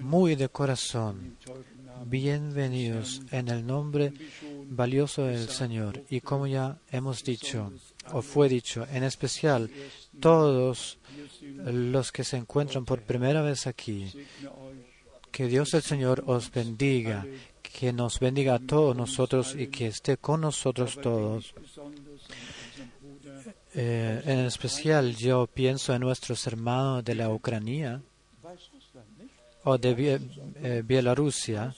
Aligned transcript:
muy 0.00 0.34
de 0.34 0.48
corazón, 0.48 1.36
bienvenidos 2.06 3.22
en 3.30 3.48
el 3.48 3.66
nombre 3.66 4.12
valioso 4.68 5.24
del 5.24 5.48
Señor. 5.48 6.02
Y 6.10 6.20
como 6.20 6.46
ya 6.46 6.78
hemos 6.90 7.24
dicho, 7.24 7.72
o 8.12 8.22
fue 8.22 8.48
dicho, 8.48 8.86
en 8.92 9.04
especial 9.04 9.70
todos 10.20 10.98
los 11.64 12.12
que 12.12 12.24
se 12.24 12.36
encuentran 12.36 12.84
por 12.84 13.02
primera 13.02 13.42
vez 13.42 13.66
aquí, 13.66 14.12
que 15.30 15.46
Dios 15.46 15.74
el 15.74 15.82
Señor 15.82 16.24
os 16.26 16.50
bendiga, 16.50 17.26
que 17.62 17.92
nos 17.92 18.20
bendiga 18.20 18.54
a 18.54 18.60
todos 18.60 18.96
nosotros 18.96 19.54
y 19.56 19.68
que 19.68 19.86
esté 19.86 20.16
con 20.16 20.42
nosotros 20.42 20.98
todos. 21.00 21.54
Eh, 23.76 24.22
en 24.24 24.38
especial 24.40 25.16
yo 25.16 25.48
pienso 25.48 25.94
en 25.94 26.02
nuestros 26.02 26.46
hermanos 26.46 27.04
de 27.04 27.16
la 27.16 27.28
Ucrania 27.30 28.00
o 29.64 29.78
de 29.78 30.20
eh, 30.62 30.82
Bielorrusia, 30.84 31.74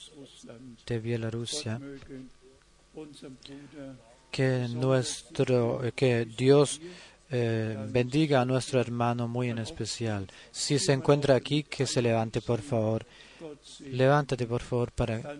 de 0.86 0.98
Bielorrusia, 0.98 1.80
que 4.30 4.68
nuestro, 4.68 5.80
que 5.94 6.24
Dios 6.24 6.80
eh, 7.30 7.76
bendiga 7.88 8.40
a 8.40 8.44
nuestro 8.44 8.80
hermano 8.80 9.26
muy 9.26 9.50
en 9.50 9.58
especial. 9.58 10.28
Si 10.50 10.78
se 10.78 10.92
encuentra 10.92 11.34
aquí, 11.34 11.64
que 11.64 11.86
se 11.86 12.02
levante, 12.02 12.40
por 12.40 12.60
favor. 12.60 13.06
Levántate, 13.90 14.46
por 14.46 14.62
favor, 14.62 14.92
para 14.92 15.36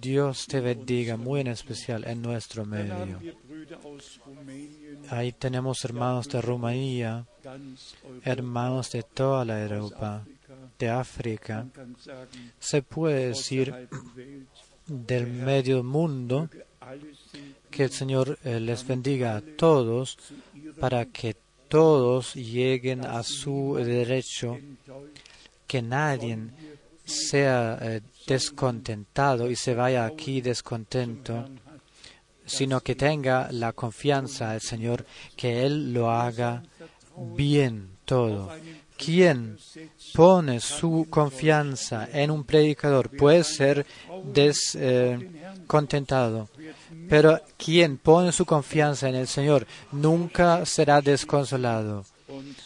Dios 0.00 0.46
te 0.46 0.60
bendiga 0.60 1.16
muy 1.16 1.40
en 1.40 1.48
especial 1.48 2.04
en 2.04 2.22
nuestro 2.22 2.64
medio. 2.64 3.18
Ahí 5.10 5.32
tenemos 5.32 5.84
hermanos 5.84 6.28
de 6.28 6.40
Rumanía, 6.40 7.26
hermanos 8.24 8.90
de 8.92 9.02
toda 9.02 9.44
la 9.44 9.62
Europa, 9.62 10.24
de 10.78 10.88
África. 10.88 11.66
Se 12.58 12.82
puede 12.82 13.28
decir 13.28 13.74
del 14.86 15.26
medio 15.26 15.82
mundo 15.82 16.48
que 17.70 17.84
el 17.84 17.90
Señor 17.90 18.38
eh, 18.44 18.60
les 18.60 18.86
bendiga 18.86 19.36
a 19.36 19.42
todos 19.42 20.18
para 20.80 21.04
que 21.06 21.36
todos 21.68 22.34
lleguen 22.34 23.04
a 23.04 23.22
su 23.22 23.76
derecho, 23.76 24.58
que 25.66 25.82
nadie 25.82 26.38
sea 27.04 27.78
eh, 27.80 28.00
descontentado 28.26 29.50
y 29.50 29.56
se 29.56 29.74
vaya 29.74 30.06
aquí 30.06 30.40
descontento, 30.40 31.46
sino 32.46 32.80
que 32.80 32.94
tenga 32.94 33.52
la 33.52 33.72
confianza 33.72 34.50
al 34.50 34.62
Señor 34.62 35.04
que 35.36 35.66
Él 35.66 35.92
lo 35.92 36.10
haga 36.10 36.62
bien 37.36 37.90
todo. 38.04 38.50
Quien 38.98 39.56
pone 40.12 40.60
su 40.60 41.06
confianza 41.08 42.06
en 42.12 42.30
un 42.30 42.44
predicador 42.44 43.08
puede 43.16 43.44
ser 43.44 43.86
descontentado, 44.34 46.50
pero 47.08 47.40
quien 47.56 47.96
pone 47.96 48.32
su 48.32 48.44
confianza 48.44 49.08
en 49.08 49.14
el 49.14 49.28
Señor 49.28 49.66
nunca 49.92 50.66
será 50.66 51.00
desconsolado. 51.00 52.04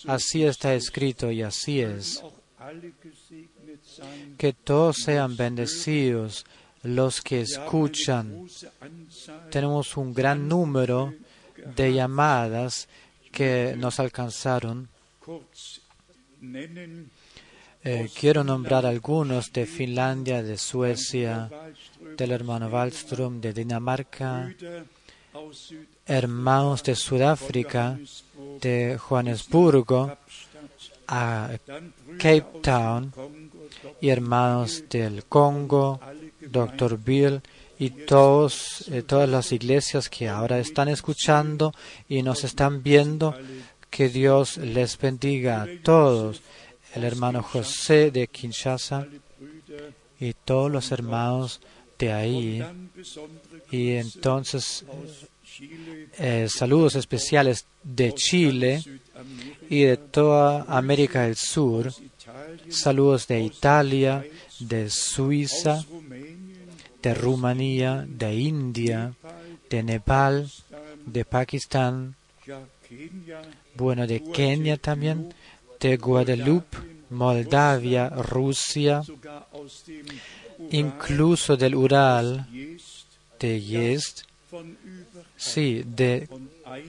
Así 0.07 0.43
está 0.43 0.75
escrito 0.75 1.31
y 1.31 1.43
así 1.43 1.81
es. 1.81 2.23
Que 4.39 4.53
todos 4.53 4.97
sean 5.05 5.37
bendecidos 5.37 6.47
los 6.83 7.21
que 7.21 7.43
escuchan. 7.43 8.49
Tenemos 9.51 9.97
un 9.97 10.15
gran 10.15 10.49
número 10.49 11.15
de 11.77 11.93
llamadas 11.93 12.89
que 13.31 13.75
nos 13.77 14.01
alcanzaron. 14.01 14.89
Eh, 17.85 18.09
quiero 18.19 18.43
nombrar 18.43 18.85
algunos 18.85 19.53
de 19.53 19.65
Finlandia, 19.65 20.43
de 20.43 20.59
Suecia, 20.59 21.49
del 22.17 22.33
hermano 22.33 22.69
Wallström, 22.69 23.41
de 23.41 23.53
Dinamarca, 23.53 24.53
hermanos 26.05 26.83
de 26.83 26.97
Sudáfrica, 26.97 27.99
de 28.61 28.99
Johannesburgo, 28.99 30.17
a 31.07 31.51
Cape 32.19 32.47
Town, 32.61 33.13
y 34.01 34.09
hermanos 34.09 34.85
del 34.89 35.25
Congo, 35.27 36.01
Dr. 36.41 36.99
Bill, 36.99 37.41
y 37.79 37.91
todos, 37.91 38.85
eh, 38.93 39.03
todas 39.03 39.29
las 39.29 39.51
iglesias 39.51 40.09
que 40.09 40.29
ahora 40.29 40.61
están 40.61 40.89
escuchando 40.89 41.75
y 42.09 42.23
nos 42.23 42.45
están 42.45 42.83
viendo, 42.83 43.35
que 43.93 44.09
Dios 44.09 44.57
les 44.57 44.99
bendiga 44.99 45.63
a 45.63 45.69
todos. 45.85 46.41
El 46.95 47.05
hermano 47.05 47.43
José 47.43 48.11
de 48.11 48.27
Kinshasa 48.27 49.07
y 50.19 50.33
todos 50.33 50.73
los 50.73 50.91
hermanos 50.93 51.61
de 51.99 52.13
ahí. 52.13 52.65
Y 53.71 53.91
entonces, 53.91 54.85
eh, 56.19 56.49
saludos 56.49 56.95
especiales 56.97 57.67
de 57.83 58.15
Chile 58.15 58.83
y 59.69 59.83
de 59.83 59.99
toda 59.99 60.65
América 60.69 61.25
del 61.25 61.37
Sur. 61.37 61.93
Saludos 62.71 63.27
de 63.27 63.41
Italia, 63.43 64.25
de 64.59 64.89
Suiza, 64.89 65.85
de 67.03 67.15
Rumanía, 67.15 68.07
de 68.09 68.35
India, 68.37 69.13
de 69.69 69.83
Nepal, 69.83 70.51
de 71.05 71.25
Pakistán, 71.27 72.17
bueno, 73.75 74.07
de 74.07 74.23
Kenia 74.23 74.77
también, 74.77 75.35
de 75.81 75.97
Guadalupe, 75.97 76.79
Moldavia, 77.11 78.09
Rusia, 78.09 79.03
incluso 80.71 81.57
del 81.57 81.75
Ural, 81.75 82.47
de 83.39 83.61
Yezd, 83.61 84.25
sí, 85.37 85.83
de 85.85 86.29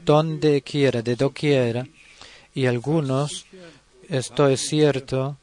donde 0.06 0.62
quiera, 0.62 1.02
de 1.02 1.16
doquiera, 1.16 1.88
y 2.54 2.66
algunos, 2.68 3.46
esto 4.10 4.48
es 4.48 4.62
cierto, 4.62 5.38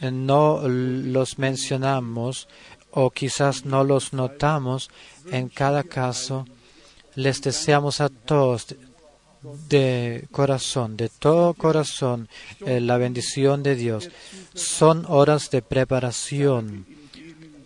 no 0.00 0.62
los 0.66 1.38
mencionamos 1.38 2.48
o 2.90 3.10
quizás 3.10 3.64
no 3.64 3.84
los 3.84 4.12
notamos, 4.12 4.90
en 5.30 5.48
cada 5.48 5.82
caso 5.84 6.46
les 7.14 7.42
deseamos 7.42 8.00
a 8.00 8.08
todos 8.08 8.74
de 9.68 10.26
corazón, 10.30 10.96
de 10.96 11.08
todo 11.08 11.54
corazón, 11.54 12.28
eh, 12.66 12.80
la 12.80 12.98
bendición 12.98 13.62
de 13.62 13.74
Dios. 13.76 14.10
Son 14.54 15.04
horas 15.08 15.50
de 15.50 15.62
preparación, 15.62 16.86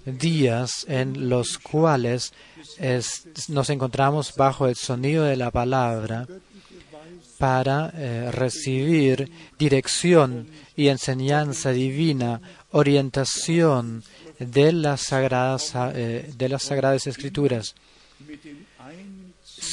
días 0.04 0.84
en 0.88 1.28
los 1.28 1.58
cuales 1.58 2.32
es- 2.78 3.26
nos 3.48 3.70
encontramos 3.70 4.34
bajo 4.36 4.66
el 4.66 4.76
sonido 4.76 5.24
de 5.24 5.36
la 5.36 5.50
palabra 5.50 6.26
para 7.38 7.92
eh, 7.94 8.30
recibir 8.30 9.30
dirección 9.58 10.48
y 10.76 10.88
enseñanza 10.88 11.70
divina, 11.72 12.40
orientación 12.70 14.04
de 14.38 14.72
las 14.72 15.02
sagradas, 15.02 15.72
eh, 15.94 16.30
de 16.36 16.48
las 16.48 16.62
sagradas 16.64 17.06
escrituras 17.06 17.74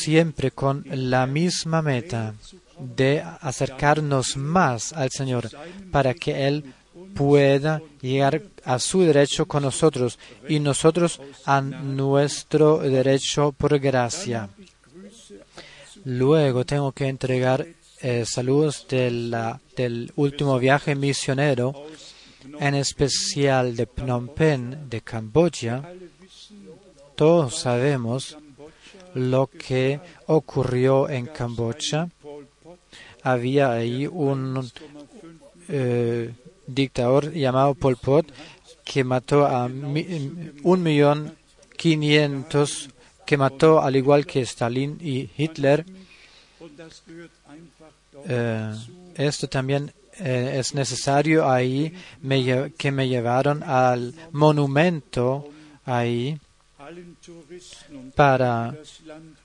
siempre 0.01 0.51
con 0.51 0.83
la 0.89 1.25
misma 1.25 1.81
meta 1.81 2.33
de 2.79 3.23
acercarnos 3.41 4.37
más 4.37 4.93
al 4.93 5.09
Señor 5.11 5.49
para 5.91 6.13
que 6.13 6.47
Él 6.47 6.73
pueda 7.13 7.81
llegar 8.01 8.41
a 8.63 8.79
su 8.79 9.01
derecho 9.01 9.45
con 9.45 9.63
nosotros 9.63 10.17
y 10.47 10.59
nosotros 10.59 11.19
a 11.45 11.61
nuestro 11.61 12.79
derecho 12.79 13.51
por 13.51 13.77
gracia. 13.79 14.49
Luego 16.05 16.65
tengo 16.65 16.91
que 16.91 17.07
entregar 17.07 17.67
eh, 18.01 18.23
saludos 18.25 18.87
del 18.89 20.13
último 20.15 20.57
viaje 20.57 20.95
misionero, 20.95 21.85
en 22.59 22.75
especial 22.75 23.75
de 23.75 23.85
Phnom 23.87 24.29
Penh, 24.29 24.89
de 24.89 25.01
Camboya. 25.01 25.83
Todos 27.15 27.59
sabemos 27.59 28.37
lo 29.19 29.47
que 29.47 29.99
ocurrió 30.27 31.09
en 31.09 31.27
Camboya. 31.27 32.09
Había 33.23 33.71
ahí 33.71 34.07
un 34.07 34.71
eh, 35.67 36.33
dictador 36.65 37.33
llamado 37.33 37.75
Pol 37.75 37.97
Pot 37.97 38.31
que 38.85 39.03
mató 39.03 39.45
a 39.45 39.65
un 39.65 40.83
millón 40.83 41.35
quinientos, 41.77 42.89
que 43.25 43.37
mató 43.37 43.81
al 43.81 43.95
igual 43.95 44.25
que 44.25 44.41
Stalin 44.41 44.97
y 44.99 45.29
Hitler. 45.37 45.85
Eh, 48.27 48.73
esto 49.15 49.47
también 49.47 49.93
eh, 50.17 50.55
es 50.59 50.73
necesario 50.73 51.49
ahí 51.49 51.93
que 52.77 52.91
me 52.91 53.07
llevaron 53.07 53.63
al 53.63 54.13
monumento 54.31 55.49
ahí 55.85 56.39
para 58.15 58.75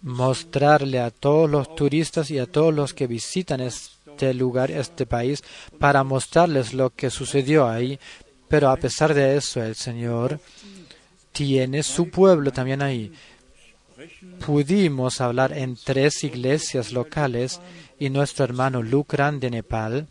mostrarle 0.03 0.99
a 1.01 1.11
todos 1.11 1.51
los 1.51 1.75
turistas 1.75 2.31
y 2.31 2.39
a 2.39 2.47
todos 2.47 2.75
los 2.75 2.95
que 2.95 3.07
visitan 3.07 3.61
es- 3.61 3.91
este 4.07 4.33
lugar, 4.33 4.71
este 4.71 5.07
país, 5.07 5.43
para 5.81 6.05
mostrarles 6.05 6.73
lo 6.73 6.91
que 6.91 7.11
sucedió 7.11 7.69
ahí. 7.69 7.99
Pero 8.49 8.71
a 8.71 8.77
pesar 8.77 9.13
de 9.13 9.37
eso, 9.37 9.61
el 9.63 9.75
Señor 9.75 10.39
tiene 11.33 11.83
su 11.83 12.11
pueblo 12.11 12.53
también 12.53 12.81
ahí. 12.83 13.11
Pudimos 14.47 15.21
hablar 15.21 15.53
en 15.53 15.77
tres 15.77 16.23
iglesias 16.23 16.93
locales 16.93 17.61
y 17.99 18.09
nuestro 18.11 18.45
hermano 18.45 18.83
Lucran 18.83 19.41
de 19.41 19.51
Nepal 19.51 20.07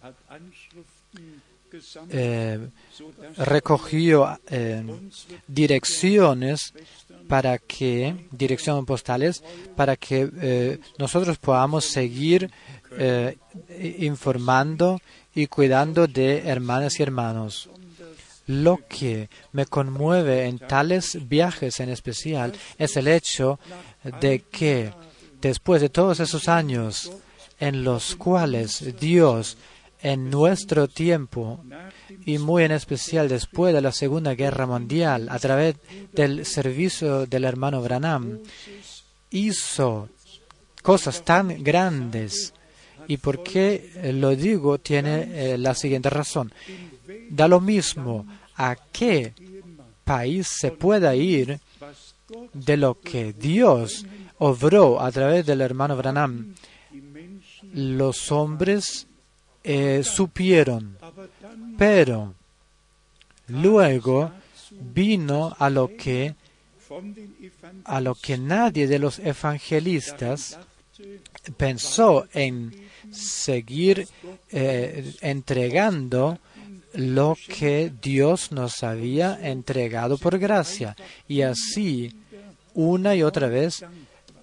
eh, 2.10 2.60
recogió 3.38 4.40
eh, 4.50 4.84
direcciones 5.48 6.74
para 7.28 7.58
que, 7.58 8.28
direcciones 8.32 8.86
postales, 8.86 9.44
para 9.76 9.96
que 9.96 10.30
eh, 10.42 10.80
nosotros 10.98 11.38
podamos 11.38 11.86
seguir 11.86 12.52
eh, 12.98 13.38
informando 14.00 15.00
y 15.34 15.48
cuidando 15.48 16.08
de 16.08 16.48
hermanas 16.48 17.00
y 17.00 17.04
hermanos. 17.04 17.70
Lo 18.46 18.82
que 18.90 19.30
me 19.54 19.66
conmueve 19.66 20.46
en 20.46 20.60
tales 20.60 21.28
viajes 21.28 21.80
en 21.80 21.90
especial 21.90 22.54
es 22.78 22.98
el 22.98 23.08
hecho 23.08 23.60
de 24.20 24.42
que 24.42 24.92
después 25.42 25.82
de 25.82 25.90
todos 25.90 26.20
esos 26.20 26.50
años 26.50 27.12
en 27.60 27.84
los 27.84 28.16
cuales 28.16 29.00
Dios 29.00 29.58
en 30.02 30.30
nuestro 30.30 30.90
tiempo 30.90 31.64
y 32.26 32.38
muy 32.38 32.64
en 32.64 32.72
especial 32.72 33.30
después 33.30 33.74
de 33.74 33.82
la 33.82 33.92
Segunda 33.92 34.36
Guerra 34.36 34.66
Mundial, 34.66 35.28
a 35.30 35.40
través 35.40 35.76
del 36.12 36.46
servicio 36.46 37.26
del 37.26 37.46
hermano 37.46 37.82
Branham, 37.82 38.40
hizo 39.32 40.10
cosas 40.82 41.24
tan 41.24 41.64
grandes. 41.64 42.54
¿Y 43.08 43.18
por 43.18 43.44
qué 43.44 44.12
lo 44.14 44.36
digo? 44.36 44.78
Tiene 44.78 45.54
eh, 45.54 45.58
la 45.58 45.74
siguiente 45.74 46.10
razón. 46.10 46.54
Da 47.30 47.48
lo 47.48 47.60
mismo 47.60 48.26
a 48.56 48.76
qué 48.92 49.34
país 50.04 50.48
se 50.48 50.72
pueda 50.72 51.16
ir 51.16 51.60
de 52.54 52.78
lo 52.78 53.00
que 53.00 53.34
Dios 53.34 54.06
obró 54.40 55.02
a 55.02 55.12
través 55.12 55.46
del 55.46 55.62
hermano 55.62 55.96
Branham. 55.98 56.54
Los 57.74 58.32
hombres 58.32 59.08
eh, 59.64 60.04
supieron, 60.04 60.98
pero 61.78 62.34
luego 63.48 64.32
vino 64.72 65.56
a 65.60 65.70
lo 65.70 65.90
que 65.96 66.36
a 67.86 68.02
lo 68.02 68.16
que 68.16 68.38
nadie 68.38 68.88
de 68.88 69.00
los 69.00 69.20
evangelistas 69.20 70.60
pensó 71.58 72.28
en 72.34 72.72
seguir 73.12 74.08
eh, 74.52 75.14
entregando 75.22 76.40
lo 76.94 77.36
que 77.48 77.92
Dios 78.02 78.52
nos 78.52 78.84
había 78.84 79.40
entregado 79.42 80.18
por 80.18 80.38
gracia. 80.38 80.96
Y 81.28 81.42
así, 81.42 82.16
una 82.76 83.16
y 83.16 83.24
otra 83.24 83.48
vez, 83.48 83.84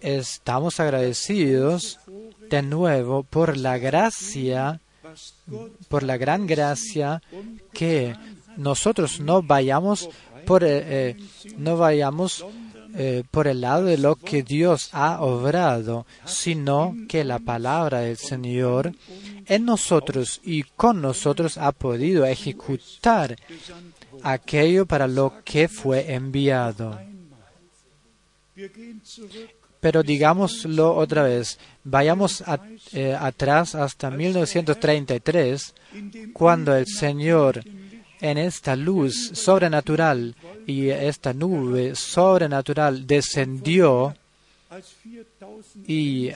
estamos 0.00 0.80
agradecidos 0.80 2.00
de 2.48 2.62
nuevo 2.62 3.22
por 3.22 3.56
la 3.56 3.78
gracia 3.78 4.80
por 5.88 6.02
la 6.02 6.16
gran 6.16 6.46
gracia 6.46 7.22
que 7.72 8.14
nosotros 8.56 9.20
no 9.20 9.42
vayamos 9.42 10.08
por, 10.46 10.64
eh, 10.64 10.68
eh, 11.10 11.16
no 11.56 11.76
vayamos 11.76 12.44
eh, 12.94 13.22
por 13.30 13.46
el 13.46 13.60
lado 13.60 13.84
de 13.84 13.98
lo 13.98 14.16
que 14.16 14.42
Dios 14.42 14.88
ha 14.92 15.20
obrado, 15.22 16.06
sino 16.24 16.96
que 17.08 17.22
la 17.24 17.38
palabra 17.38 18.00
del 18.00 18.16
Señor 18.16 18.92
en 19.46 19.64
nosotros 19.64 20.40
y 20.42 20.64
con 20.64 21.00
nosotros 21.00 21.56
ha 21.56 21.72
podido 21.72 22.24
ejecutar 22.26 23.36
aquello 24.22 24.86
para 24.86 25.06
lo 25.06 25.34
que 25.44 25.68
fue 25.68 26.12
enviado. 26.12 26.98
Pero 29.80 30.02
digámoslo 30.02 30.94
otra 30.94 31.22
vez, 31.22 31.58
vayamos 31.84 32.44
eh, 32.92 33.16
atrás 33.18 33.74
hasta 33.74 34.10
1933, 34.10 35.74
cuando 36.32 36.76
el 36.76 36.86
Señor 36.86 37.62
en 38.20 38.38
esta 38.38 38.76
luz 38.76 39.30
sobrenatural 39.32 40.34
y 40.66 40.90
esta 40.90 41.32
nube 41.32 41.94
sobrenatural 41.94 43.06
descendió 43.06 44.14
y 45.86 46.30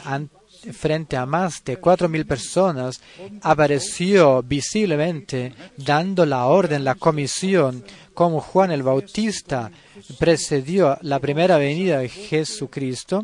frente 0.73 1.17
a 1.17 1.26
más 1.26 1.62
de 1.64 1.76
cuatro 1.76 2.08
mil 2.08 2.26
personas 2.26 3.00
apareció 3.43 4.43
visiblemente 4.43 5.52
dando 5.76 6.25
la 6.25 6.47
orden, 6.47 6.85
la 6.85 6.94
comisión, 6.94 7.85
como 8.14 8.40
Juan 8.40 8.70
el 8.70 8.82
Bautista 8.82 9.70
precedió 10.19 10.97
la 11.02 11.19
primera 11.19 11.58
venida 11.58 11.99
de 11.99 12.08
Jesucristo 12.08 13.23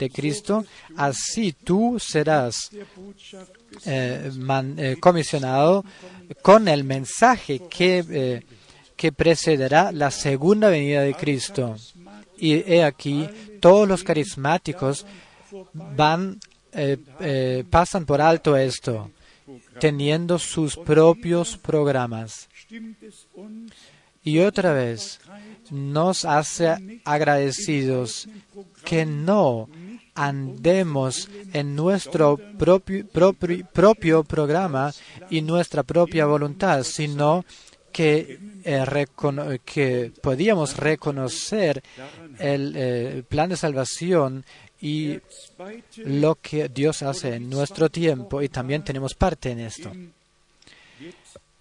de 0.00 0.10
Cristo, 0.10 0.64
así 0.96 1.52
tú 1.52 1.98
serás 2.00 2.70
eh, 3.84 4.30
eh, 4.32 4.96
comisionado 4.98 5.84
con 6.42 6.68
el 6.68 6.84
mensaje 6.84 7.60
que, 7.68 8.04
eh, 8.08 8.42
que 8.96 9.12
precederá 9.12 9.92
la 9.92 10.10
segunda 10.10 10.70
venida 10.70 11.02
de 11.02 11.14
Cristo. 11.14 11.76
Y 12.38 12.54
he 12.54 12.82
aquí, 12.82 13.28
todos 13.60 13.86
los 13.86 14.02
carismáticos 14.02 15.04
van, 15.74 16.40
pasan 17.68 18.06
por 18.06 18.22
alto 18.22 18.56
esto, 18.56 19.10
teniendo 19.78 20.38
sus 20.38 20.76
propios 20.76 21.58
programas. 21.58 22.48
Y 24.22 24.38
otra 24.38 24.72
vez, 24.72 25.20
nos 25.70 26.24
hace 26.24 27.00
agradecidos 27.04 28.28
que 28.84 29.06
no 29.06 29.68
andemos 30.14 31.28
en 31.52 31.76
nuestro 31.76 32.36
propio, 32.58 33.06
propio, 33.72 34.24
programa 34.24 34.92
y 35.30 35.42
nuestra 35.42 35.82
propia 35.82 36.26
voluntad, 36.26 36.82
sino 36.82 37.44
que, 37.92 38.38
eh, 38.64 39.58
que 39.64 40.12
podíamos 40.22 40.76
reconocer 40.76 41.82
el 42.38 42.74
eh, 42.76 43.22
plan 43.28 43.50
de 43.50 43.56
salvación 43.56 44.44
y 44.80 45.18
lo 45.98 46.36
que 46.36 46.68
Dios 46.68 47.02
hace 47.02 47.34
en 47.34 47.50
nuestro 47.50 47.90
tiempo 47.90 48.40
y 48.40 48.48
también 48.48 48.82
tenemos 48.82 49.14
parte 49.14 49.50
en 49.50 49.60
esto. 49.60 49.92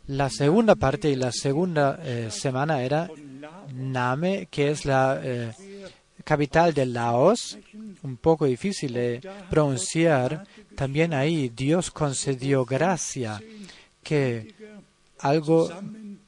La 0.07 0.29
segunda 0.29 0.75
parte 0.75 1.09
y 1.09 1.15
la 1.15 1.31
segunda 1.31 1.99
eh, 2.01 2.29
semana 2.31 2.81
era 2.81 3.09
Name, 3.73 4.47
que 4.49 4.71
es 4.71 4.85
la 4.85 5.21
capital 6.29 6.75
de 6.75 6.85
Laos, 6.85 7.57
un 8.03 8.15
poco 8.17 8.45
difícil 8.45 8.93
de 8.93 9.19
pronunciar, 9.49 10.45
también 10.75 11.11
ahí 11.11 11.49
Dios 11.49 11.89
concedió 11.89 12.65
gracia 12.65 13.41
que 14.03 14.53
algo 15.17 15.71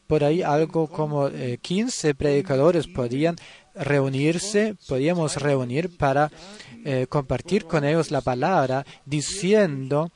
por 0.08 0.24
ahí 0.24 0.42
algo 0.42 0.88
como 0.88 1.30
15 1.30 2.10
eh, 2.10 2.16
predicadores 2.16 2.88
podían 2.88 3.36
reunirse, 3.76 4.76
podíamos 4.88 5.36
reunir 5.36 5.96
para 5.96 6.32
eh, 6.84 7.06
compartir 7.08 7.66
con 7.66 7.84
ellos 7.84 8.10
la 8.10 8.22
palabra, 8.22 8.84
diciendo 9.06 10.12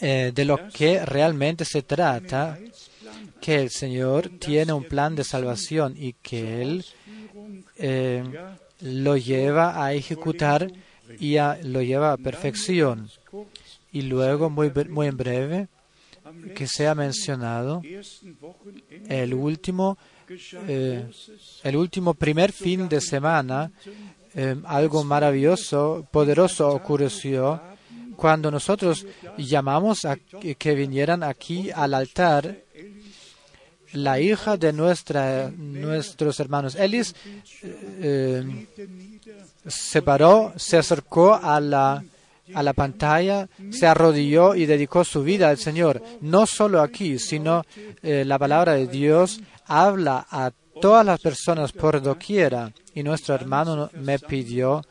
eh, 0.00 0.32
de 0.34 0.44
lo 0.44 0.58
que 0.70 1.06
realmente 1.06 1.64
se 1.64 1.82
trata, 1.82 2.58
que 3.40 3.62
el 3.62 3.70
Señor 3.70 4.28
tiene 4.40 4.72
un 4.72 4.82
plan 4.82 5.14
de 5.14 5.22
salvación 5.22 5.94
y 5.96 6.14
que 6.14 6.62
Él 6.62 6.84
lo 8.82 9.16
lleva 9.16 9.84
a 9.84 9.92
ejecutar 9.92 10.70
y 11.18 11.36
lo 11.64 11.82
lleva 11.82 12.12
a 12.12 12.16
perfección. 12.16 13.08
Y 13.92 14.02
luego, 14.02 14.50
muy, 14.50 14.70
muy 14.88 15.06
en 15.06 15.16
breve, 15.16 15.68
que 16.54 16.66
sea 16.66 16.94
mencionado 16.94 17.82
el 19.08 19.34
último, 19.34 19.98
eh, 20.68 21.06
el 21.62 21.76
último 21.76 22.14
primer 22.14 22.52
fin 22.52 22.88
de 22.88 23.00
semana, 23.00 23.70
eh, 24.34 24.56
algo 24.64 25.04
maravilloso, 25.04 26.06
poderoso 26.10 26.68
ocurrió 26.68 27.60
cuando 28.16 28.50
nosotros 28.50 29.06
llamamos 29.36 30.04
a 30.04 30.16
que 30.16 30.74
vinieran 30.74 31.22
aquí 31.22 31.70
al 31.70 31.94
altar 31.94 32.56
la 33.92 34.20
hija 34.20 34.56
de 34.56 34.72
nuestros 34.72 36.40
hermanos 36.40 36.74
Ellis 36.76 37.14
eh, 37.62 38.66
se 39.66 40.02
paró, 40.02 40.52
se 40.56 40.78
acercó 40.78 41.34
a 41.34 41.60
la, 41.60 42.02
a 42.54 42.62
la 42.62 42.72
pantalla, 42.72 43.48
se 43.70 43.86
arrodilló 43.86 44.54
y 44.54 44.66
dedicó 44.66 45.04
su 45.04 45.22
vida 45.22 45.48
al 45.48 45.58
Señor. 45.58 46.02
No 46.20 46.46
solo 46.46 46.80
aquí, 46.80 47.18
sino 47.18 47.64
eh, 48.02 48.24
la 48.26 48.38
palabra 48.38 48.74
de 48.74 48.86
Dios 48.86 49.40
habla 49.66 50.26
a 50.30 50.50
todas 50.80 51.06
las 51.06 51.20
personas 51.20 51.72
por 51.72 52.00
doquiera. 52.02 52.72
Y 52.94 53.02
nuestro 53.02 53.34
hermano 53.34 53.90
me 53.94 54.18
pidió 54.18 54.82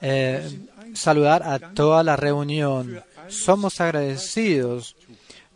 eh, 0.00 0.66
saludar 0.94 1.42
a 1.42 1.58
toda 1.58 2.02
la 2.02 2.16
reunión. 2.16 3.02
somos 3.28 3.80
agradecidos 3.80 4.94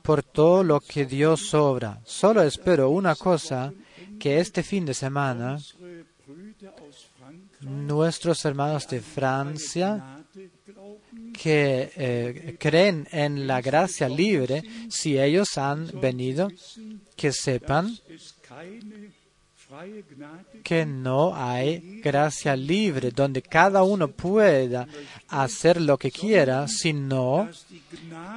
por 0.08 0.22
todo 0.22 0.64
lo 0.64 0.80
que 0.80 1.04
Dios 1.04 1.52
obra. 1.52 2.00
Solo 2.06 2.42
espero 2.42 2.88
una 2.88 3.14
cosa, 3.14 3.74
que 4.18 4.40
este 4.40 4.62
fin 4.62 4.86
de 4.86 4.94
semana 4.94 5.58
nuestros 7.60 8.42
hermanos 8.46 8.88
de 8.88 9.02
Francia 9.02 10.24
que 11.34 11.92
eh, 11.94 12.56
creen 12.58 13.06
en 13.12 13.46
la 13.46 13.60
gracia 13.60 14.08
libre, 14.08 14.62
si 14.88 15.18
ellos 15.18 15.58
han 15.58 15.90
venido, 16.00 16.48
que 17.14 17.30
sepan 17.30 17.94
que 20.62 20.86
no 20.86 21.34
hay 21.34 22.00
gracia 22.00 22.56
libre 22.56 23.10
donde 23.10 23.42
cada 23.42 23.82
uno 23.82 24.08
pueda 24.08 24.86
hacer 25.28 25.80
lo 25.80 25.98
que 25.98 26.10
quiera, 26.10 26.66
sino 26.68 27.48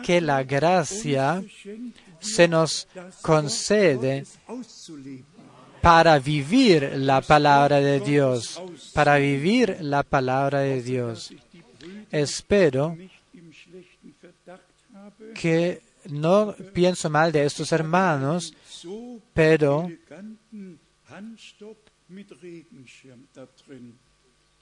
que 0.03 0.19
la 0.19 0.43
gracia 0.43 1.43
se 2.19 2.47
nos 2.47 2.87
concede 3.21 4.25
para 5.81 6.19
vivir 6.19 6.91
la 6.97 7.21
palabra 7.21 7.79
de 7.79 7.99
Dios, 7.99 8.61
para 8.93 9.17
vivir 9.17 9.77
la 9.81 10.03
palabra 10.03 10.59
de 10.59 10.81
Dios. 10.81 11.33
Espero 12.11 12.97
que 15.33 15.81
no 16.09 16.53
pienso 16.73 17.09
mal 17.09 17.31
de 17.31 17.45
estos 17.45 17.71
hermanos, 17.71 18.53
pero 19.33 19.89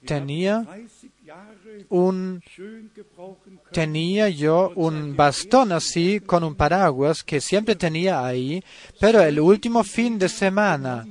tenía 0.05 0.65
un 1.89 2.41
tenía 3.71 4.29
yo 4.29 4.71
un 4.75 5.15
bastón 5.15 5.71
así 5.71 6.19
con 6.21 6.43
un 6.43 6.55
paraguas 6.55 7.23
que 7.23 7.41
siempre 7.41 7.75
tenía 7.75 8.25
ahí, 8.25 8.63
pero 8.99 9.21
el 9.21 9.39
último 9.39 9.83
fin 9.83 10.17
de 10.17 10.29
semana 10.29 11.05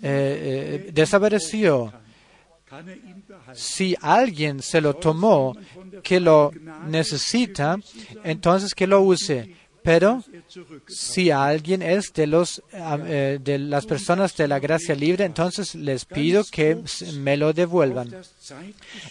eh, 0.00 0.86
eh, 0.86 0.90
desapareció. 0.92 1.92
Si 3.52 3.94
alguien 4.00 4.62
se 4.62 4.80
lo 4.80 4.94
tomó, 4.94 5.54
que 6.02 6.20
lo 6.20 6.50
necesita, 6.86 7.78
entonces 8.24 8.74
que 8.74 8.86
lo 8.86 9.02
use. 9.02 9.54
Pero 9.82 10.22
si 10.86 11.30
alguien 11.30 11.82
es 11.82 12.12
de, 12.12 12.26
los, 12.26 12.62
eh, 12.72 13.38
de 13.42 13.58
las 13.58 13.84
personas 13.84 14.36
de 14.36 14.46
la 14.46 14.60
gracia 14.60 14.94
libre, 14.94 15.24
entonces 15.24 15.74
les 15.74 16.04
pido 16.04 16.44
que 16.44 16.78
me 17.14 17.36
lo 17.36 17.52
devuelvan. 17.52 18.14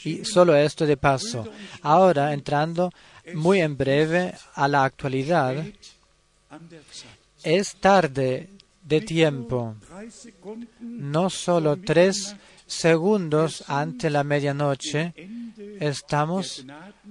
Y 0.05 0.23
solo 0.23 0.55
esto 0.55 0.85
de 0.85 0.97
paso. 0.97 1.47
Ahora, 1.81 2.33
entrando 2.33 2.91
muy 3.33 3.59
en 3.59 3.75
breve 3.75 4.33
a 4.53 4.67
la 4.67 4.85
actualidad, 4.85 5.63
es 7.43 7.75
tarde 7.75 8.49
de 8.83 9.01
tiempo. 9.01 9.75
No 10.79 11.29
solo 11.29 11.77
tres 11.77 12.35
segundos 12.71 13.65
ante 13.67 14.09
la 14.09 14.23
medianoche, 14.23 15.13
estamos 15.79 16.65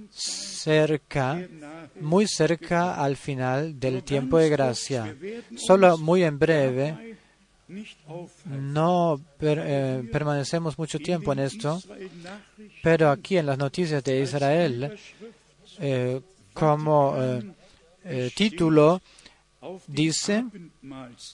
cerca, 0.09 1.39
muy 1.99 2.27
cerca 2.27 2.95
al 2.95 3.15
final 3.15 3.79
del 3.79 4.03
tiempo 4.03 4.39
de 4.39 4.49
gracia. 4.49 5.15
Solo 5.55 5.99
muy 5.99 6.23
en 6.23 6.39
breve, 6.39 7.15
no 8.45 9.21
eh, 9.39 10.03
permanecemos 10.11 10.79
mucho 10.79 10.97
tiempo 10.97 11.31
en 11.31 11.39
esto, 11.39 11.79
pero 12.81 13.11
aquí 13.11 13.37
en 13.37 13.45
las 13.45 13.57
noticias 13.59 14.03
de 14.03 14.19
Israel, 14.19 14.97
eh, 15.79 16.21
como 16.53 17.15
eh, 18.03 18.31
título, 18.35 18.99
dice 19.85 20.43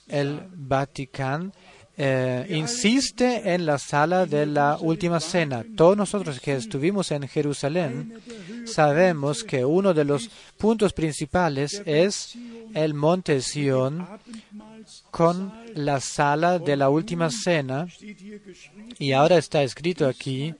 el 0.09 0.41
Vaticano, 0.53 1.53
eh, 1.97 2.45
insiste 2.49 3.53
en 3.53 3.65
la 3.65 3.79
sala 3.79 4.27
de 4.27 4.45
la 4.45 4.77
última 4.79 5.19
cena. 5.19 5.65
Todos 5.75 5.97
nosotros 5.97 6.39
que 6.39 6.55
estuvimos 6.55 7.09
en 7.11 7.27
Jerusalén 7.27 8.21
sabemos 8.65 9.43
que 9.43 9.65
uno 9.65 9.93
de 9.95 10.05
los 10.05 10.29
puntos 10.57 10.93
principales 10.93 11.81
es 11.85 12.37
el 12.75 12.93
monte 12.93 13.41
Sión 13.41 14.07
con 15.09 15.51
la 15.73 15.99
sala 15.99 16.59
de 16.59 16.77
la 16.77 16.89
última 16.89 17.31
cena. 17.31 17.87
Y 18.99 19.11
ahora 19.13 19.37
está 19.39 19.63
escrito 19.63 20.05
aquí, 20.07 20.53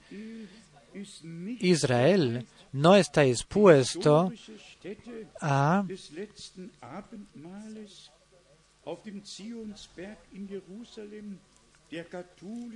Israel 1.60 2.46
no 2.72 2.96
está 2.96 3.22
dispuesto 3.22 4.32
a 5.40 5.84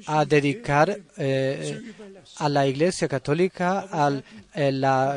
a 0.07 0.25
dedicar 0.25 0.99
eh, 1.16 1.92
a 2.37 2.49
la 2.49 2.66
Iglesia 2.66 3.09
Católica 3.09 3.81
al 3.81 4.25
eh, 4.54 4.73
la, 4.73 5.16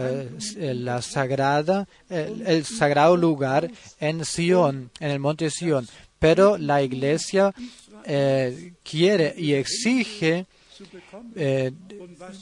eh, 0.57 0.73
la, 0.73 1.01
sagrada 1.01 1.87
el, 2.09 2.65
sagrado 2.65 3.15
lugar 3.15 3.69
en 3.99 4.25
Sion, 4.25 4.91
en 4.99 5.11
el 5.11 5.19
monte 5.19 5.49
Sion. 5.49 5.87
Pero 6.19 6.57
la 6.57 6.81
Iglesia 6.81 7.53
quiere 8.83 9.33
y 9.37 9.53
exige 9.53 10.45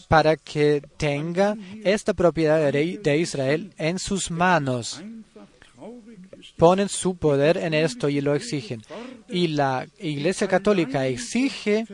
para 0.08 0.36
que 0.36 0.82
tenga 0.98 1.56
esta 1.84 2.14
propiedad 2.14 2.72
de 2.72 3.18
Israel 3.18 3.74
en 3.78 4.00
sus 4.00 4.30
manos 4.32 5.02
ponen 6.58 6.90
su 6.90 7.16
poder 7.16 7.58
en 7.58 7.74
esto 7.74 8.10
y 8.10 8.22
lo 8.22 8.36
exigen. 8.36 8.82
Y 9.30 9.48
la 9.48 9.88
Iglesia 10.00 10.48
Católica 10.48 11.08
exige 11.08 11.86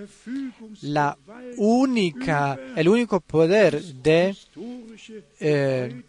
la 0.82 1.18
única, 1.58 2.60
el 2.76 2.88
único 2.88 3.20
poder 3.22 3.82
de 3.82 4.36
eh, 5.40 6.04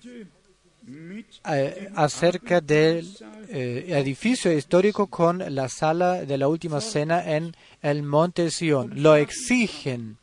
acerca 1.94 2.60
del 2.60 3.08
eh, 3.48 3.86
edificio 3.88 4.52
histórico 4.52 5.06
con 5.06 5.42
la 5.54 5.68
sala 5.68 6.24
de 6.24 6.38
la 6.38 6.48
última 6.48 6.80
cena 6.80 7.32
en 7.32 7.54
el 7.82 8.02
monte 8.02 8.50
Sion. 8.50 9.02
Lo 9.02 9.16
exigen 9.16 10.18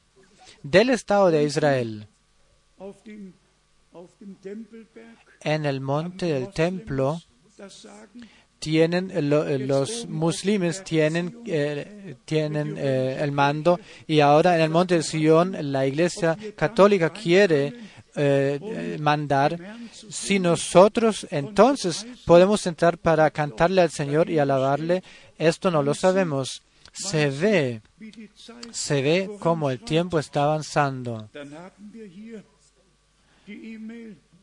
del 0.64 0.90
Estado 0.90 1.32
de 1.32 1.44
Israel. 1.44 2.08
En 5.42 5.66
el 5.66 5.82
monte 5.82 6.26
del 6.26 6.54
templo 6.54 7.22
tienen 8.60 9.12
los 9.68 10.08
musulmanes 10.08 10.84
tienen 10.84 11.44
eh, 11.46 12.16
tienen 12.26 12.76
eh, 12.78 13.18
el 13.22 13.32
mando. 13.32 13.80
Y 14.08 14.20
ahora 14.20 14.56
en 14.56 14.62
el 14.62 14.70
monte 14.70 14.96
de 14.96 15.04
Sion 15.04 15.56
la 15.72 15.86
Iglesia 15.86 16.38
católica 16.56 17.12
quiere 17.12 17.74
eh, 18.16 18.98
mandar. 19.00 19.78
Si 20.10 20.40
nosotros 20.40 21.28
entonces 21.30 22.06
podemos 22.26 22.66
entrar 22.66 22.98
para 22.98 23.30
cantarle 23.32 23.82
al 23.82 23.92
Señor 23.92 24.30
y 24.30 24.40
alabarle 24.40 25.04
esto 25.38 25.70
no 25.72 25.84
lo 25.84 25.94
sabemos. 25.94 26.64
Se 26.92 27.30
ve 27.30 27.82
se 28.72 29.02
ve 29.04 29.30
como 29.40 29.70
el 29.70 29.80
tiempo 29.82 30.18
está 30.18 30.46
avanzando 30.46 31.30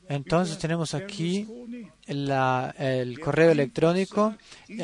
entonces 0.09 0.59
tenemos 0.59 0.95
aquí 0.95 1.47
el 2.07 3.21
correo 3.21 3.51
electrónico 3.51 4.35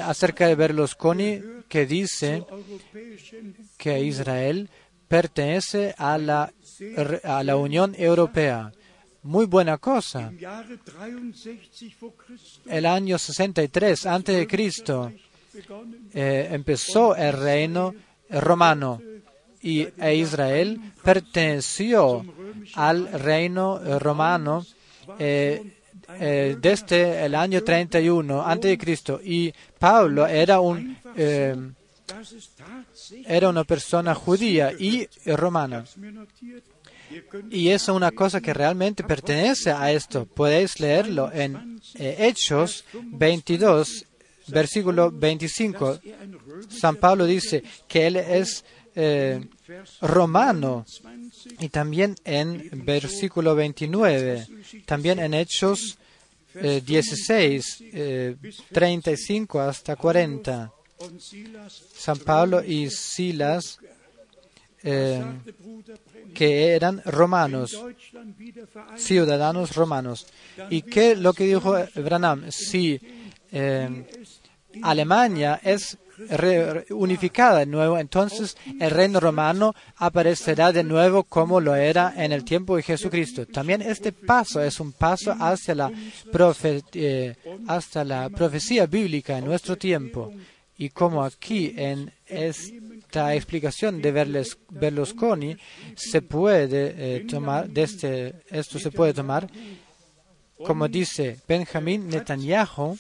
acerca 0.03 0.47
de 0.47 0.55
Berlusconi 0.55 1.41
que 1.69 1.87
dice 1.87 2.45
que 3.77 4.03
Israel 4.03 4.69
pertenece 5.09 5.95
a 5.99 6.19
la, 6.19 6.53
a 7.25 7.43
la 7.43 7.57
Unión 7.57 7.95
Europea. 7.99 8.73
Muy 9.23 9.45
buena 9.45 9.77
cosa. 9.77 10.33
El 12.67 12.87
año 12.87 13.19
63 13.19 14.07
antes 14.07 14.37
de 14.37 14.47
Cristo 14.47 15.12
eh, 16.15 16.49
empezó 16.50 17.15
el 17.15 17.33
reino 17.35 17.95
romano 18.31 19.03
y 19.61 19.87
e 19.99 20.15
Israel 20.15 20.81
perteneció 21.03 22.25
al 22.75 23.12
reino 23.12 23.79
romano 23.99 24.65
eh, 25.19 25.76
eh, 26.19 26.57
desde 26.61 27.25
el 27.25 27.35
año 27.35 27.62
31 27.62 28.45
antes 28.45 28.71
de 28.71 28.78
Cristo 28.78 29.21
y 29.23 29.52
Pablo 29.78 30.26
era 30.26 30.61
un 30.61 30.97
eh, 31.16 31.57
era 33.26 33.49
una 33.49 33.64
persona 33.64 34.14
judía 34.14 34.73
y 34.73 35.09
romana. 35.26 35.85
Y 37.50 37.69
es 37.69 37.88
una 37.88 38.12
cosa 38.12 38.40
que 38.40 38.54
realmente 38.54 39.02
pertenece 39.02 39.71
a 39.73 39.90
esto. 39.90 40.26
Podéis 40.26 40.78
leerlo 40.78 41.30
en 41.33 41.80
Hechos 41.95 42.85
22, 42.92 44.07
versículo 44.49 45.11
25. 45.11 45.99
San 46.69 46.97
Pablo 46.97 47.26
dice 47.26 47.62
que 47.88 48.07
él 48.07 48.16
es 48.16 48.64
romano 50.00 50.85
y 51.59 51.69
también 51.69 52.17
en 52.25 52.85
versículo 52.85 53.55
29, 53.55 54.47
también 54.87 55.19
en 55.19 55.35
Hechos 55.35 55.99
eh, 56.55 56.83
16, 56.85 57.85
eh, 57.93 58.37
35 58.73 59.61
hasta 59.61 59.97
40. 59.97 60.73
San 61.95 62.19
Pablo 62.19 62.62
y 62.62 62.91
Silas, 62.91 63.79
eh, 64.83 65.23
que 66.35 66.75
eran 66.75 67.03
romanos, 67.05 67.79
ciudadanos 68.97 69.75
romanos. 69.75 70.27
¿Y 70.69 70.83
qué 70.83 71.17
lo 71.17 71.33
que 71.33 71.45
dijo 71.47 71.77
Branham? 71.95 72.50
Si 72.50 73.00
eh, 73.53 74.07
Alemania 74.83 75.61
es 75.62 75.97
unificada 76.91 77.61
de 77.61 77.67
nuevo, 77.67 77.99
entonces 77.99 78.57
el 78.81 78.91
reino 78.91 79.21
romano 79.21 79.75
aparecerá 79.97 80.73
de 80.73 80.85
nuevo 80.85 81.25
como 81.25 81.61
lo 81.61 81.75
era 81.75 82.15
en 82.17 82.33
el 82.33 82.45
tiempo 82.45 82.77
de 82.77 82.83
Jesucristo. 82.83 83.47
También 83.47 83.83
este 83.83 84.12
paso 84.12 84.62
es 84.62 84.81
un 84.81 84.93
paso 84.93 85.35
hacia 85.39 85.75
la, 85.75 85.93
eh, 86.95 87.37
hasta 87.67 88.05
la 88.05 88.29
profecía 88.31 88.87
bíblica 88.87 89.39
en 89.39 89.45
nuestro 89.45 89.77
tiempo. 89.77 90.33
Y 90.77 90.89
como 90.89 91.23
aquí 91.23 91.75
en 91.77 92.11
esta 92.27 93.35
explicación 93.35 94.00
de 94.00 94.57
Berlusconi 94.71 95.57
se 95.95 96.23
puede 96.23 96.95
eh, 96.97 97.21
tomar, 97.29 97.69
de 97.69 97.83
este, 97.83 98.35
esto 98.49 98.79
se 98.79 98.91
puede 98.91 99.12
tomar, 99.12 99.47
como 100.64 100.88
dice 100.88 101.38
Benjamín 101.49 102.09
Netanyahu, 102.09 102.99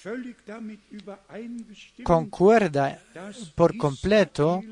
concuerda 2.02 3.02
por 3.54 3.76
completo 3.76 4.62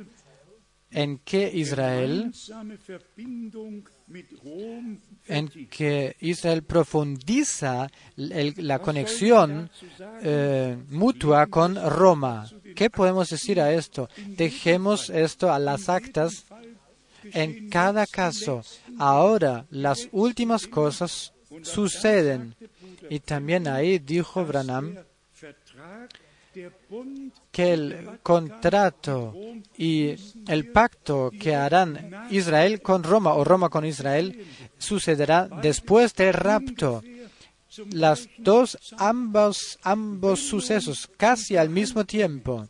en 0.90 1.18
que 1.18 1.50
Israel 1.54 2.32
en 5.26 5.48
que 5.68 6.16
Israel 6.20 6.62
profundiza 6.62 7.88
la 8.16 8.78
conexión 8.78 9.70
eh, 10.22 10.78
mutua 10.88 11.46
con 11.46 11.76
Roma. 11.90 12.48
¿Qué 12.74 12.88
podemos 12.88 13.28
decir 13.28 13.60
a 13.60 13.72
esto? 13.72 14.08
Dejemos 14.28 15.10
esto 15.10 15.52
a 15.52 15.58
las 15.58 15.88
actas. 15.88 16.46
En 17.32 17.68
cada 17.68 18.06
caso, 18.06 18.62
ahora 18.98 19.66
las 19.70 20.08
últimas 20.12 20.66
cosas 20.66 21.34
suceden. 21.62 22.54
Y 23.10 23.20
también 23.20 23.68
ahí 23.68 23.98
dijo 23.98 24.44
Branham 24.44 24.96
que 27.52 27.72
el 27.72 28.18
contrato 28.22 29.34
y 29.76 30.14
el 30.46 30.72
pacto 30.72 31.30
que 31.38 31.54
harán 31.54 32.26
Israel 32.30 32.80
con 32.82 33.02
Roma 33.02 33.34
o 33.34 33.44
Roma 33.44 33.68
con 33.68 33.84
Israel 33.84 34.44
sucederá 34.78 35.48
después 35.62 36.14
del 36.14 36.32
rapto. 36.34 37.02
Las 37.92 38.28
dos, 38.38 38.78
ambos, 38.98 39.78
ambos 39.82 40.40
sucesos 40.40 41.08
casi 41.16 41.56
al 41.56 41.70
mismo 41.70 42.04
tiempo. 42.04 42.66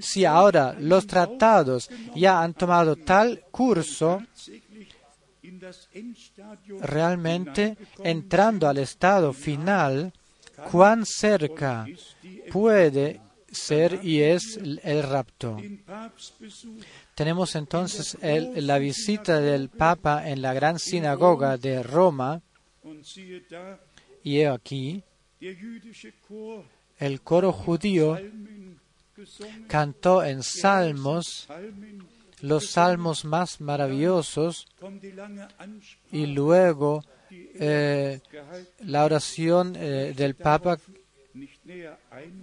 Si 0.00 0.24
ahora 0.24 0.76
los 0.78 1.06
tratados 1.06 1.88
ya 2.14 2.42
han 2.42 2.54
tomado 2.54 2.96
tal 2.96 3.44
curso, 3.50 4.22
realmente 6.80 7.76
entrando 8.02 8.68
al 8.68 8.78
estado 8.78 9.32
final, 9.32 10.12
cuán 10.70 11.06
cerca 11.06 11.86
puede 12.50 13.20
ser 13.50 14.00
y 14.02 14.20
es 14.20 14.56
el 14.56 15.02
rapto. 15.02 15.58
Tenemos 17.14 17.54
entonces 17.56 18.16
la 18.22 18.78
visita 18.78 19.40
del 19.40 19.68
Papa 19.68 20.28
en 20.28 20.42
la 20.42 20.54
gran 20.54 20.78
sinagoga 20.78 21.56
de 21.56 21.82
Roma 21.82 22.40
y 24.22 24.42
aquí 24.42 25.02
el 26.98 27.20
coro 27.22 27.52
judío 27.52 28.18
cantó 29.68 30.24
en 30.24 30.42
salmos 30.42 31.48
los 32.42 32.70
salmos 32.70 33.24
más 33.24 33.60
maravillosos 33.60 34.66
y 36.10 36.26
luego 36.26 37.04
eh, 37.30 38.20
la 38.80 39.04
oración 39.04 39.76
eh, 39.76 40.14
del 40.16 40.34
Papa. 40.34 40.78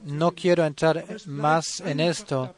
No 0.06 0.32
quiero 0.32 0.66
entrar 0.66 1.04
más 1.26 1.82
en 1.82 2.00
esto, 2.00 2.56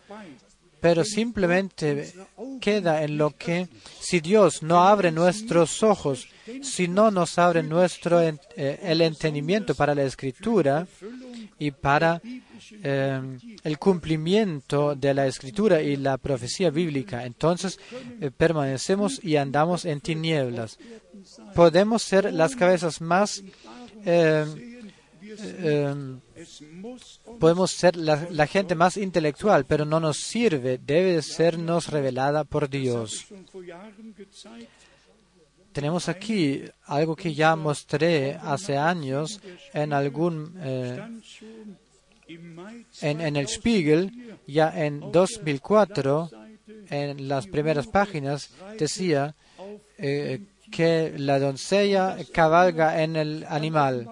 pero 0.80 1.04
simplemente 1.04 2.14
queda 2.62 3.04
en 3.04 3.18
lo 3.18 3.32
que 3.32 3.68
si 4.00 4.20
Dios 4.20 4.62
no 4.62 4.88
abre 4.88 5.12
nuestros 5.12 5.82
ojos, 5.82 6.28
si 6.62 6.88
no 6.88 7.10
nos 7.12 7.38
abre 7.40 7.64
nuestro 7.64 8.22
eh, 8.22 8.38
el 8.56 9.02
entendimiento 9.02 9.74
para 9.74 9.96
la 9.96 10.04
escritura 10.04 10.88
y 11.58 11.72
para 11.72 12.22
eh, 12.84 13.22
el 13.64 13.80
cumplimiento 13.80 14.96
de 14.96 15.14
la 15.14 15.28
escritura 15.28 15.82
y 15.82 15.96
la 15.96 16.18
profecía 16.18 16.70
bíblica, 16.70 17.26
entonces 17.26 17.80
eh, 18.22 18.32
permanecemos 18.36 19.24
y 19.24 19.36
andamos 19.36 19.86
en 19.86 20.02
tinieblas. 20.02 20.78
Podemos 21.56 22.04
ser 22.04 22.34
las 22.34 22.56
cabezas 22.56 23.02
más 23.02 23.44
podemos 27.40 27.72
ser 27.72 27.96
la, 27.96 28.48
gente 28.48 28.76
más 28.76 28.98
intelectual, 28.98 29.66
pero 29.66 29.86
no 29.86 30.00
nos 30.00 30.18
sirve, 30.18 30.78
debe 30.78 31.22
sernos 31.22 31.88
revelada 31.88 32.44
por 32.44 32.70
Dios. 32.70 33.28
Tenemos 35.72 36.10
aquí 36.10 36.64
algo 36.86 37.16
que 37.16 37.34
ya 37.34 37.56
mostré 37.56 38.36
hace 38.42 38.78
años 38.78 39.40
en 39.74 39.94
algún 39.94 40.56
en, 43.02 43.36
el 43.36 43.48
Spiegel, 43.48 44.38
ya 44.48 44.72
en 44.76 45.12
2004, 45.12 46.30
en 46.90 47.28
las 47.28 47.48
primeras 47.48 47.88
páginas, 47.88 48.52
decía 48.78 49.36
eh, 49.98 50.42
que 50.72 51.14
la 51.18 51.40
doncella 51.40 52.18
cabalga 52.32 53.04
en 53.04 53.16
el 53.16 53.46
animal. 53.48 54.08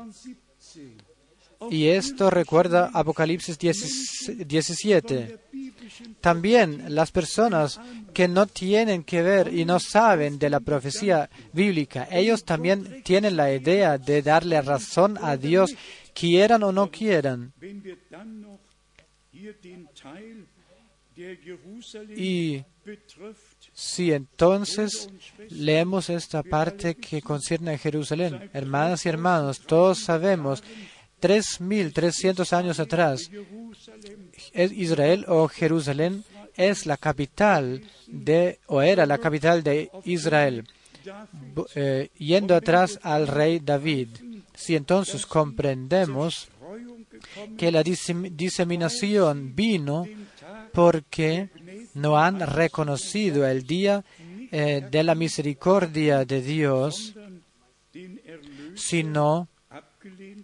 Y 1.71 1.88
esto 1.88 2.30
recuerda 2.30 2.91
Apocalipsis 2.93 3.58
17. 3.58 5.39
También 6.21 6.95
las 6.95 7.12
personas 7.12 7.80
que 8.13 8.27
no 8.27 8.45
tienen 8.47 9.03
que 9.03 9.21
ver 9.21 9.53
y 9.53 9.65
no 9.65 9.80
saben 9.80 10.38
de 10.38 10.49
la 10.49 10.60
profecía 10.60 11.30
bíblica, 11.53 12.08
ellos 12.12 12.43
también 12.43 13.01
tienen 13.03 13.38
la 13.38 13.53
idea 13.53 13.97
de 13.97 14.21
darle 14.21 14.62
razón 14.62 15.17
a 15.21 15.38
Dios, 15.38 15.75
quieran 16.17 16.63
o 16.63 16.71
no 16.71 16.89
quieran. 16.89 17.53
Y 22.15 22.63
si 23.73 24.12
entonces 24.12 25.10
leemos 25.49 26.10
esta 26.10 26.43
parte 26.43 26.95
que 26.95 27.21
concierne 27.21 27.73
a 27.73 27.77
Jerusalén, 27.77 28.49
hermanas 28.53 29.06
y 29.06 29.10
hermanos, 29.10 29.62
todos 29.62 29.99
sabemos 29.99 30.63
3.300 31.21 32.53
años 32.53 32.80
atrás, 32.80 33.30
Israel 34.53 35.25
o 35.27 35.47
Jerusalén 35.47 36.23
es 36.56 36.86
la 36.86 36.97
capital 36.97 37.84
de, 38.08 38.60
o 38.67 38.82
era 38.82 39.06
la 39.06 39.19
capital 39.19 39.63
de 39.63 39.91
Israel, 40.06 40.67
eh, 41.75 42.10
yendo 42.17 42.56
atrás 42.56 42.99
al 43.03 43.27
rey 43.27 43.60
David. 43.60 44.10
Si 44.58 44.76
entonces 44.76 45.28
comprendemos 45.28 46.50
que 47.58 47.72
la 47.72 47.84
diseminación 47.84 49.56
vino 49.56 50.06
porque 50.74 51.50
no 51.93 52.17
han 52.17 52.39
reconocido 52.39 53.48
el 53.48 53.67
día 53.67 54.04
eh, 54.52 54.84
de 54.89 55.04
la 55.04 55.13
misericordia 55.13 56.26
de 56.26 56.41
Dios, 56.41 57.13
sino 58.76 59.48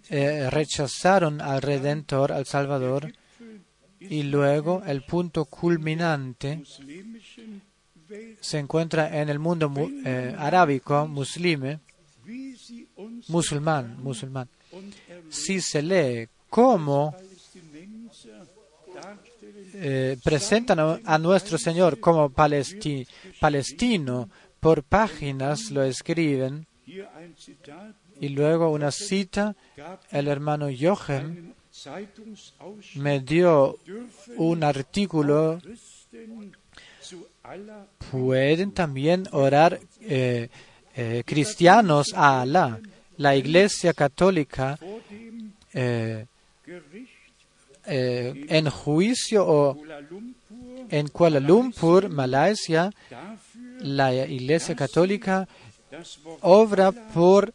eh, 0.09 0.47
rechazaron 0.51 1.41
al 1.41 1.61
Redentor, 1.63 2.31
al 2.31 2.45
Salvador, 2.45 3.11
y 3.99 4.21
luego 4.23 4.83
el 4.85 5.03
punto 5.03 5.45
culminante 5.45 6.61
se 8.39 8.59
encuentra 8.59 9.19
en 9.21 9.29
el 9.29 9.39
mundo 9.39 9.73
eh, 10.05 10.35
arábico, 10.37 11.07
muslime, 11.07 11.79
musulmán, 13.27 13.97
musulmán. 14.01 14.47
Si 15.29 15.61
se 15.61 15.81
lee 15.81 16.27
cómo 16.49 17.15
eh, 19.75 20.17
presentan 20.23 21.01
a, 21.03 21.17
nuestro 21.17 21.57
Señor 21.57 21.99
como 21.99 22.29
palestino 22.29 24.29
por 24.59 24.83
páginas, 24.83 25.71
lo 25.71 25.83
escriben, 25.83 26.67
y 28.19 28.29
luego 28.29 28.71
una 28.71 28.91
cita, 28.91 29.55
el 30.11 30.27
hermano 30.27 30.67
Jochen 30.79 31.53
me 32.95 33.19
dio 33.19 33.77
un 34.37 34.63
artículo. 34.63 35.59
Pueden 38.11 38.71
también 38.71 39.27
orar 39.31 39.79
eh, 39.99 40.49
eh, 40.95 41.23
cristianos 41.25 42.13
a 42.13 42.41
Alá. 42.41 42.79
La 43.17 43.35
Iglesia 43.35 43.93
Católica 43.93 44.77
eh, 45.73 46.25
eh, 47.85 48.45
en 48.49 48.69
juicio 48.69 49.45
o 49.45 49.77
en 50.89 51.07
Kuala 51.07 51.39
Lumpur, 51.39 52.09
Malasia, 52.09 52.91
la 53.79 54.13
Iglesia 54.13 54.75
Católica 54.75 55.47
obra 56.41 56.91
por 56.91 57.53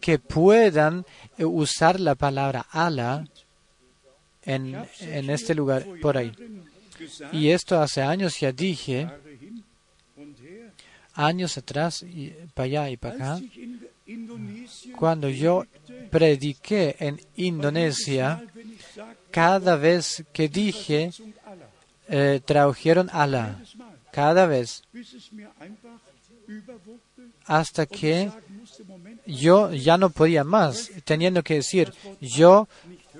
que 0.00 0.18
puedan 0.18 1.04
eh, 1.36 1.44
usar 1.44 2.00
la 2.00 2.14
palabra 2.14 2.66
Allah 2.70 3.24
en, 4.42 4.76
en 5.00 5.30
este 5.30 5.54
lugar, 5.54 5.84
por 6.00 6.16
ahí. 6.16 6.32
Y 7.32 7.50
esto 7.50 7.80
hace 7.80 8.02
años 8.02 8.38
ya 8.40 8.52
dije, 8.52 9.08
años 11.14 11.56
atrás, 11.58 12.02
y 12.02 12.32
para 12.54 12.64
allá 12.66 12.90
y 12.90 12.96
para 12.96 13.14
acá, 13.14 13.40
cuando 14.96 15.28
yo 15.28 15.64
prediqué 16.10 16.96
en 16.98 17.20
Indonesia, 17.36 18.42
cada 19.30 19.76
vez 19.76 20.24
que 20.32 20.48
dije, 20.48 21.10
eh, 22.08 22.40
tradujeron 22.44 23.08
Allah. 23.12 23.58
Cada 24.12 24.46
vez. 24.46 24.82
Hasta 27.44 27.86
que 27.86 28.30
yo 29.26 29.72
ya 29.72 29.96
no 29.96 30.10
podía 30.10 30.42
más, 30.42 30.90
teniendo 31.04 31.42
que 31.42 31.54
decir, 31.54 31.92
yo 32.20 32.68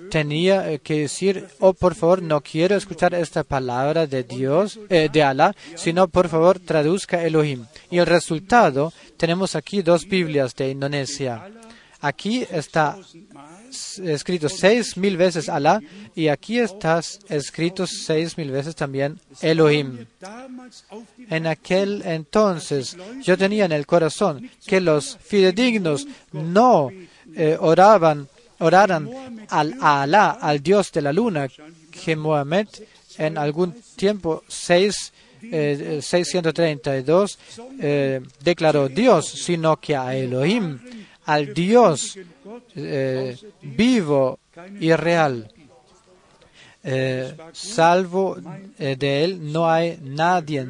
tenía 0.09 0.77
que 0.79 1.01
decir, 1.01 1.47
oh, 1.59 1.73
por 1.73 1.95
favor, 1.95 2.21
no 2.21 2.41
quiero 2.41 2.75
escuchar 2.75 3.13
esta 3.13 3.43
palabra 3.43 4.07
de 4.07 4.23
Dios, 4.23 4.79
eh, 4.89 5.09
de 5.11 5.23
Allah, 5.23 5.55
sino 5.75 6.07
por 6.07 6.29
favor 6.29 6.59
traduzca 6.59 7.23
Elohim. 7.23 7.65
Y 7.89 7.97
el 7.97 8.05
resultado, 8.05 8.93
tenemos 9.17 9.55
aquí 9.55 9.81
dos 9.81 10.05
Biblias 10.05 10.55
de 10.55 10.71
Indonesia. 10.71 11.43
Aquí 12.01 12.45
está 12.49 12.97
escrito 14.03 14.49
seis 14.49 14.97
mil 14.97 15.17
veces 15.17 15.47
Allah 15.47 15.79
y 16.15 16.27
aquí 16.27 16.59
está 16.59 16.99
escrito 17.29 17.85
seis 17.85 18.37
mil 18.37 18.49
veces 18.49 18.75
también 18.75 19.19
Elohim. 19.41 20.05
En 21.29 21.45
aquel 21.45 22.01
entonces 22.03 22.97
yo 23.21 23.37
tenía 23.37 23.65
en 23.65 23.71
el 23.71 23.85
corazón 23.85 24.49
que 24.65 24.81
los 24.81 25.17
fidedignos 25.17 26.07
no 26.31 26.89
eh, 27.35 27.55
oraban, 27.59 28.27
oraran 28.61 29.09
al, 29.49 29.75
a 29.81 30.03
Alá, 30.03 30.31
al 30.41 30.61
Dios 30.61 30.91
de 30.91 31.01
la 31.01 31.13
luna, 31.13 31.47
que 31.91 32.15
Mohammed 32.15 32.67
en 33.17 33.37
algún 33.37 33.75
tiempo, 33.95 34.43
seis, 34.47 35.11
eh, 35.41 35.99
632, 36.01 37.39
eh, 37.79 38.21
declaró 38.43 38.87
Dios, 38.87 39.27
sino 39.27 39.77
que 39.77 39.95
a 39.95 40.15
Elohim, 40.15 40.79
al 41.25 41.53
Dios 41.53 42.17
eh, 42.75 43.37
vivo 43.61 44.39
y 44.79 44.93
real. 44.93 45.51
Eh, 46.83 47.35
salvo 47.53 48.37
eh, 48.79 48.95
de 48.97 49.23
él 49.23 49.51
no 49.51 49.69
hay 49.69 49.99
nadie, 50.01 50.67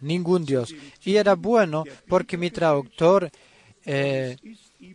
ningún 0.00 0.44
Dios. 0.44 0.74
Y 1.04 1.16
era 1.16 1.34
bueno 1.34 1.84
porque 2.08 2.36
mi 2.36 2.50
traductor 2.50 3.30
eh, 3.84 4.36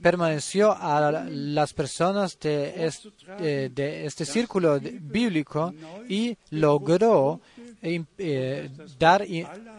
permaneció 0.01 0.71
a 0.71 1.11
las 1.11 1.73
personas 1.73 2.37
de 2.39 2.85
este, 2.85 3.69
de 3.69 4.05
este 4.05 4.25
círculo 4.25 4.79
bíblico 4.79 5.73
y 6.07 6.37
logró 6.49 7.41
eh, 7.83 8.69
dar 8.99 9.25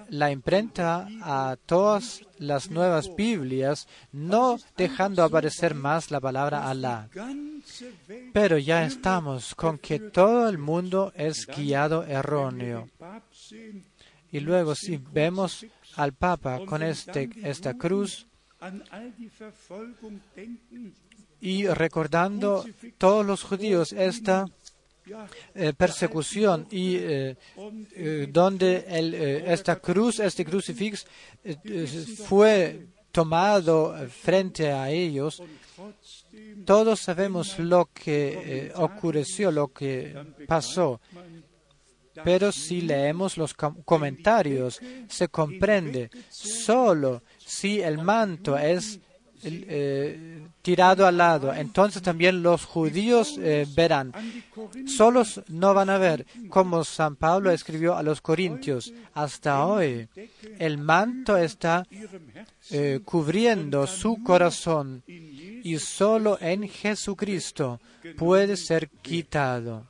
la 0.09 0.33
imprenta 0.33 1.09
a 1.22 1.57
todas 1.66 2.22
las 2.38 2.68
nuevas 2.68 3.14
Biblias, 3.14 3.87
no 4.11 4.59
dejando 4.77 5.22
aparecer 5.22 5.77
más 5.77 6.11
la 6.11 6.20
palabra 6.20 6.68
Alá. 6.68 7.09
Pero 8.33 8.59
ya 8.59 8.85
estamos 8.85 9.55
con 9.55 9.79
que 9.79 10.01
todo 10.01 10.48
el 10.48 10.59
mundo 10.59 11.12
es 11.14 11.46
guiado 11.46 12.03
erróneo. 12.03 12.88
Y 14.33 14.40
luego 14.40 14.75
si 14.75 14.96
vemos 14.96 15.64
al 15.94 16.12
Papa 16.12 16.61
con 16.66 16.83
este, 16.83 17.31
esta 17.44 17.75
cruz 17.75 18.27
y 21.40 21.66
recordando 21.66 22.64
todos 22.98 23.27
los 23.27 23.42
judíos 23.42 23.92
esta 23.92 24.46
eh, 25.55 25.72
persecución 25.77 26.68
y 26.70 26.96
eh, 26.96 27.37
eh, 27.96 28.29
donde 28.31 28.85
el, 28.88 29.14
esta 29.14 29.77
cruz, 29.81 30.20
este 30.20 30.44
crucifix 30.44 31.05
fue 32.29 32.87
tomado 33.11 33.96
frente 34.09 34.70
a 34.70 34.90
ellos, 34.90 35.42
todos 36.64 37.01
sabemos 37.01 37.59
lo 37.59 37.90
que 37.92 38.72
ocurrió, 38.77 39.51
lo 39.51 39.68
que 39.72 40.14
pasó. 40.46 41.01
Pero 42.25 42.53
si 42.53 42.83
leemos 42.83 43.37
los 43.37 43.55
comentarios, 43.55 44.81
se 45.09 45.29
comprende 45.29 46.11
solo 46.29 47.22
si 47.52 47.82
el 47.82 47.98
manto 47.98 48.56
es 48.56 48.98
eh, 49.44 50.46
tirado 50.62 51.06
al 51.06 51.18
lado, 51.18 51.52
entonces 51.52 52.00
también 52.00 52.42
los 52.42 52.64
judíos 52.64 53.36
eh, 53.38 53.66
verán. 53.76 54.12
Solos 54.86 55.42
no 55.48 55.74
van 55.74 55.90
a 55.90 55.98
ver, 55.98 56.24
como 56.48 56.82
San 56.82 57.16
Pablo 57.16 57.50
escribió 57.50 57.94
a 57.94 58.02
los 58.02 58.22
corintios. 58.22 58.92
Hasta 59.12 59.66
hoy 59.66 60.08
el 60.58 60.78
manto 60.78 61.36
está 61.36 61.86
eh, 62.70 63.00
cubriendo 63.04 63.86
su 63.86 64.22
corazón 64.22 65.02
y 65.06 65.78
solo 65.78 66.38
en 66.40 66.68
Jesucristo 66.68 67.80
puede 68.16 68.56
ser 68.56 68.88
quitado. 68.88 69.84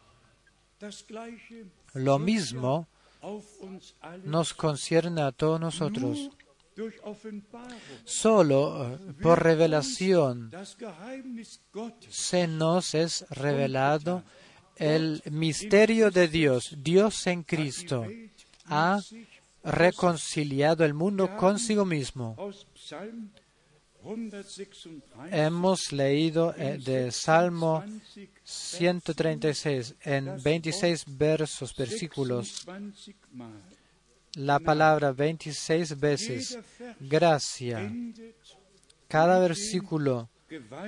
Lo 1.95 2.19
mismo 2.19 2.89
nos 4.25 4.53
concierne 4.53 5.23
a 5.23 5.31
todos 5.31 5.61
nosotros. 5.61 6.31
Solo 8.05 8.95
eh, 8.95 8.99
por 9.21 9.43
revelación 9.43 10.51
se 12.09 12.47
nos 12.47 12.95
es 12.95 13.27
revelado 13.31 14.23
el 14.77 15.23
misterio 15.31 16.11
de 16.11 16.29
Dios. 16.29 16.75
Dios 16.79 17.27
en 17.27 17.43
Cristo 17.43 18.07
ha 18.67 19.01
reconciliado 19.63 20.85
el 20.85 20.95
mundo 20.95 21.37
consigo 21.37 21.85
mismo. 21.85 22.37
Hemos 25.31 25.93
leído 25.93 26.55
eh, 26.57 26.79
de 26.79 27.13
Salmo 27.13 27.85
136 28.43 29.95
en 30.03 30.43
26 30.43 31.05
versos, 31.17 31.77
versículos 31.77 32.67
la 34.35 34.59
palabra 34.59 35.13
26 35.13 35.99
veces, 35.99 36.59
gracia. 37.01 37.93
Cada 39.09 39.39
versículo 39.39 40.29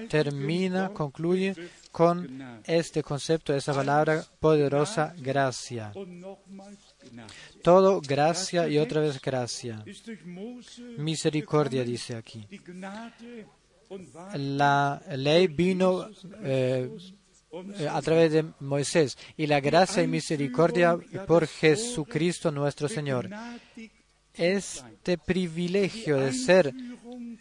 termina, 0.08 0.90
concluye 0.90 1.54
con 1.90 2.60
este 2.64 3.02
concepto, 3.02 3.54
esa 3.54 3.72
palabra 3.72 4.24
poderosa, 4.40 5.14
gracia. 5.18 5.92
Todo 7.62 8.00
gracia 8.00 8.68
y 8.68 8.78
otra 8.78 9.00
vez 9.00 9.20
gracia. 9.20 9.84
Misericordia 10.98 11.84
dice 11.84 12.16
aquí. 12.16 12.46
La 14.34 15.02
ley 15.16 15.46
vino 15.46 16.08
eh, 16.08 16.10
eh, 16.42 16.90
a 17.90 18.02
través 18.02 18.32
de 18.32 18.44
Moisés. 18.60 19.16
Y 19.36 19.46
la 19.46 19.60
gracia 19.60 20.02
y 20.02 20.08
misericordia 20.08 20.96
por 21.26 21.46
Jesucristo 21.46 22.50
nuestro 22.50 22.88
Señor. 22.88 23.28
Este 24.32 25.16
privilegio 25.18 26.18
de 26.18 26.32
ser, 26.32 26.74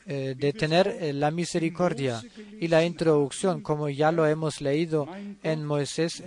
eh, 0.05 0.35
de 0.37 0.53
tener 0.53 0.87
eh, 0.87 1.11
la 1.13 1.31
misericordia 1.31 2.21
y 2.59 2.67
la 2.67 2.85
introducción, 2.85 3.61
como 3.61 3.89
ya 3.89 4.11
lo 4.11 4.27
hemos 4.27 4.61
leído 4.61 5.07
en 5.41 5.65
Moisés, 5.65 6.21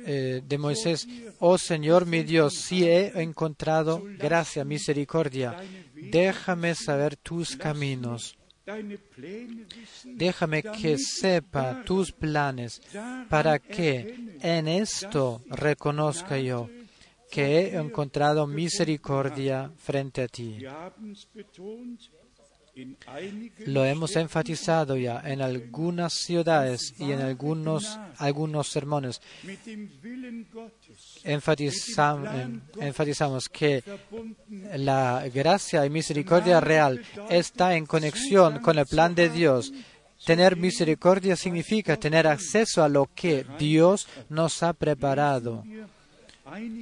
de 0.00 0.58
Moisés, 0.58 1.08
oh 1.40 1.58
Señor 1.58 2.06
mi 2.06 2.22
Dios, 2.22 2.54
si 2.54 2.84
he 2.84 3.20
encontrado 3.20 4.02
gracia, 4.18 4.64
misericordia, 4.64 5.56
déjame 5.94 6.76
saber 6.76 7.16
tus 7.16 7.56
caminos 7.56 8.37
Déjame 10.04 10.62
que 10.62 10.98
sepa 10.98 11.82
tus 11.84 12.12
planes 12.12 12.80
para 13.28 13.58
que 13.58 14.36
en 14.40 14.68
esto 14.68 15.42
reconozca 15.48 16.38
yo 16.38 16.68
que 17.30 17.60
he 17.60 17.76
encontrado 17.76 18.46
misericordia 18.46 19.70
frente 19.76 20.22
a 20.22 20.28
ti. 20.28 20.58
Lo 23.66 23.84
hemos 23.84 24.16
enfatizado 24.16 24.96
ya 24.96 25.22
en 25.24 25.42
algunas 25.42 26.14
ciudades 26.14 26.94
y 26.98 27.12
en 27.12 27.20
algunos, 27.20 27.98
algunos 28.18 28.68
sermones. 28.68 29.20
enfatizamos 31.24 33.48
que 33.48 33.82
la 34.76 35.28
gracia 35.32 35.86
y 35.86 35.90
misericordia 35.90 36.60
real 36.60 37.04
está 37.28 37.76
en 37.76 37.86
conexión 37.86 38.60
con 38.60 38.78
el 38.78 38.86
plan 38.86 39.14
de 39.14 39.28
Dios 39.28 39.72
Tener 40.24 40.56
misericordia 40.56 41.36
significa 41.36 41.96
tener 41.96 42.26
acceso 42.26 42.82
a 42.82 42.88
lo 42.88 43.08
que 43.14 43.46
Dios 43.58 44.08
nos 44.28 44.62
ha 44.62 44.72
preparado. 44.72 45.64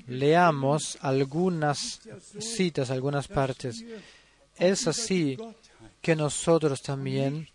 Leamos 0.07 0.99
algunas 1.01 2.01
citas, 2.39 2.91
algunas 2.91 3.29
partes. 3.29 3.85
Es 4.57 4.87
así 4.87 5.37
que 6.07 6.15
nosotros 6.15 6.83
también 6.83 7.49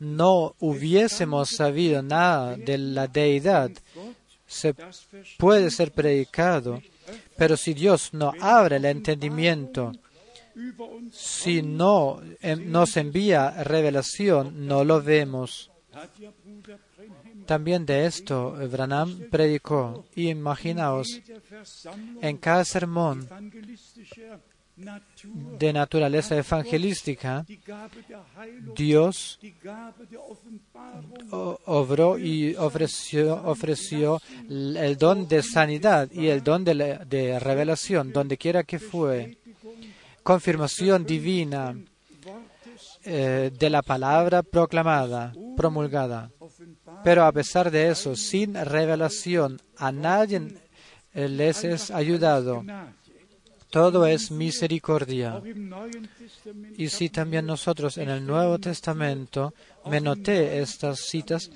no 0.00 0.56
hubiésemos 0.58 1.50
sabido 1.50 2.02
nada 2.02 2.56
de 2.56 2.76
la 2.78 3.06
deidad. 3.06 3.70
Se 4.44 4.74
puede 5.38 5.70
ser 5.70 5.92
predicado, 5.92 6.82
pero 7.36 7.56
si 7.56 7.74
Dios 7.74 8.12
no 8.12 8.32
abre 8.40 8.78
el 8.78 8.86
entendimiento, 8.86 9.92
si 11.12 11.62
no 11.62 12.20
nos 12.58 12.96
envía 12.96 13.62
revelación, 13.62 14.66
no 14.66 14.82
lo 14.82 15.00
vemos. 15.00 15.70
También 17.46 17.86
de 17.86 18.06
esto 18.06 18.56
Branham 18.68 19.28
predicó. 19.30 20.06
Imaginaos, 20.16 21.20
en 22.20 22.36
cada 22.38 22.64
sermón 22.64 23.28
de 25.58 25.72
naturaleza 25.72 26.36
evangelística, 26.36 27.44
Dios 28.74 29.38
obró 31.30 32.18
y 32.18 32.54
ofreció, 32.56 33.34
ofreció 33.44 34.20
el 34.48 34.96
don 34.96 35.28
de 35.28 35.42
sanidad 35.42 36.10
y 36.10 36.28
el 36.28 36.42
don 36.42 36.64
de, 36.64 37.38
revelación, 37.40 38.12
donde 38.12 38.36
quiera 38.36 38.64
que 38.64 38.78
fue. 38.78 39.38
Confirmación 40.22 41.04
divina 41.04 41.74
eh, 43.04 43.50
de 43.58 43.70
la 43.70 43.82
palabra 43.82 44.42
proclamada, 44.44 45.32
promulgada. 45.56 46.30
Pero 47.02 47.24
a 47.24 47.32
pesar 47.32 47.70
de 47.70 47.88
eso, 47.88 48.14
sin 48.14 48.54
revelación, 48.54 49.60
a 49.76 49.90
nadie 49.90 50.40
eh, 51.12 51.28
les 51.28 51.64
es 51.64 51.90
ayudado. 51.90 52.64
Todo 53.72 54.06
es 54.06 54.30
misericordia. 54.30 55.40
Y 56.76 56.88
si 56.90 57.08
también 57.08 57.46
nosotros 57.46 57.96
en 57.96 58.10
el 58.10 58.26
Nuevo 58.26 58.58
Testamento, 58.58 59.54
me 59.86 59.98
noté 59.98 60.60
estas 60.60 61.00
citas, 61.00 61.50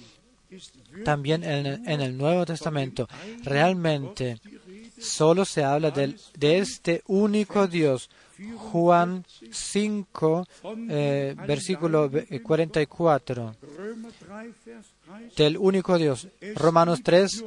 también 1.04 1.44
en, 1.44 2.00
el 2.00 2.16
Nuevo 2.16 2.46
Testamento, 2.46 3.06
realmente 3.44 4.40
solo 4.98 5.44
se 5.44 5.62
habla 5.62 5.90
de, 5.90 6.58
este 6.58 7.02
único 7.06 7.66
Dios, 7.66 8.08
Juan 8.56 9.22
5, 9.50 10.46
eh, 10.88 11.36
versículo 11.46 12.10
44, 12.42 13.56
del 15.36 15.58
único 15.58 15.98
Dios. 15.98 16.28
Romanos 16.54 17.00
3, 17.02 17.44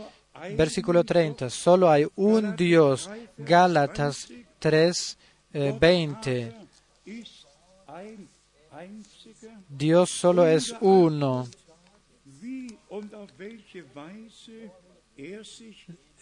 versículo 0.55 1.03
30, 1.03 1.49
solo 1.49 1.89
hay 1.89 2.05
un 2.15 2.55
Dios. 2.55 3.09
Gálatas 3.35 4.27
3, 4.59 5.17
20. 5.79 6.41
Eh, 6.41 6.53
Dios 9.67 10.09
solo 10.09 10.45
es 10.47 10.75
uno. 10.81 11.47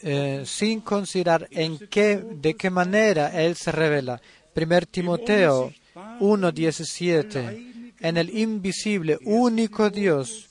Eh, 0.01 0.43
sin 0.45 0.81
considerar 0.81 1.47
en 1.51 1.77
qué, 1.87 2.17
de 2.17 2.55
qué 2.55 2.69
manera 2.69 3.29
Él 3.43 3.55
se 3.55 3.71
revela. 3.71 4.21
1 4.55 4.81
Timoteo 4.89 5.71
1.17, 6.19 7.93
en 7.99 8.17
el 8.17 8.37
invisible, 8.37 9.17
único 9.23 9.89
Dios. 9.89 10.47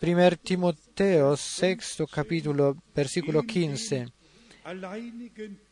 1 0.00 0.36
Timoteo 0.42 1.36
6 1.36 2.02
capítulo, 2.12 2.76
versículo 2.94 3.42
15. 3.42 4.08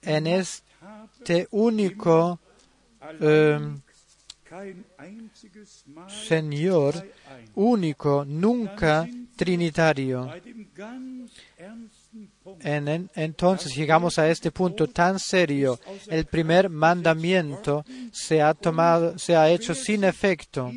En 0.02 0.26
este 0.26 1.48
único 1.50 2.40
em, 3.20 3.80
Señor, 6.08 6.94
único, 7.54 8.24
nunca 8.24 9.06
trinitario 9.36 10.28
entonces 13.14 13.74
llegamos 13.74 14.18
a 14.18 14.28
este 14.28 14.50
punto 14.50 14.88
tan 14.88 15.18
serio. 15.18 15.78
El 16.08 16.24
primer 16.24 16.68
mandamiento 16.68 17.84
se 18.12 18.40
ha 18.42 18.54
tomado, 18.54 19.18
se 19.18 19.36
ha 19.36 19.50
hecho 19.50 19.74
sin 19.74 20.04
efecto. 20.04 20.72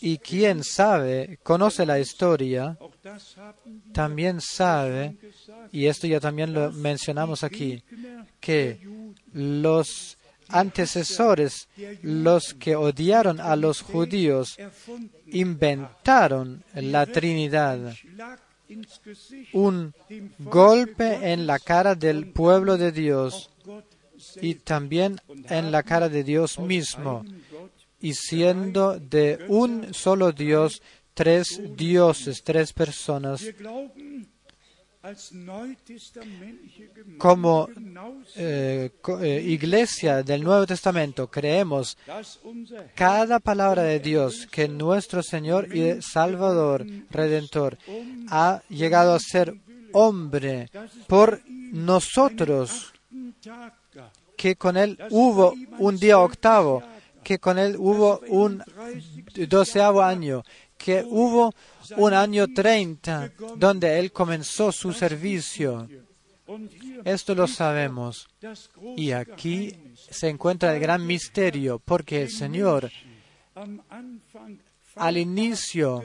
Y 0.00 0.18
quien 0.18 0.64
sabe, 0.64 1.38
conoce 1.42 1.84
la 1.84 1.98
historia, 1.98 2.78
también 3.92 4.40
sabe, 4.40 5.16
y 5.72 5.86
esto 5.86 6.06
ya 6.06 6.20
también 6.20 6.52
lo 6.54 6.72
mencionamos 6.72 7.44
aquí, 7.44 7.82
que 8.40 8.80
los 9.32 10.16
antecesores, 10.48 11.68
los 12.02 12.54
que 12.54 12.76
odiaron 12.76 13.40
a 13.40 13.56
los 13.56 13.82
judíos, 13.82 14.56
inventaron 15.26 16.62
la 16.74 17.06
Trinidad 17.06 17.94
un 19.52 19.94
golpe 20.38 21.32
en 21.32 21.46
la 21.46 21.58
cara 21.58 21.94
del 21.94 22.32
pueblo 22.32 22.76
de 22.76 22.92
Dios 22.92 23.50
y 24.40 24.54
también 24.56 25.20
en 25.48 25.70
la 25.70 25.82
cara 25.82 26.08
de 26.08 26.24
Dios 26.24 26.58
mismo, 26.58 27.24
y 28.00 28.14
siendo 28.14 28.98
de 28.98 29.44
un 29.48 29.92
solo 29.94 30.32
Dios, 30.32 30.82
tres 31.14 31.60
dioses, 31.76 32.42
tres 32.42 32.72
personas. 32.72 33.42
Como 37.18 37.68
eh, 38.36 38.90
eh, 39.20 39.42
iglesia 39.46 40.22
del 40.22 40.42
Nuevo 40.42 40.66
Testamento 40.66 41.30
creemos 41.30 41.98
cada 42.94 43.38
palabra 43.38 43.82
de 43.82 44.00
Dios 44.00 44.46
que 44.50 44.66
nuestro 44.66 45.22
Señor 45.22 45.76
y 45.76 46.00
Salvador, 46.00 46.86
Redentor, 47.10 47.76
ha 48.30 48.62
llegado 48.70 49.14
a 49.14 49.20
ser 49.20 49.54
hombre 49.92 50.70
por 51.06 51.42
nosotros, 51.46 52.94
que 54.36 54.56
con 54.56 54.78
Él 54.78 54.98
hubo 55.10 55.54
un 55.78 55.98
día 55.98 56.18
octavo, 56.18 56.82
que 57.22 57.38
con 57.38 57.58
Él 57.58 57.76
hubo 57.78 58.20
un 58.28 58.62
doceavo 59.48 60.02
año, 60.02 60.42
que 60.78 61.04
hubo 61.06 61.54
un 61.96 62.14
año 62.14 62.46
30 62.48 63.32
donde 63.56 63.98
Él 63.98 64.12
comenzó 64.12 64.72
su 64.72 64.92
servicio. 64.92 65.88
Esto 67.04 67.34
lo 67.34 67.46
sabemos. 67.46 68.28
Y 68.96 69.12
aquí 69.12 69.74
se 70.10 70.28
encuentra 70.28 70.74
el 70.74 70.80
gran 70.80 71.06
misterio, 71.06 71.80
porque 71.84 72.22
el 72.22 72.30
Señor 72.30 72.90
al 74.96 75.16
inicio, 75.16 76.02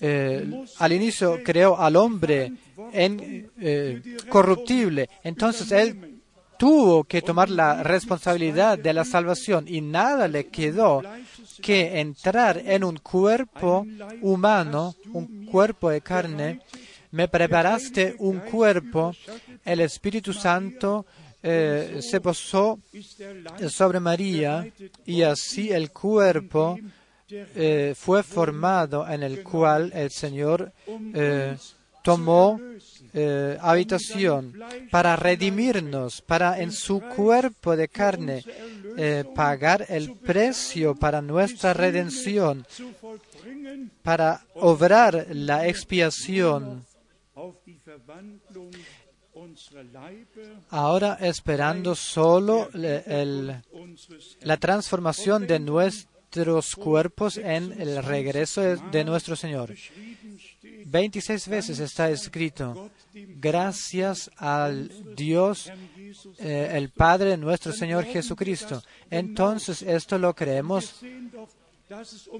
eh, 0.00 0.64
al 0.78 0.92
inicio 0.92 1.40
creó 1.44 1.78
al 1.78 1.96
hombre 1.96 2.52
en, 2.92 3.50
eh, 3.58 4.02
corruptible. 4.28 5.08
Entonces 5.22 5.72
Él 5.72 6.20
tuvo 6.58 7.04
que 7.04 7.22
tomar 7.22 7.50
la 7.50 7.82
responsabilidad 7.82 8.78
de 8.78 8.92
la 8.92 9.04
salvación 9.04 9.66
y 9.66 9.80
nada 9.80 10.28
le 10.28 10.46
quedó 10.48 11.02
que 11.60 12.00
entrar 12.00 12.58
en 12.64 12.84
un 12.84 12.96
cuerpo 12.98 13.86
humano, 14.22 14.94
un 15.12 15.46
cuerpo 15.46 15.90
de 15.90 16.00
carne. 16.00 16.60
Me 17.10 17.28
preparaste 17.28 18.16
un 18.18 18.40
cuerpo, 18.40 19.14
el 19.64 19.80
Espíritu 19.80 20.32
Santo 20.32 21.06
eh, 21.42 21.98
se 22.00 22.20
posó 22.20 22.80
sobre 23.68 24.00
María 24.00 24.66
y 25.04 25.22
así 25.22 25.70
el 25.70 25.90
cuerpo 25.90 26.78
eh, 27.28 27.94
fue 27.96 28.22
formado 28.22 29.06
en 29.08 29.22
el 29.22 29.42
cual 29.42 29.92
el 29.94 30.10
Señor 30.10 30.72
eh, 31.14 31.56
tomó 32.04 32.60
eh, 33.14 33.56
habitación 33.62 34.52
para 34.90 35.16
redimirnos, 35.16 36.20
para 36.20 36.60
en 36.60 36.70
su 36.70 37.00
cuerpo 37.00 37.74
de 37.76 37.88
carne 37.88 38.44
eh, 38.98 39.24
pagar 39.34 39.86
el 39.88 40.12
precio 40.12 40.94
para 40.94 41.22
nuestra 41.22 41.72
redención, 41.72 42.66
para 44.02 44.44
obrar 44.54 45.28
la 45.30 45.66
expiación. 45.66 46.84
Ahora 50.68 51.16
esperando 51.20 51.94
solo 51.94 52.68
la 52.74 54.56
transformación 54.58 55.46
de 55.46 55.58
nuestros 56.34 56.74
cuerpos 56.74 57.36
en 57.36 57.80
el 57.80 58.02
regreso 58.02 58.60
de 58.60 59.04
nuestro 59.04 59.36
Señor. 59.36 59.72
26 60.86 61.48
veces 61.48 61.78
está 61.78 62.10
escrito, 62.10 62.90
gracias 63.12 64.30
al 64.36 64.90
Dios, 65.14 65.70
eh, 66.38 66.72
el 66.74 66.90
Padre 66.90 67.30
de 67.30 67.36
nuestro 67.36 67.72
Señor 67.72 68.04
Jesucristo. 68.04 68.82
Entonces, 69.10 69.82
esto 69.82 70.18
lo 70.18 70.34
creemos 70.34 70.96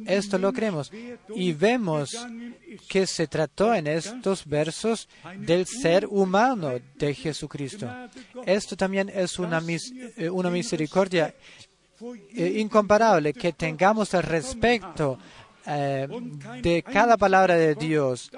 Esto 0.07 0.39
lo 0.39 0.53
creemos. 0.53 0.91
Y 1.35 1.53
vemos 1.53 2.17
que 2.89 3.07
se 3.07 3.29
trató 3.29 3.75
en 3.75 3.87
estos 3.87 4.45
versos 4.45 5.09
del 5.39 5.67
ser 5.67 6.07
humano 6.07 6.73
de 6.97 7.15
Jesucristo. 7.15 7.89
Esto 8.47 8.77
también 8.77 9.09
es 9.15 9.39
una, 9.39 9.63
eh, 10.17 10.31
una 10.31 10.51
misericordia 10.51 11.35
eh, 12.35 12.55
incomparable, 12.59 13.33
que 13.33 13.53
tengamos 13.53 14.13
el 14.15 14.23
respeto 14.23 15.19
eh, 15.67 16.07
de 16.63 16.83
cada 16.83 17.17
palabra 17.17 17.57
de 17.57 17.75
Dios, 17.75 18.31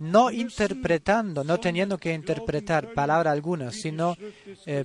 no 0.00 0.30
interpretando, 0.30 1.44
no 1.44 1.58
teniendo 1.58 1.98
que 1.98 2.12
interpretar 2.12 2.92
palabra 2.92 3.32
alguna, 3.32 3.70
sino 3.70 4.16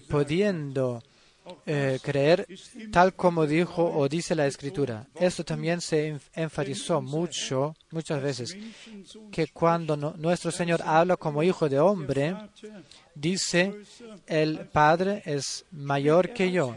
pudiendo 0.08 1.02
eh, 1.66 2.00
creer 2.02 2.48
tal 2.92 3.16
como 3.16 3.46
dijo 3.46 3.84
o 3.84 4.08
dice 4.08 4.34
la 4.34 4.48
escritura. 4.48 5.08
Esto 5.20 5.44
también 5.44 5.82
se 5.82 6.18
enfatizó 6.34 7.02
mucho, 7.02 7.76
muchas 7.92 8.22
veces, 8.22 8.58
que 9.32 9.48
cuando 9.48 9.98
nuestro 9.98 10.52
Señor 10.52 10.82
habla 10.86 11.18
como 11.18 11.44
hijo 11.44 11.68
de 11.68 11.80
hombre, 11.80 12.36
dice, 13.14 13.76
el 14.28 14.60
Padre 14.68 15.22
es 15.26 15.66
mayor 15.72 16.34
que 16.34 16.52
yo. 16.52 16.76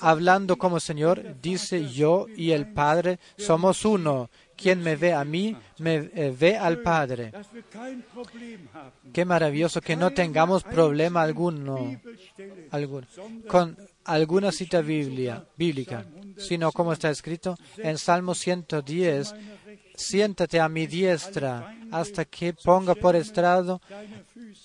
Hablando 0.00 0.56
como 0.56 0.80
Señor, 0.80 1.36
dice 1.40 1.88
yo 1.88 2.26
y 2.36 2.52
el 2.52 2.72
Padre 2.72 3.18
somos 3.36 3.84
uno. 3.84 4.30
Quien 4.56 4.82
me 4.82 4.96
ve 4.96 5.12
a 5.12 5.24
mí, 5.24 5.56
me 5.78 6.10
eh, 6.14 6.34
ve 6.36 6.58
al 6.58 6.78
Padre. 6.82 7.32
Qué 9.12 9.24
maravilloso 9.24 9.80
que 9.80 9.94
no 9.94 10.10
tengamos 10.10 10.64
problema 10.64 11.22
alguno, 11.22 12.00
con 13.46 13.76
alguna 14.04 14.50
cita 14.50 14.80
biblia, 14.80 15.46
bíblica, 15.56 16.04
sino 16.36 16.72
como 16.72 16.92
está 16.92 17.10
escrito 17.10 17.56
en 17.76 17.98
Salmo 17.98 18.34
110, 18.34 19.34
siéntate 19.94 20.60
a 20.60 20.68
mi 20.68 20.86
diestra 20.86 21.76
hasta 21.90 22.24
que 22.24 22.52
ponga 22.52 22.94
por 22.94 23.14
estrado 23.16 23.80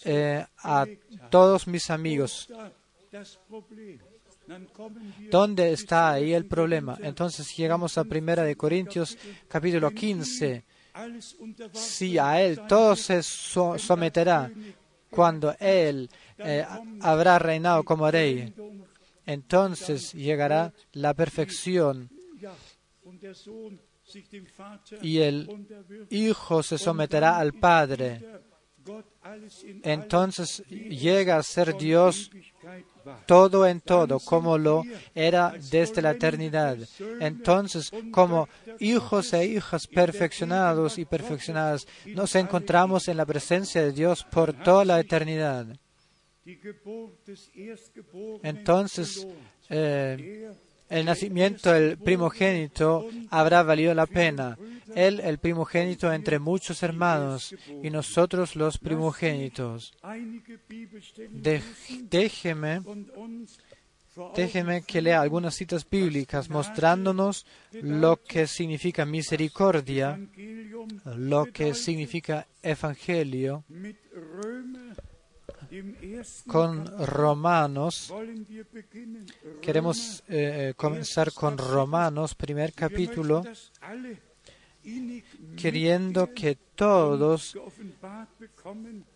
eh, 0.05 0.45
a 0.57 0.85
todos 1.29 1.67
mis 1.67 1.89
amigos. 1.89 2.49
¿Dónde 5.31 5.71
está 5.71 6.11
ahí 6.11 6.33
el 6.33 6.45
problema? 6.45 6.97
Entonces 7.01 7.55
llegamos 7.55 7.97
a 7.97 8.03
Primera 8.03 8.43
de 8.43 8.55
Corintios 8.55 9.17
capítulo 9.47 9.91
15. 9.91 10.63
Si 11.71 12.17
a 12.17 12.41
Él 12.41 12.61
todo 12.67 12.95
se 12.95 13.23
someterá 13.23 14.51
cuando 15.09 15.55
Él 15.59 16.09
eh, 16.37 16.65
habrá 17.01 17.39
reinado 17.39 17.83
como 17.83 18.09
rey, 18.09 18.53
entonces 19.25 20.13
llegará 20.13 20.73
la 20.91 21.13
perfección 21.13 22.09
y 25.01 25.19
el 25.19 26.07
Hijo 26.09 26.61
se 26.61 26.77
someterá 26.77 27.37
al 27.37 27.53
Padre. 27.53 28.21
Entonces 29.83 30.63
llega 30.67 31.37
a 31.37 31.43
ser 31.43 31.77
Dios 31.77 32.29
todo 33.25 33.65
en 33.67 33.81
todo, 33.81 34.19
como 34.19 34.57
lo 34.57 34.83
era 35.13 35.53
desde 35.71 36.01
la 36.01 36.11
eternidad. 36.11 36.77
Entonces, 37.19 37.91
como 38.11 38.47
hijos 38.79 39.33
e 39.33 39.45
hijas 39.45 39.87
perfeccionados 39.87 40.97
y 40.97 41.05
perfeccionadas, 41.05 41.87
nos 42.07 42.35
encontramos 42.35 43.07
en 43.07 43.17
la 43.17 43.25
presencia 43.25 43.81
de 43.81 43.91
Dios 43.91 44.23
por 44.23 44.53
toda 44.53 44.85
la 44.85 44.99
eternidad. 44.99 45.67
Entonces, 48.43 49.27
eh, 49.69 50.51
el 50.93 51.05
nacimiento 51.05 51.71
del 51.71 51.97
primogénito 51.97 53.07
habrá 53.31 53.63
valido 53.63 53.95
la 53.95 54.05
pena. 54.05 54.57
Él, 54.95 55.19
el 55.21 55.39
primogénito 55.39 56.13
entre 56.13 56.37
muchos 56.37 56.83
hermanos, 56.83 57.55
y 57.81 57.89
nosotros 57.89 58.55
los 58.55 58.77
primogénitos. 58.77 59.91
déjeme, 62.01 62.81
déjeme 64.35 64.83
que 64.83 65.01
lea 65.01 65.19
algunas 65.19 65.55
citas 65.55 65.89
bíblicas 65.89 66.51
mostrándonos 66.51 67.47
lo 67.71 68.17
que 68.17 68.45
significa 68.45 69.03
misericordia, 69.03 70.19
lo 71.05 71.45
que 71.45 71.73
significa 71.73 72.45
evangelio 72.61 73.63
con 76.47 76.85
Romanos. 77.05 78.13
Queremos 79.61 80.23
eh, 80.27 80.69
eh, 80.69 80.73
comenzar 80.75 81.31
con 81.33 81.57
Romanos, 81.57 82.35
primer 82.35 82.73
capítulo, 82.73 83.43
queriendo 85.57 86.33
que 86.33 86.57
todos 86.75 87.57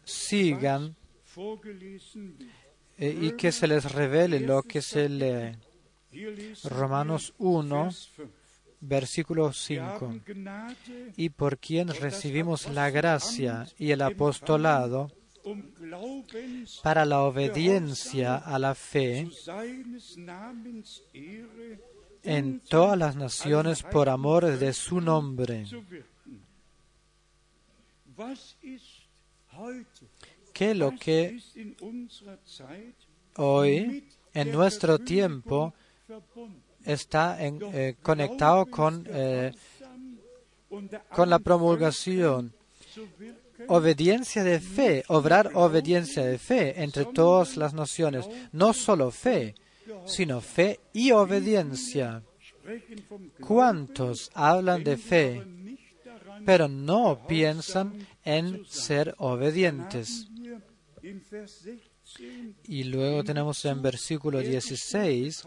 sigan 0.03 0.95
eh, 2.97 3.17
y 3.21 3.31
que 3.33 3.51
se 3.51 3.67
les 3.67 3.91
revele 3.91 4.39
lo 4.39 4.63
que 4.63 4.81
se 4.81 5.09
lee. 5.09 5.57
Romanos 6.63 7.33
1, 7.37 7.89
versículo 8.79 9.53
5. 9.53 10.15
Y 11.15 11.29
por 11.29 11.59
quien 11.59 11.89
recibimos 11.89 12.67
la 12.71 12.89
gracia 12.89 13.67
y 13.77 13.91
el 13.91 14.01
apostolado 14.01 15.11
para 16.83 17.05
la 17.05 17.23
obediencia 17.23 18.35
a 18.35 18.59
la 18.59 18.75
fe 18.75 19.27
en 22.23 22.59
todas 22.61 22.97
las 22.97 23.15
naciones 23.15 23.83
por 23.83 24.09
amor 24.09 24.45
de 24.45 24.73
su 24.73 24.99
nombre. 25.01 25.65
¿Qué 30.53 30.71
es 30.71 30.77
lo 30.77 30.91
que 30.97 31.39
hoy, 33.35 34.09
en 34.33 34.51
nuestro 34.51 34.99
tiempo, 34.99 35.73
está 36.83 37.37
eh, 37.39 37.95
conectado 38.01 38.65
con, 38.65 39.05
eh, 39.09 39.53
con 41.09 41.29
la 41.29 41.39
promulgación 41.39 42.53
obediencia 43.67 44.43
de 44.43 44.59
fe, 44.59 45.03
obrar 45.07 45.51
obediencia 45.53 46.23
de 46.23 46.37
fe 46.37 46.81
entre 46.83 47.05
todas 47.05 47.57
las 47.57 47.73
naciones. 47.73 48.27
No 48.51 48.73
solo 48.73 49.11
fe, 49.11 49.55
sino 50.05 50.41
fe 50.41 50.79
y 50.93 51.11
obediencia. 51.11 52.23
¿Cuántos 53.39 54.29
hablan 54.33 54.83
de 54.83 54.97
fe, 54.97 55.43
pero 56.45 56.67
no 56.67 57.25
piensan 57.27 58.05
en 58.23 58.65
ser 58.65 59.15
obedientes? 59.17 60.27
Y 62.63 62.83
luego 62.83 63.23
tenemos 63.23 63.63
en 63.65 63.81
versículo 63.81 64.39
16, 64.39 65.43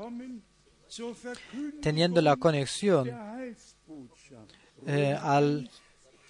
teniendo 1.81 2.20
la 2.23 2.37
conexión 2.37 3.11
eh, 4.87 5.16
al 5.20 5.70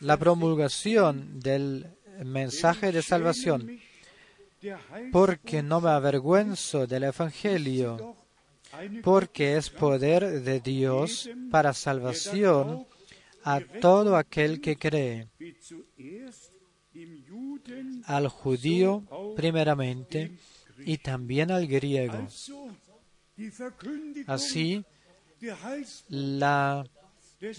la 0.01 0.17
promulgación 0.17 1.41
del 1.41 1.87
mensaje 2.25 2.93
de 2.93 3.03
salvación, 3.03 3.81
porque 5.13 5.63
no 5.63 5.81
me 5.81 5.91
avergüenzo 5.91 6.87
del 6.87 7.05
Evangelio, 7.05 8.17
porque 9.03 9.57
es 9.57 9.71
poder 9.71 10.43
de 10.43 10.61
Dios 10.61 11.31
para 11.51 11.73
salvación 11.73 12.87
a 13.45 13.61
todo 13.61 14.17
aquel 14.17 14.61
que 14.61 14.77
cree, 14.77 15.29
al 18.05 18.29
judío 18.29 19.05
primeramente 19.37 20.37
y 20.85 20.99
también 20.99 21.51
al 21.51 21.67
griego. 21.67 22.27
Así, 24.27 24.85
la 26.09 26.85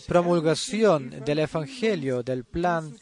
promulgación 0.07 1.23
del 1.25 1.39
Evangelio, 1.39 2.23
del 2.23 2.43
plan, 2.43 2.95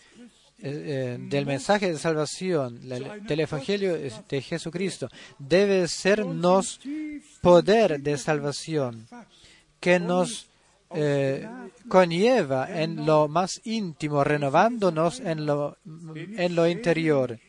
eh, 0.62 1.18
eh, 1.18 1.18
del 1.20 1.46
mensaje 1.46 1.92
de 1.92 1.98
salvación, 1.98 2.88
del 2.88 3.40
Evangelio 3.40 3.98
de 3.98 4.42
Jesucristo, 4.42 5.10
debe 5.38 5.88
sernos 5.88 6.80
poder 7.42 8.00
de 8.02 8.18
salvación 8.18 9.08
que 9.80 10.00
nos 10.00 10.48
eh, 10.92 11.48
conlleva 11.88 12.82
en 12.82 13.06
lo 13.06 13.28
más 13.28 13.62
íntimo, 13.66 14.24
renovándonos 14.24 15.20
en 15.20 15.46
lo, 15.46 15.78
en 15.86 16.56
lo 16.56 16.68
interior. 16.68 17.40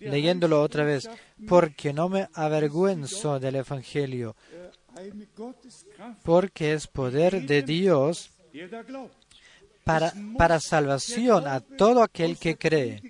Leyéndolo 0.00 0.62
otra 0.62 0.84
vez, 0.84 1.10
porque 1.48 1.92
no 1.92 2.08
me 2.08 2.28
avergüenzo 2.32 3.40
del 3.40 3.56
Evangelio, 3.56 4.36
porque 6.22 6.72
es 6.72 6.86
poder 6.86 7.42
de 7.46 7.62
Dios 7.62 8.30
para, 10.36 10.60
salvación 10.60 11.46
a 11.46 11.60
todo 11.60 12.02
aquel 12.02 12.36
que 12.36 12.56
cree. 12.56 13.00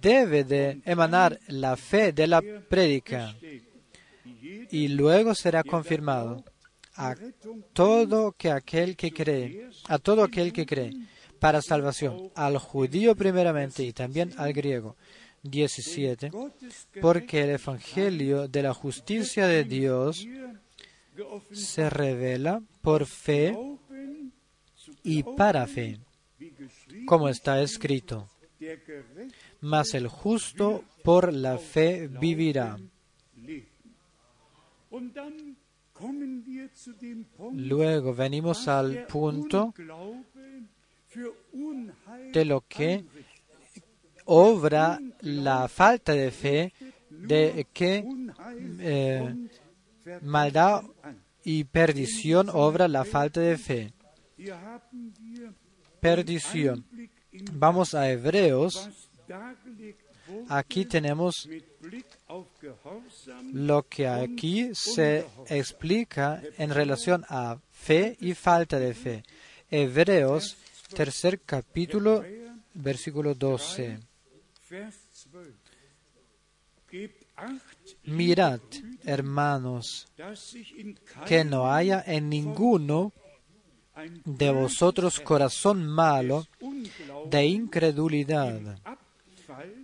Debe 0.00 0.44
de 0.44 0.80
emanar 0.84 1.38
la 1.48 1.76
fe 1.76 2.12
de 2.12 2.26
la 2.26 2.42
prédica 2.68 3.34
y 4.70 4.88
luego 4.88 5.34
será 5.34 5.62
confirmado. 5.62 6.44
a 6.98 7.14
todo 7.74 8.32
que 8.32 8.50
aquel 8.50 8.96
que 8.96 9.12
cree, 9.12 9.68
a 9.86 9.98
todo 9.98 10.22
aquel 10.22 10.50
que 10.54 10.64
cree, 10.64 10.92
para 11.38 11.60
salvación, 11.60 12.30
al 12.34 12.56
judío 12.56 13.14
primeramente 13.14 13.82
y 13.82 13.92
también 13.92 14.32
al 14.38 14.54
griego. 14.54 14.96
17. 15.42 16.30
Porque 17.00 17.42
el 17.42 17.50
Evangelio 17.50 18.48
de 18.48 18.62
la 18.62 18.72
justicia 18.72 19.46
de 19.46 19.64
Dios 19.64 20.26
se 21.52 21.90
revela 21.90 22.62
por 22.82 23.06
fe 23.06 23.56
y 25.06 25.22
para 25.22 25.66
fe, 25.66 26.00
como 27.06 27.28
está 27.28 27.62
escrito. 27.62 28.28
Mas 29.60 29.94
el 29.94 30.08
justo 30.08 30.84
por 31.04 31.32
la 31.32 31.58
fe 31.58 32.08
vivirá. 32.08 32.76
Luego 37.52 38.14
venimos 38.14 38.68
al 38.68 39.06
punto 39.06 39.72
de 42.32 42.44
lo 42.44 42.64
que 42.68 43.04
obra 44.24 45.00
la 45.20 45.68
falta 45.68 46.12
de 46.12 46.30
fe, 46.32 46.72
de 47.08 47.66
que 47.72 48.04
eh, 48.80 49.48
maldad 50.22 50.82
y 51.44 51.62
perdición 51.64 52.50
obra 52.52 52.88
la 52.88 53.04
falta 53.04 53.40
de 53.40 53.56
fe. 53.56 53.95
Perdición. 56.00 56.84
Vamos 57.52 57.94
a 57.94 58.10
Hebreos. 58.10 58.88
Aquí 60.48 60.84
tenemos 60.84 61.48
lo 63.52 63.82
que 63.88 64.08
aquí 64.08 64.74
se 64.74 65.26
explica 65.48 66.42
en 66.58 66.70
relación 66.70 67.24
a 67.28 67.58
fe 67.70 68.16
y 68.20 68.34
falta 68.34 68.78
de 68.78 68.94
fe. 68.94 69.22
Hebreos, 69.70 70.56
tercer 70.94 71.40
capítulo, 71.40 72.24
versículo 72.74 73.34
12. 73.34 73.98
Mirad, 78.04 78.60
hermanos, 79.04 80.08
que 81.26 81.44
no 81.44 81.70
haya 81.70 82.02
en 82.06 82.28
ninguno 82.28 83.12
de 84.24 84.50
vosotros 84.50 85.20
corazón 85.20 85.86
malo 85.86 86.46
de 87.30 87.46
incredulidad 87.46 88.78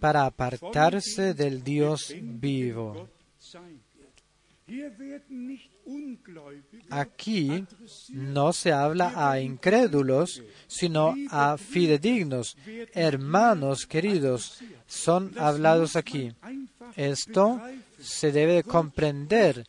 para 0.01 0.27
apartarse 0.27 1.35
del 1.35 1.63
Dios 1.63 2.15
vivo. 2.21 3.09
Aquí 6.91 7.65
no 8.11 8.53
se 8.53 8.73
habla 8.73 9.13
a 9.17 9.41
incrédulos, 9.41 10.43
sino 10.67 11.15
a 11.31 11.59
fidedignos. 11.59 12.57
Hermanos 12.93 13.87
queridos, 13.87 14.63
son 14.87 15.33
hablados 15.39 15.97
aquí. 15.97 16.33
Esto 16.97 17.61
se 18.01 18.33
debe 18.33 18.63
comprender. 18.63 19.67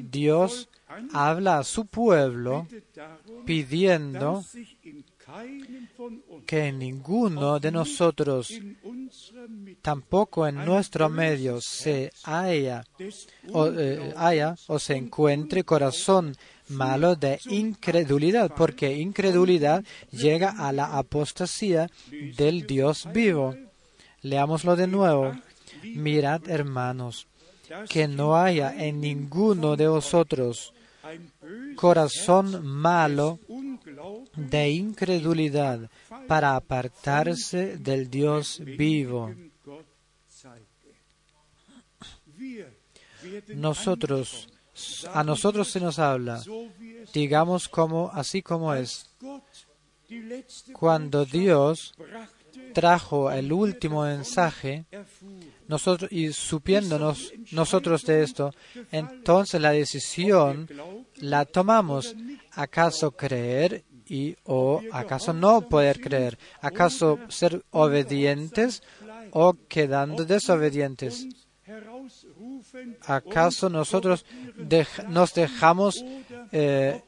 Dios 0.00 0.68
habla 1.12 1.58
a 1.58 1.64
su 1.64 1.86
pueblo 1.86 2.66
pidiendo 3.44 4.42
que 6.46 6.72
ninguno 6.72 7.60
de 7.60 7.70
nosotros, 7.70 8.52
tampoco 9.82 10.46
en 10.46 10.64
nuestro 10.64 11.08
medio, 11.08 11.60
se 11.60 12.10
haya 12.24 12.84
o, 13.52 13.66
eh, 13.66 14.14
haya, 14.16 14.56
o 14.68 14.78
se 14.78 14.96
encuentre 14.96 15.64
corazón 15.64 16.34
malo 16.68 17.14
de 17.14 17.40
incredulidad, 17.46 18.54
porque 18.56 18.98
incredulidad 18.98 19.84
llega 20.10 20.50
a 20.50 20.72
la 20.72 20.96
apostasía 20.96 21.90
del 22.36 22.66
Dios 22.66 23.08
vivo. 23.12 23.54
Leámoslo 24.22 24.76
de 24.76 24.86
nuevo. 24.86 25.32
Mirad, 25.82 26.48
hermanos, 26.48 27.28
que 27.88 28.08
no 28.08 28.36
haya 28.36 28.74
en 28.76 29.00
ninguno 29.00 29.76
de 29.76 29.88
vosotros 29.88 30.72
corazón 31.76 32.66
malo 32.66 33.38
de 34.34 34.70
incredulidad 34.70 35.90
para 36.26 36.56
apartarse 36.56 37.78
del 37.78 38.10
Dios 38.10 38.60
vivo. 38.64 39.32
Nosotros, 43.48 44.48
a 45.12 45.24
nosotros 45.24 45.68
se 45.68 45.80
nos 45.80 45.98
habla, 45.98 46.42
digamos 47.12 47.68
como 47.68 48.10
así 48.12 48.42
como 48.42 48.74
es. 48.74 49.10
Cuando 50.72 51.24
Dios 51.24 51.94
trajo 52.72 53.30
el 53.30 53.52
último 53.52 54.04
mensaje, 54.04 54.84
nosotros, 55.68 56.10
y 56.10 56.32
supiéndonos 56.32 57.32
nosotros 57.52 58.04
de 58.04 58.22
esto, 58.22 58.52
entonces 58.90 59.60
la 59.60 59.72
decisión 59.72 60.68
la 61.16 61.44
tomamos. 61.44 62.16
¿Acaso 62.52 63.12
creer 63.12 63.84
y 64.06 64.34
o 64.44 64.82
acaso 64.92 65.32
no 65.32 65.60
poder 65.60 66.00
creer? 66.00 66.38
¿Acaso 66.60 67.18
ser 67.28 67.62
obedientes 67.70 68.82
o 69.30 69.54
quedando 69.68 70.24
desobedientes? 70.24 71.26
¿Acaso 73.02 73.68
nosotros 73.68 74.24
nos 75.08 75.34
dejamos 75.34 76.04
eh, 76.50 77.02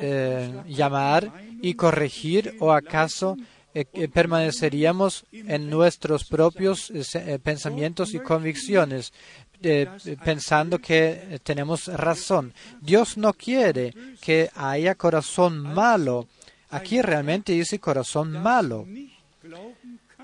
eh, 0.00 0.62
llamar 0.68 1.32
y 1.62 1.74
corregir 1.74 2.56
o 2.60 2.72
acaso 2.72 3.36
eh, 3.78 4.08
permaneceríamos 4.08 5.26
en 5.32 5.68
nuestros 5.68 6.24
propios 6.24 6.90
eh, 6.90 7.38
pensamientos 7.42 8.14
y 8.14 8.20
convicciones, 8.20 9.12
eh, 9.62 9.86
pensando 10.24 10.78
que 10.78 11.38
tenemos 11.42 11.88
razón. 11.88 12.54
Dios 12.80 13.18
no 13.18 13.34
quiere 13.34 13.92
que 14.22 14.48
haya 14.54 14.94
corazón 14.94 15.58
malo. 15.58 16.26
Aquí 16.70 17.02
realmente 17.02 17.52
dice 17.52 17.78
corazón 17.78 18.32
malo. 18.32 18.86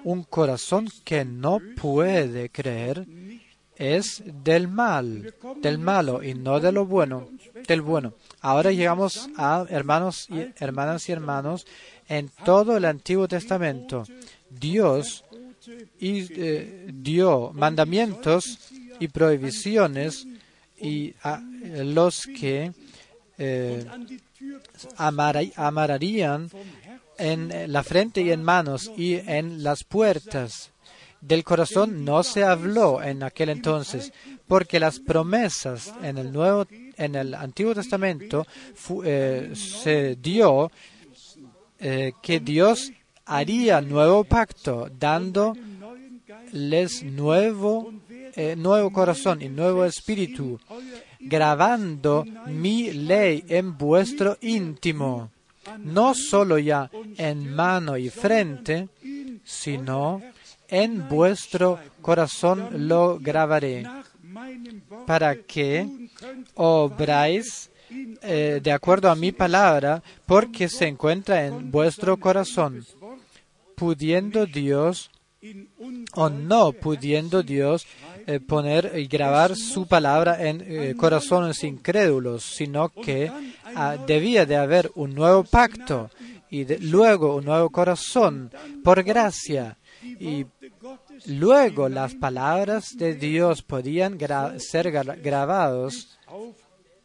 Un 0.03 0.23
corazón 0.23 0.89
que 1.05 1.27
no 1.27 1.61
puede 1.77 2.49
creer 2.49 3.07
es 3.77 4.23
del 4.25 4.69
mal, 4.69 5.35
del 5.61 5.79
malo 5.79 6.23
y 6.23 6.33
no 6.33 6.59
de 6.59 6.73
lo 6.73 6.87
bueno, 6.87 7.29
del 7.69 7.83
bueno. 7.83 8.15
Ahora 8.41 8.73
llegamos 8.73 9.29
a 9.37 9.67
hermanos 9.69 10.27
y 10.31 10.47
hermanas 10.57 11.07
y 11.09 11.13
hermanos 11.13 11.67
en 12.09 12.31
todo 12.45 12.77
el 12.77 12.85
Antiguo 12.85 13.29
Testamento. 13.29 14.05
Dios 14.51 15.25
eh, 16.01 16.91
dio 16.93 17.53
mandamientos 17.55 18.59
y 18.99 19.09
prohibiciones 19.09 20.27
y 20.81 21.15
a 21.23 21.41
los 21.85 22.27
que 22.27 22.73
eh, 23.39 23.85
amararían 24.97 26.51
en 27.19 27.73
la 27.73 27.83
frente 27.83 28.23
y 28.23 28.31
en 28.31 28.43
manos 28.43 28.91
y 28.97 29.15
en 29.15 29.63
las 29.63 29.85
puertas 29.85 30.73
del 31.23 31.45
corazón 31.45 32.05
no 32.05 32.25
se 32.25 32.43
habló 32.43 33.01
en 33.01 33.23
aquel 33.23 33.49
entonces, 33.51 34.13
porque 34.49 34.81
las 34.81 34.99
promesas 34.99 35.95
en 36.03 36.19
el 36.19 36.33
Nuevo, 36.33 36.67
en 36.97 37.15
el 37.15 37.35
Antiguo 37.35 37.75
Testamento 37.75 38.45
eh, 39.05 39.53
se 39.55 40.17
dio 40.17 40.71
eh, 41.83 42.13
que 42.23 42.39
Dios 42.41 42.93
haría 43.27 43.81
nuevo 43.81 44.23
pacto, 44.25 44.89
dándoles 44.99 45.59
nuevo, 47.03 47.93
eh, 48.37 48.55
nuevo 48.57 48.93
corazón 48.93 49.43
y 49.43 49.49
nuevo 49.49 49.85
espíritu, 49.85 50.61
grabando 51.19 52.25
mi 52.47 52.93
ley 52.93 53.45
en 53.49 53.77
vuestro 53.77 54.39
íntimo, 54.41 55.31
no 55.79 56.15
solo 56.15 56.59
ya 56.59 56.89
en 57.17 57.53
mano 57.53 57.97
y 57.97 58.11
frente, 58.11 58.89
sino 59.45 60.23
en 60.69 61.09
vuestro 61.09 61.81
corazón 62.01 62.89
lo 62.89 63.19
grabaré, 63.19 63.85
para 65.07 65.35
que 65.37 66.09
obráis 66.55 67.72
eh, 68.23 68.61
de 68.63 68.73
acuerdo 68.73 69.11
a 69.11 69.17
mi 69.17 69.33
palabra, 69.33 70.03
porque 70.27 70.69
se 70.69 70.87
encuentra 70.87 71.47
en 71.47 71.71
vuestro 71.71 72.17
corazón, 72.19 72.85
pudiendo 73.75 74.47
Dios 74.47 75.11
o 76.15 76.29
no 76.29 76.73
pudiendo 76.73 77.43
Dios 77.43 77.85
eh, 78.27 78.39
poner 78.39 78.93
y 78.97 79.07
grabar 79.09 79.57
su 79.57 79.89
palabra 79.89 80.49
en 80.49 80.63
eh, 80.65 80.95
corazones 80.97 81.65
incrédulos, 81.65 82.45
sino 82.45 82.91
que 82.91 83.31
ah, 83.75 83.97
debía 84.07 84.47
de 84.47 84.57
haber 84.57 84.93
un 84.95 85.15
nuevo 85.15 85.43
pacto 85.43 86.11
y 86.49 86.65
luego 86.79 87.35
un 87.37 87.47
nuevo 87.47 87.71
corazón 87.71 88.53
por 88.85 89.03
gracia. 89.03 89.79
Y 90.21 90.47
luego 91.27 91.89
las 91.89 92.15
palabras 92.15 92.97
de 92.97 93.15
Dios 93.15 93.63
podían 93.63 94.19
ser 94.59 94.91
grabados 94.91 96.19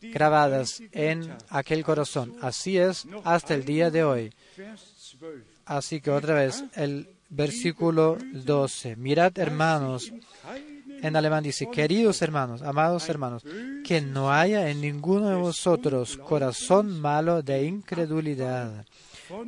grabadas 0.02 0.82
en 0.92 1.36
aquel 1.50 1.84
corazón. 1.84 2.36
Así 2.42 2.78
es 2.78 3.08
hasta 3.24 3.54
el 3.54 3.66
día 3.66 3.92
de 3.92 4.04
hoy. 4.04 4.34
Así 5.66 6.02
que 6.02 6.12
otra 6.12 6.34
vez, 6.34 6.64
el 6.76 7.10
versículo 7.30 8.18
12. 8.34 8.96
Mirad, 8.96 9.38
hermanos, 9.38 10.14
en 11.02 11.16
alemán 11.16 11.44
dice, 11.44 11.70
queridos 11.70 12.22
hermanos, 12.22 12.62
amados 12.62 13.08
hermanos, 13.10 13.44
que 13.84 14.02
no 14.02 14.32
haya 14.32 14.70
en 14.70 14.82
ninguno 14.82 15.30
de 15.30 15.36
vosotros 15.36 16.18
corazón 16.18 17.00
malo 17.00 17.42
de 17.42 17.66
incredulidad 17.66 18.86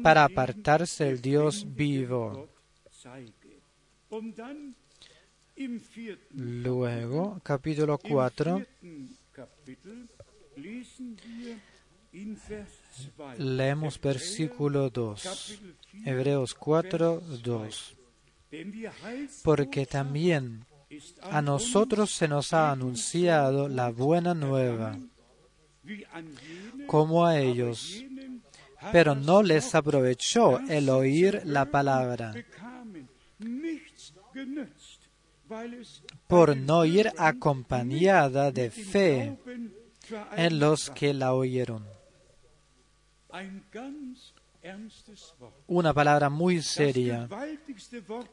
para 0.03 0.25
apartarse 0.25 1.05
del 1.05 1.21
Dios 1.21 1.65
vivo. 1.75 2.49
Luego, 6.31 7.39
capítulo 7.43 7.97
4, 7.97 8.65
leemos 13.38 13.99
versículo 13.99 14.89
2. 14.89 15.60
Hebreos 16.05 16.53
4, 16.55 17.22
2. 17.43 17.95
Porque 19.43 19.86
también 19.86 20.66
a 21.22 21.41
nosotros 21.41 22.12
se 22.12 22.28
nos 22.28 22.53
ha 22.53 22.72
anunciado 22.72 23.68
la 23.70 23.91
buena 23.91 24.34
nueva, 24.34 24.97
como 26.88 27.26
a 27.26 27.39
ellos, 27.39 28.03
pero 28.91 29.14
no 29.14 29.43
les 29.43 29.76
aprovechó 29.76 30.60
el 30.68 30.89
oír 30.89 31.41
la 31.45 31.66
palabra, 31.66 32.34
por 36.28 36.57
no 36.57 36.86
ir 36.86 37.12
acompañada 37.18 38.51
de 38.51 38.72
fe 38.72 39.38
en 40.36 40.60
los 40.60 40.89
que 40.89 41.14
la 41.14 41.34
oyeron. 41.34 41.86
Una 45.68 45.93
palabra 45.93 46.30
muy 46.30 46.62
seria, 46.62 47.30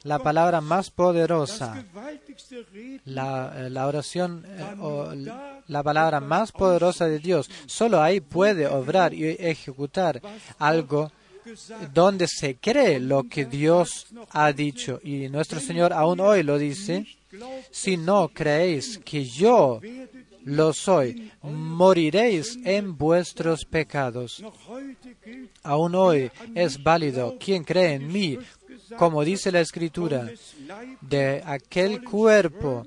la 0.03 0.19
palabra 0.19 0.61
más 0.61 0.91
poderosa, 0.91 1.85
la, 3.05 3.69
la 3.69 3.87
oración 3.87 4.45
eh, 4.47 4.77
o 4.81 5.13
la 5.69 5.83
palabra 5.83 6.21
más 6.21 6.51
poderosa 6.51 7.07
de 7.07 7.21
Dios. 7.21 7.49
Solo 7.67 8.03
ahí 8.03 8.21
puede 8.21 8.67
obrar 8.67 9.15
y 9.15 9.25
ejecutar 9.25 10.21
algo 10.59 11.13
donde 11.95 12.27
se 12.27 12.57
cree 12.57 12.99
lo 12.99 13.25
que 13.25 13.45
Dios 13.45 14.07
ha 14.31 14.53
dicho. 14.53 15.01
Y 15.03 15.29
nuestro 15.29 15.61
Señor 15.61 15.93
aún 15.93 16.21
hoy 16.21 16.43
lo 16.43 16.59
dice, 16.59 17.07
si 17.71 17.97
no 17.97 18.29
creéis 18.29 18.99
que 18.99 19.25
yo 19.25 19.81
lo 20.47 20.73
soy, 20.73 21.33
moriréis 21.43 22.57
en 22.65 22.97
vuestros 22.97 23.65
pecados. 23.65 24.43
Aún 25.65 25.97
hoy 25.97 26.31
es 26.55 26.83
válido 26.83 27.37
quien 27.39 27.65
cree 27.65 27.95
en 27.95 28.07
mí, 28.07 28.39
como 28.97 29.25
dice 29.25 29.51
la 29.51 29.61
Escritura, 29.61 30.31
de 31.01 31.43
aquel 31.45 32.05
cuerpo 32.05 32.87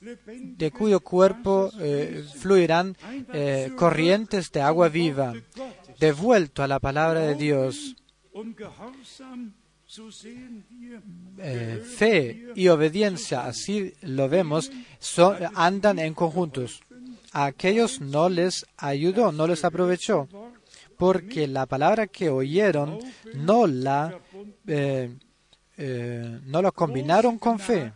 de 0.00 0.70
cuyo 0.70 1.00
cuerpo 1.00 1.70
eh, 1.80 2.24
fluirán 2.36 2.96
eh, 3.32 3.72
corrientes 3.74 4.52
de 4.52 4.60
agua 4.60 4.88
viva, 4.88 5.32
devuelto 5.98 6.62
a 6.62 6.68
la 6.68 6.78
palabra 6.78 7.20
de 7.20 7.34
Dios. 7.34 7.96
Eh, 11.38 11.82
fe 11.84 12.52
y 12.54 12.68
obediencia, 12.68 13.46
así 13.46 13.92
lo 14.02 14.28
vemos, 14.28 14.70
andan 15.54 15.98
en 15.98 16.14
conjuntos. 16.14 16.82
A 17.32 17.46
aquellos 17.46 18.00
no 18.00 18.28
les 18.28 18.66
ayudó, 18.76 19.32
no 19.32 19.46
les 19.46 19.64
aprovechó, 19.64 20.28
porque 20.96 21.46
la 21.46 21.66
palabra 21.66 22.06
que 22.06 22.30
oyeron 22.30 22.98
no 23.34 23.66
la 23.66 24.20
eh, 24.66 25.16
eh, 25.76 26.40
no 26.44 26.62
la 26.62 26.70
combinaron 26.70 27.38
con 27.38 27.58
fe. 27.58 27.92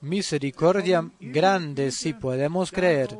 Misericordia 0.00 1.10
grande 1.20 1.90
si 1.90 2.12
podemos 2.14 2.72
creer 2.72 3.16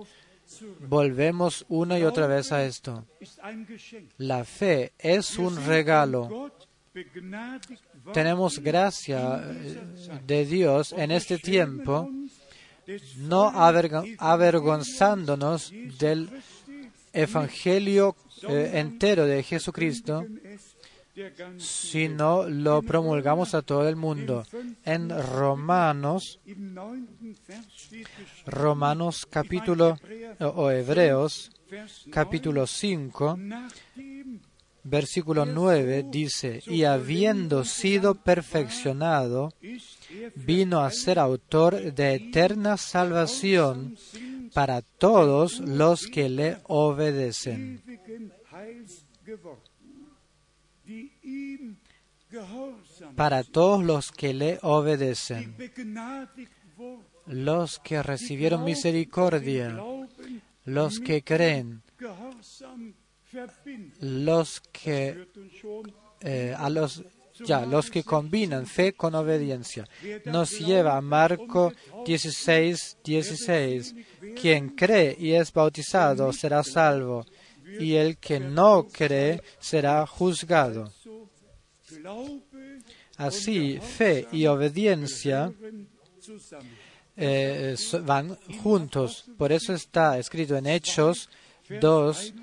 Volvemos 0.89 1.65
una 1.69 1.99
y 1.99 2.05
otra 2.05 2.27
vez 2.27 2.53
a 2.53 2.65
esto. 2.65 3.05
La 4.19 4.45
fe 4.45 4.93
es 4.99 5.39
un 5.39 5.57
regalo. 5.67 6.51
Tenemos 8.13 8.61
gracia 8.61 9.43
eh, 9.45 9.81
de 10.27 10.47
Dios 10.47 10.93
en 10.93 11.11
este 11.11 11.39
tiempo, 11.39 12.09
no 13.19 13.51
avergonzándonos 14.19 15.73
del 15.99 16.31
Evangelio 17.13 18.17
eh, 18.49 18.71
entero 18.75 19.27
de 19.27 19.43
Jesucristo, 19.43 20.25
sino 21.59 22.49
lo 22.49 22.83
promulgamos 22.83 23.55
a 23.55 23.63
todo 23.63 23.89
el 23.89 23.97
mundo. 23.97 24.45
En 24.85 25.11
Romanos, 25.11 26.41
Romanos 28.47 29.27
capítulo 29.29 29.99
o 30.41 30.71
Hebreos 30.71 31.51
capítulo 32.11 32.67
5, 32.67 33.39
versículo 34.85 35.47
9 35.47 36.07
dice, 36.11 36.63
y 36.67 36.85
habiendo 36.85 37.65
sido 37.65 38.15
perfeccionado, 38.15 39.53
vino 40.35 40.81
a 40.81 40.91
ser 40.91 41.19
autor 41.19 41.93
de 41.93 42.15
eterna 42.15 42.77
salvación 42.77 43.97
para 44.53 44.81
todos 44.83 45.61
los 45.61 46.07
que 46.07 46.29
le 46.29 46.59
obedecen 46.65 47.83
para 53.17 53.43
todos 53.43 53.83
los 53.83 54.13
que 54.13 54.35
le 54.35 54.59
obedecen, 54.63 55.57
los 57.27 57.79
que 57.81 58.03
recibieron 58.03 58.65
misericordia, 58.65 59.77
los 60.65 61.01
que 61.01 61.23
creen, 61.23 61.83
los 64.01 64.61
que 64.73 65.27
eh, 66.21 66.55
a 66.57 66.71
los 66.71 67.03
ya 67.45 67.67
los 67.67 67.91
que 67.91 68.03
combinan 68.03 68.67
fe 68.67 68.95
con 68.95 69.15
obediencia. 69.15 69.87
Nos 70.25 70.59
lleva 70.59 70.97
a 70.97 71.01
Marco 71.01 71.73
16, 72.05 72.99
16. 73.05 73.95
Quien 74.41 74.71
cree 74.71 75.17
y 75.19 75.33
es 75.33 75.53
bautizado 75.53 76.33
será 76.33 76.63
salvo, 76.63 77.27
y 77.79 77.95
el 77.95 78.17
que 78.19 78.41
no 78.41 78.87
cree 78.91 79.43
será 79.59 80.07
juzgado. 80.07 80.93
Así, 83.17 83.79
fe 83.79 84.27
y 84.33 84.47
obediencia 84.47 85.53
eh, 87.17 87.77
van 88.05 88.37
juntos. 88.63 89.25
Por 89.39 89.53
eso 89.53 89.73
está 89.73 90.19
escrito 90.19 90.57
en 90.57 90.67
Hechos 90.67 91.31
2, 91.81 92.35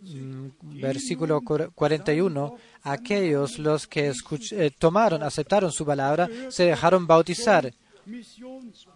mm, 0.00 0.46
versículo 0.80 1.40
41, 1.40 2.56
aquellos 2.82 3.58
los 3.58 3.86
que 3.86 4.12
eh, 4.52 4.70
tomaron, 4.78 5.22
aceptaron 5.22 5.72
su 5.72 5.86
palabra, 5.86 6.28
se 6.50 6.64
dejaron 6.64 7.06
bautizar. 7.06 7.72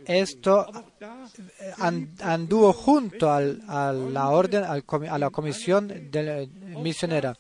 Esto 0.04 0.66
eh, 1.00 1.72
anduvo 2.20 2.72
junto 2.72 3.30
a 3.30 3.40
la 3.40 4.28
orden, 4.28 4.64
a 4.64 5.18
la 5.18 5.30
comisión 5.30 5.88
de, 5.88 6.48
misionera. 6.82 7.36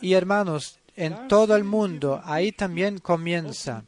Y 0.00 0.14
hermanos, 0.14 0.78
en 0.96 1.28
todo 1.28 1.56
el 1.56 1.64
mundo. 1.64 2.20
Ahí 2.24 2.52
también 2.52 2.98
comienza. 2.98 3.84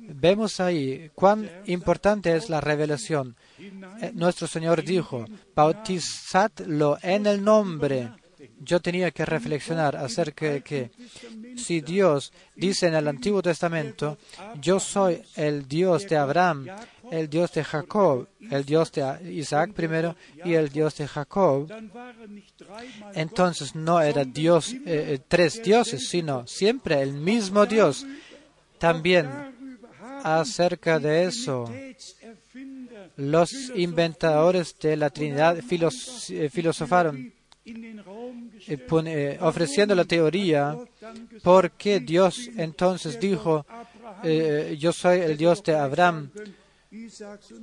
Vemos 0.00 0.60
ahí 0.60 1.10
cuán 1.14 1.50
importante 1.66 2.34
es 2.36 2.48
la 2.48 2.60
revelación. 2.60 3.36
Eh, 3.58 4.12
nuestro 4.14 4.46
Señor 4.46 4.84
dijo, 4.84 5.24
bautizadlo 5.54 6.98
en 7.02 7.26
el 7.26 7.42
nombre. 7.42 8.10
Yo 8.66 8.80
tenía 8.80 9.12
que 9.12 9.24
reflexionar 9.24 9.94
acerca 9.94 10.46
de 10.50 10.60
que 10.60 10.90
si 11.56 11.80
Dios 11.80 12.32
dice 12.56 12.88
en 12.88 12.96
el 12.96 13.06
Antiguo 13.06 13.40
Testamento, 13.40 14.18
yo 14.60 14.80
soy 14.80 15.22
el 15.36 15.68
Dios 15.68 16.08
de 16.08 16.16
Abraham, 16.16 16.66
el 17.12 17.30
Dios 17.30 17.52
de 17.52 17.62
Jacob, 17.62 18.26
el 18.50 18.64
Dios 18.64 18.90
de 18.90 19.32
Isaac 19.32 19.70
primero 19.72 20.16
y 20.44 20.54
el 20.54 20.68
Dios 20.70 20.96
de 20.96 21.06
Jacob, 21.06 21.72
entonces 23.14 23.76
no 23.76 24.00
era 24.00 24.24
Dios, 24.24 24.72
eh, 24.72 24.80
eh, 24.84 25.20
tres 25.28 25.62
dioses, 25.62 26.08
sino 26.08 26.44
siempre 26.48 27.00
el 27.00 27.12
mismo 27.12 27.66
Dios. 27.66 28.04
También 28.78 29.28
acerca 30.24 30.98
de 30.98 31.24
eso, 31.26 31.70
los 33.14 33.70
inventadores 33.76 34.76
de 34.80 34.96
la 34.96 35.10
Trinidad 35.10 35.56
eh, 35.56 36.50
filosofaron 36.50 37.32
ofreciendo 39.40 39.94
la 39.94 40.04
teoría 40.04 40.76
por 41.42 41.70
qué 41.72 42.00
Dios 42.00 42.50
entonces 42.56 43.18
dijo, 43.18 43.66
yo 44.78 44.92
soy 44.92 45.20
el 45.20 45.36
Dios 45.36 45.62
de 45.62 45.76
Abraham, 45.76 46.30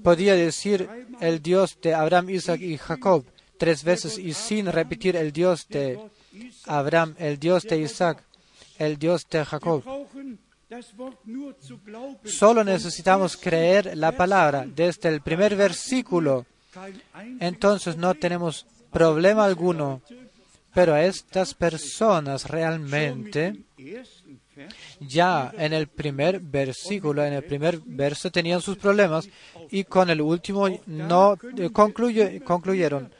podía 0.03 0.35
decir 0.35 0.87
el 1.19 1.41
Dios 1.41 1.77
de 1.81 1.93
Abraham, 1.93 2.29
Isaac 2.29 2.61
y 2.61 2.77
Jacob 2.77 3.25
tres 3.57 3.83
veces 3.83 4.17
y 4.17 4.33
sin 4.33 4.65
repetir 4.65 5.15
el 5.15 5.31
Dios 5.31 5.67
de 5.69 5.97
Abraham, 6.65 7.15
el 7.17 7.39
Dios 7.39 7.63
de 7.63 7.77
Isaac, 7.77 8.23
el 8.77 8.97
Dios 8.97 9.25
de 9.29 9.45
Jacob. 9.45 9.83
Solo 12.25 12.63
necesitamos 12.63 13.37
creer 13.37 13.95
la 13.95 14.11
palabra 14.11 14.65
desde 14.67 15.09
el 15.09 15.21
primer 15.21 15.55
versículo. 15.55 16.45
Entonces 17.39 17.95
no 17.95 18.15
tenemos 18.15 18.65
problema 18.93 19.45
alguno. 19.45 20.01
Pero 20.73 20.95
estas 20.95 21.53
personas 21.53 22.49
realmente 22.49 23.63
ya 24.99 25.53
en 25.57 25.73
el 25.73 25.87
primer 25.87 26.39
versículo, 26.39 27.23
en 27.23 27.33
el 27.33 27.43
primer 27.43 27.79
verso 27.85 28.31
tenían 28.31 28.61
sus 28.61 28.77
problemas 28.77 29.27
y 29.69 29.83
con 29.83 30.09
el 30.09 30.21
último 30.21 30.67
no 30.87 31.37
eh, 31.57 31.69
concluyeron. 31.71 33.11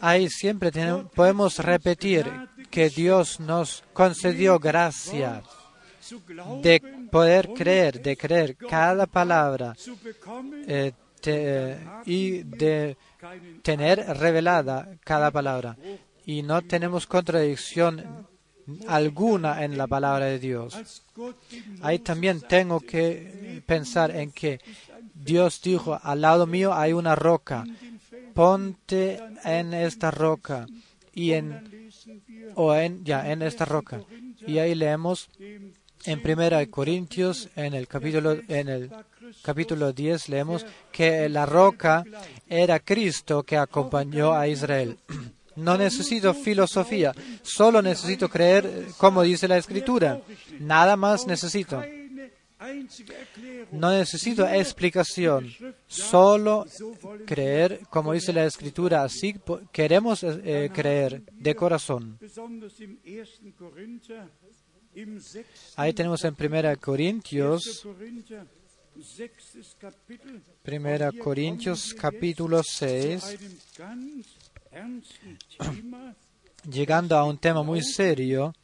Ahí 0.00 0.28
siempre 0.28 0.70
podemos 1.14 1.58
repetir 1.58 2.30
que 2.70 2.90
Dios 2.90 3.40
nos 3.40 3.82
concedió 3.92 4.58
gracia 4.58 5.42
de 6.62 6.80
poder 7.10 7.48
creer, 7.54 8.00
de 8.02 8.16
creer 8.16 8.56
cada 8.56 9.06
palabra 9.06 9.74
eh, 10.66 10.92
y 12.04 12.42
de 12.42 12.96
tener 13.62 13.98
revelada 14.18 14.96
cada 15.04 15.30
palabra. 15.30 15.76
Y 16.26 16.42
no 16.42 16.62
tenemos 16.62 17.06
contradicción 17.06 18.26
alguna 18.86 19.64
en 19.64 19.76
la 19.76 19.86
palabra 19.86 20.26
de 20.26 20.38
Dios. 20.38 21.02
Ahí 21.82 21.98
también 21.98 22.40
tengo 22.40 22.80
que 22.80 23.62
pensar 23.66 24.10
en 24.14 24.32
que 24.32 24.60
Dios 25.14 25.60
dijo, 25.62 25.98
al 26.02 26.20
lado 26.20 26.46
mío 26.46 26.74
hay 26.74 26.92
una 26.92 27.14
roca, 27.14 27.64
ponte 28.34 29.20
en 29.44 29.74
esta 29.74 30.10
roca 30.10 30.66
y 31.12 31.32
en 31.32 31.90
o 32.54 32.74
en 32.74 33.04
ya 33.04 33.30
en 33.30 33.42
esta 33.42 33.64
roca. 33.64 34.00
Y 34.46 34.58
ahí 34.58 34.74
leemos 34.74 35.30
en 36.04 36.22
Primera 36.22 36.64
Corintios 36.66 37.48
en 37.56 37.74
el 37.74 37.86
capítulo 37.86 38.36
en 38.48 38.68
el 38.68 38.90
capítulo 39.42 39.92
10 39.92 40.28
leemos 40.28 40.66
que 40.92 41.28
la 41.28 41.46
roca 41.46 42.04
era 42.48 42.78
Cristo 42.80 43.42
que 43.42 43.56
acompañó 43.56 44.34
a 44.34 44.48
Israel. 44.48 44.98
No 45.56 45.78
necesito 45.78 46.34
filosofía, 46.34 47.14
solo 47.42 47.80
necesito 47.80 48.28
creer 48.28 48.86
como 48.98 49.22
dice 49.22 49.46
la 49.46 49.56
escritura. 49.56 50.20
Nada 50.58 50.96
más 50.96 51.28
necesito. 51.28 51.80
No 53.70 53.90
necesito 53.90 54.46
explicación, 54.46 55.52
solo 55.86 56.66
creer 57.26 57.80
como 57.90 58.12
dice 58.12 58.32
la 58.32 58.44
escritura. 58.44 59.02
Así 59.02 59.36
queremos 59.70 60.24
eh, 60.24 60.70
creer 60.72 61.22
de 61.32 61.54
corazón. 61.54 62.18
Ahí 65.76 65.92
tenemos 65.92 66.24
en 66.24 66.34
Primera 66.34 66.76
Corintios, 66.76 67.86
Primera 70.62 71.10
Corintios 71.12 71.94
capítulo 71.94 72.62
6, 72.62 73.36
llegando 76.70 77.16
a 77.16 77.24
un 77.24 77.38
tema 77.38 77.62
muy 77.62 77.82
serio 77.82 78.54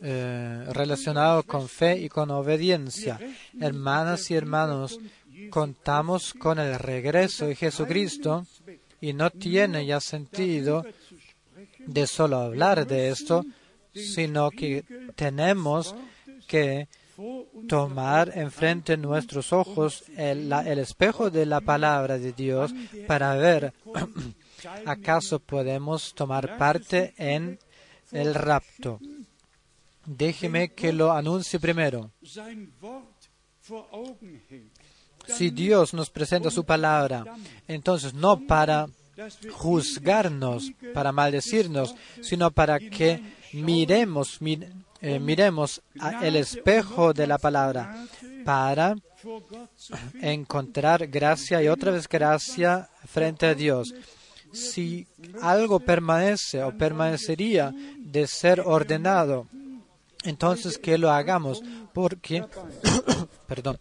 eh, 0.00 0.64
relacionado 0.70 1.42
con 1.42 1.68
fe 1.68 1.98
y 1.98 2.08
con 2.08 2.30
obediencia. 2.30 3.18
Hermanas 3.60 4.30
y 4.30 4.34
hermanos, 4.34 5.00
contamos 5.50 6.34
con 6.34 6.58
el 6.58 6.78
regreso 6.78 7.46
de 7.46 7.56
Jesucristo 7.56 8.46
y 9.00 9.12
no 9.12 9.30
tiene 9.30 9.86
ya 9.86 10.00
sentido 10.00 10.84
de 11.78 12.06
solo 12.06 12.36
hablar 12.36 12.86
de 12.86 13.10
esto, 13.10 13.44
sino 13.92 14.50
que 14.50 14.84
tenemos 15.14 15.94
que 16.46 16.88
tomar 17.68 18.36
enfrente 18.36 18.96
nuestros 18.96 19.52
ojos 19.52 20.04
el, 20.16 20.52
espejo 20.78 21.30
de 21.30 21.46
la 21.46 21.60
palabra 21.60 22.18
de 22.18 22.32
Dios 22.32 22.74
para 23.06 23.34
ver 23.36 23.72
acaso 24.86 25.38
podemos 25.38 26.14
tomar 26.14 26.58
parte 26.58 27.14
en 27.16 27.58
el 28.10 28.34
rapto. 28.34 28.98
Déjeme 30.06 30.72
que 30.72 30.92
lo 30.92 31.12
anuncie 31.12 31.58
primero. 31.58 32.10
Si 35.26 35.50
Dios 35.50 35.94
nos 35.94 36.10
presenta 36.10 36.50
su 36.50 36.64
palabra, 36.64 37.24
entonces 37.66 38.12
no 38.12 38.46
para 38.46 38.86
juzgarnos, 39.52 40.72
para 40.92 41.12
maldecirnos, 41.12 41.94
sino 42.20 42.50
para 42.50 42.78
que 42.78 43.22
miremos, 43.52 44.40
eh, 45.06 45.20
miremos 45.20 45.82
el 46.22 46.36
espejo 46.36 47.12
de 47.12 47.26
la 47.26 47.36
palabra 47.36 48.06
para 48.42 48.96
encontrar 50.22 51.08
gracia 51.08 51.62
y 51.62 51.68
otra 51.68 51.92
vez 51.92 52.08
gracia 52.08 52.88
frente 53.06 53.44
a 53.44 53.54
Dios. 53.54 53.94
Si 54.50 55.06
algo 55.42 55.78
permanece 55.78 56.62
o 56.62 56.72
permanecería 56.78 57.74
de 57.98 58.26
ser 58.26 58.60
ordenado, 58.60 59.46
entonces 60.24 60.78
que 60.78 60.96
lo 60.96 61.10
hagamos 61.10 61.62
porque, 61.92 62.46
perdón, 63.46 63.78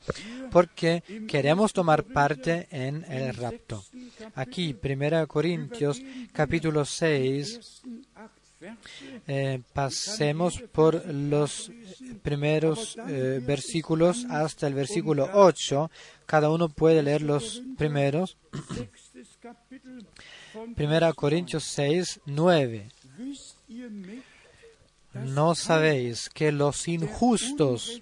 porque 0.52 1.04
queremos 1.26 1.72
tomar 1.72 2.04
parte 2.04 2.68
en 2.70 3.06
el 3.10 3.34
rapto. 3.34 3.86
Aquí, 4.36 4.76
1 4.84 5.26
Corintios 5.28 6.02
capítulo 6.34 6.84
6, 6.84 7.82
eh, 9.28 9.62
pasemos 9.74 10.62
por 10.72 11.06
los 11.08 11.72
primeros 12.22 12.98
eh, 13.08 13.42
versículos 13.46 14.26
hasta 14.30 14.68
el 14.68 14.74
versículo 14.74 15.30
8. 15.34 15.90
Cada 16.26 16.50
uno 16.50 16.70
puede 16.70 17.04
leer 17.04 17.22
los 17.22 17.62
primeros. 17.78 18.38
Primera 20.76 21.14
Corintios 21.14 21.64
6, 21.64 22.22
9. 22.26 22.90
¿No 25.14 25.56
sabéis 25.56 26.30
que 26.30 26.52
los 26.52 26.88
injustos 26.88 28.02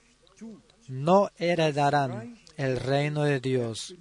no 0.88 1.30
heredarán 1.38 2.40
el 2.58 2.78
reino 2.78 3.24
de 3.24 3.40
Dios? 3.40 3.96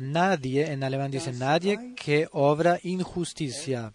Nadie, 0.00 0.72
en 0.72 0.82
alemán 0.82 1.10
dice 1.10 1.30
nadie 1.32 1.94
que 1.94 2.26
obra 2.32 2.80
injusticia 2.82 3.92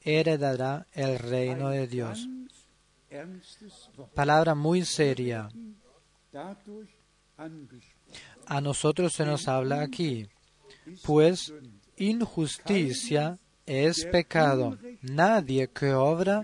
heredará 0.00 0.86
el 0.92 1.18
reino 1.18 1.68
de 1.68 1.86
Dios. 1.86 2.26
Palabra 4.14 4.54
muy 4.54 4.86
seria. 4.86 5.50
A 8.46 8.60
nosotros 8.62 9.12
se 9.12 9.26
nos 9.26 9.46
habla 9.46 9.82
aquí, 9.82 10.26
pues 11.04 11.52
injusticia 11.98 13.38
es 13.66 14.06
pecado. 14.06 14.78
Nadie 15.02 15.68
que 15.68 15.92
obra 15.92 16.42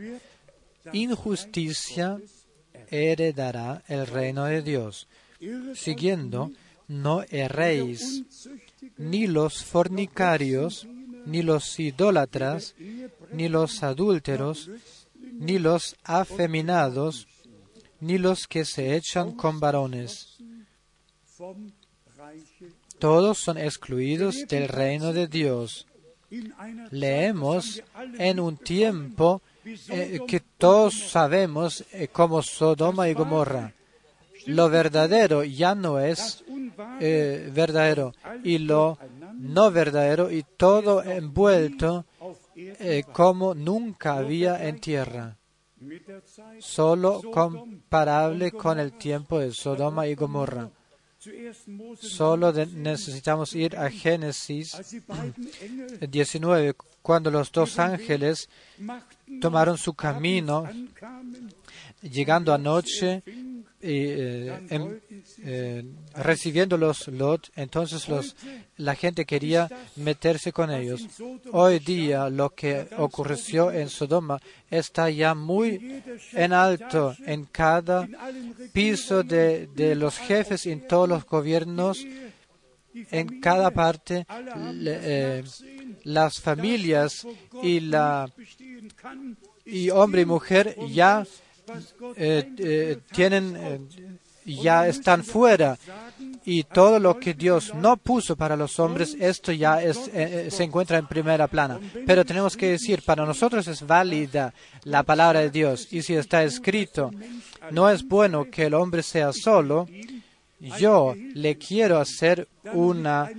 injusticia 0.93 2.21
heredará 2.91 3.83
el 3.89 4.07
reino 4.07 4.45
de 4.45 4.61
Dios. 4.61 5.09
Siguiendo, 5.75 6.51
no 6.89 7.23
erréis, 7.23 8.25
ni 8.97 9.27
los 9.27 9.65
fornicarios, 9.65 10.87
ni 11.27 11.43
los 11.43 11.79
idólatras, 11.79 12.75
ni 13.33 13.49
los 13.49 13.83
adúlteros, 13.83 14.71
ni 15.15 15.59
los 15.59 15.97
afeminados, 16.05 17.29
ni 18.01 18.19
los 18.19 18.47
que 18.47 18.65
se 18.65 18.97
echan 18.97 19.33
con 19.33 19.61
varones. 19.61 20.39
Todos 22.99 23.39
son 23.39 23.59
excluidos 23.59 24.47
del 24.49 24.69
reino 24.69 25.13
de 25.13 25.29
Dios. 25.29 25.87
Leemos 26.91 27.83
en 28.19 28.41
un 28.41 28.57
tiempo 28.57 29.41
eh, 29.89 30.21
que 30.27 30.41
todos 30.41 30.95
sabemos 30.95 31.85
eh, 31.93 32.09
como 32.09 32.43
Sodoma 32.43 33.09
y 33.09 33.15
Gomorra. 33.15 33.73
Lo 34.47 34.69
verdadero 34.69 35.45
ya 35.45 35.75
no 35.75 36.01
es 36.01 36.45
eh, 37.01 37.51
verdadero 37.53 38.13
y 38.45 38.59
lo 38.59 38.99
no 39.35 39.71
verdadero 39.71 40.31
y 40.31 40.45
todo 40.57 41.03
envuelto 41.03 42.05
como 43.13 43.55
nunca 43.55 44.15
había 44.15 44.67
en 44.67 44.81
tierra. 44.81 45.37
Solo 46.59 47.23
comparable 47.33 48.51
con 48.51 48.81
el 48.81 48.93
tiempo 48.93 49.39
de 49.39 49.53
Sodoma 49.53 50.07
y 50.07 50.15
Gomorra. 50.15 50.71
Solo 52.01 52.53
necesitamos 52.53 53.55
ir 53.55 53.77
a 53.77 53.91
Génesis 53.91 54.77
19, 56.01 56.75
cuando 57.03 57.31
los 57.31 57.51
dos 57.51 57.79
ángeles 57.79 58.49
tomaron 59.41 59.77
su 59.77 59.95
camino, 59.95 60.69
llegando 62.03 62.55
anoche 62.55 63.23
eh, 63.81 64.67
em- 64.71 65.01
eh, 65.45 65.85
recibiendo 66.15 66.77
los 66.77 67.09
Lot, 67.09 67.51
entonces 67.55 68.09
los, 68.09 68.35
la 68.77 68.95
gente 68.95 69.25
quería 69.25 69.69
meterse 69.97 70.53
con 70.53 70.71
ellos. 70.71 71.07
Hoy 71.53 71.79
día 71.79 72.29
lo 72.29 72.51
que 72.51 72.89
ocurrió 72.97 73.71
en 73.71 73.89
Sodoma 73.89 74.41
está 74.71 75.11
ya 75.11 75.35
muy 75.35 76.03
en 76.33 76.53
alto 76.53 77.15
en 77.25 77.45
cada 77.45 78.09
piso 78.73 79.23
de, 79.23 79.69
de 79.69 79.95
los 79.95 80.19
jefes, 80.19 80.67
en 80.67 80.87
todos 80.87 81.09
los 81.09 81.25
gobiernos, 81.25 82.05
en 83.11 83.41
cada 83.41 83.71
parte, 83.71 84.27
eh, 84.29 85.45
las 86.05 86.41
familias 86.41 87.27
y 87.63 87.81
la 87.81 88.31
y 89.65 89.91
hombre 89.91 90.23
y 90.23 90.25
mujer 90.25 90.77
ya 90.91 91.27
eh, 92.17 92.53
eh, 92.59 92.99
eh, 93.17 93.81
ya 94.45 94.87
están 94.89 95.25
fuera. 95.25 95.79
Y 96.45 96.65
todo 96.65 96.99
lo 96.99 97.19
que 97.19 97.35
Dios 97.35 97.75
no 97.75 97.99
puso 97.99 98.35
para 98.35 98.57
los 98.57 98.79
hombres 98.79 99.15
esto 99.21 99.53
ya 99.53 99.81
se 99.93 100.65
encuentra 100.65 100.97
en 100.97 101.07
primera 101.07 101.47
plana. 101.47 101.79
Pero 102.07 102.25
tenemos 102.25 102.57
que 102.57 102.71
decir 102.71 103.03
para 103.03 103.27
nosotros 103.27 103.69
es 103.69 103.87
válida 103.87 104.55
la 104.85 105.03
palabra 105.03 105.41
de 105.41 105.51
Dios. 105.51 105.93
Y 105.93 106.03
si 106.03 106.15
está 106.15 106.43
escrito 106.43 107.11
no 107.71 107.91
es 107.91 108.07
bueno 108.07 108.47
que 108.51 108.67
el 108.67 108.75
hombre 108.75 109.03
sea 109.03 109.33
solo 109.33 109.87
yo 110.79 111.15
le 111.35 111.57
quiero 111.57 111.99
hacer 111.99 112.49
una 112.73 113.31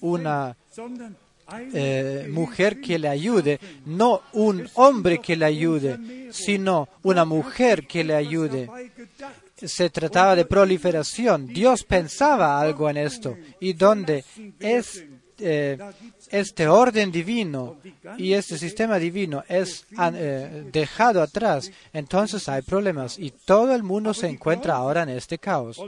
una 0.00 0.56
eh, 1.72 2.26
mujer 2.30 2.80
que 2.80 2.98
le 2.98 3.08
ayude, 3.08 3.58
no 3.86 4.22
un 4.32 4.68
hombre 4.74 5.18
que 5.18 5.36
le 5.36 5.44
ayude, 5.44 6.28
sino 6.30 6.88
una 7.02 7.24
mujer 7.24 7.86
que 7.86 8.04
le 8.04 8.14
ayude. 8.14 8.68
Se 9.56 9.90
trataba 9.90 10.34
de 10.34 10.44
proliferación. 10.44 11.46
Dios 11.46 11.84
pensaba 11.84 12.60
algo 12.60 12.90
en 12.90 12.96
esto. 12.96 13.36
Y 13.60 13.74
donde 13.74 14.24
es, 14.58 15.04
eh, 15.38 15.78
este 16.30 16.66
orden 16.66 17.12
divino 17.12 17.76
y 18.16 18.32
este 18.32 18.56
sistema 18.56 18.98
divino 18.98 19.44
es 19.48 19.86
eh, 20.14 20.64
dejado 20.72 21.20
atrás, 21.20 21.70
entonces 21.92 22.48
hay 22.48 22.62
problemas 22.62 23.18
y 23.18 23.30
todo 23.30 23.74
el 23.74 23.82
mundo 23.82 24.14
se 24.14 24.28
encuentra 24.28 24.76
ahora 24.76 25.02
en 25.02 25.10
este 25.10 25.38
caos. 25.38 25.80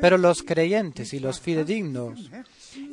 Pero 0.00 0.18
los 0.18 0.42
creyentes 0.42 1.12
y 1.14 1.20
los 1.20 1.40
fidedignos 1.40 2.28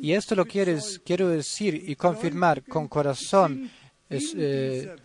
y 0.00 0.12
esto 0.12 0.34
lo 0.34 0.46
quiero, 0.46 1.28
decir 1.28 1.82
y 1.86 1.96
confirmar 1.96 2.62
con 2.62 2.88
corazón. 2.88 3.70
eh, 4.08 4.96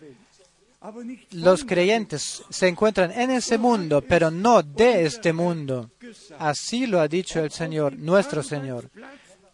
los 1.32 1.64
creyentes 1.64 2.42
se 2.50 2.68
encuentran 2.68 3.12
en 3.12 3.30
ese 3.30 3.56
mundo, 3.56 4.02
pero 4.02 4.30
no 4.30 4.62
de 4.62 5.04
este 5.04 5.32
mundo. 5.32 5.90
Así 6.38 6.86
lo 6.86 7.00
ha 7.00 7.08
dicho 7.08 7.40
el 7.40 7.52
Señor, 7.52 7.96
nuestro 7.96 8.42
Señor. 8.42 8.90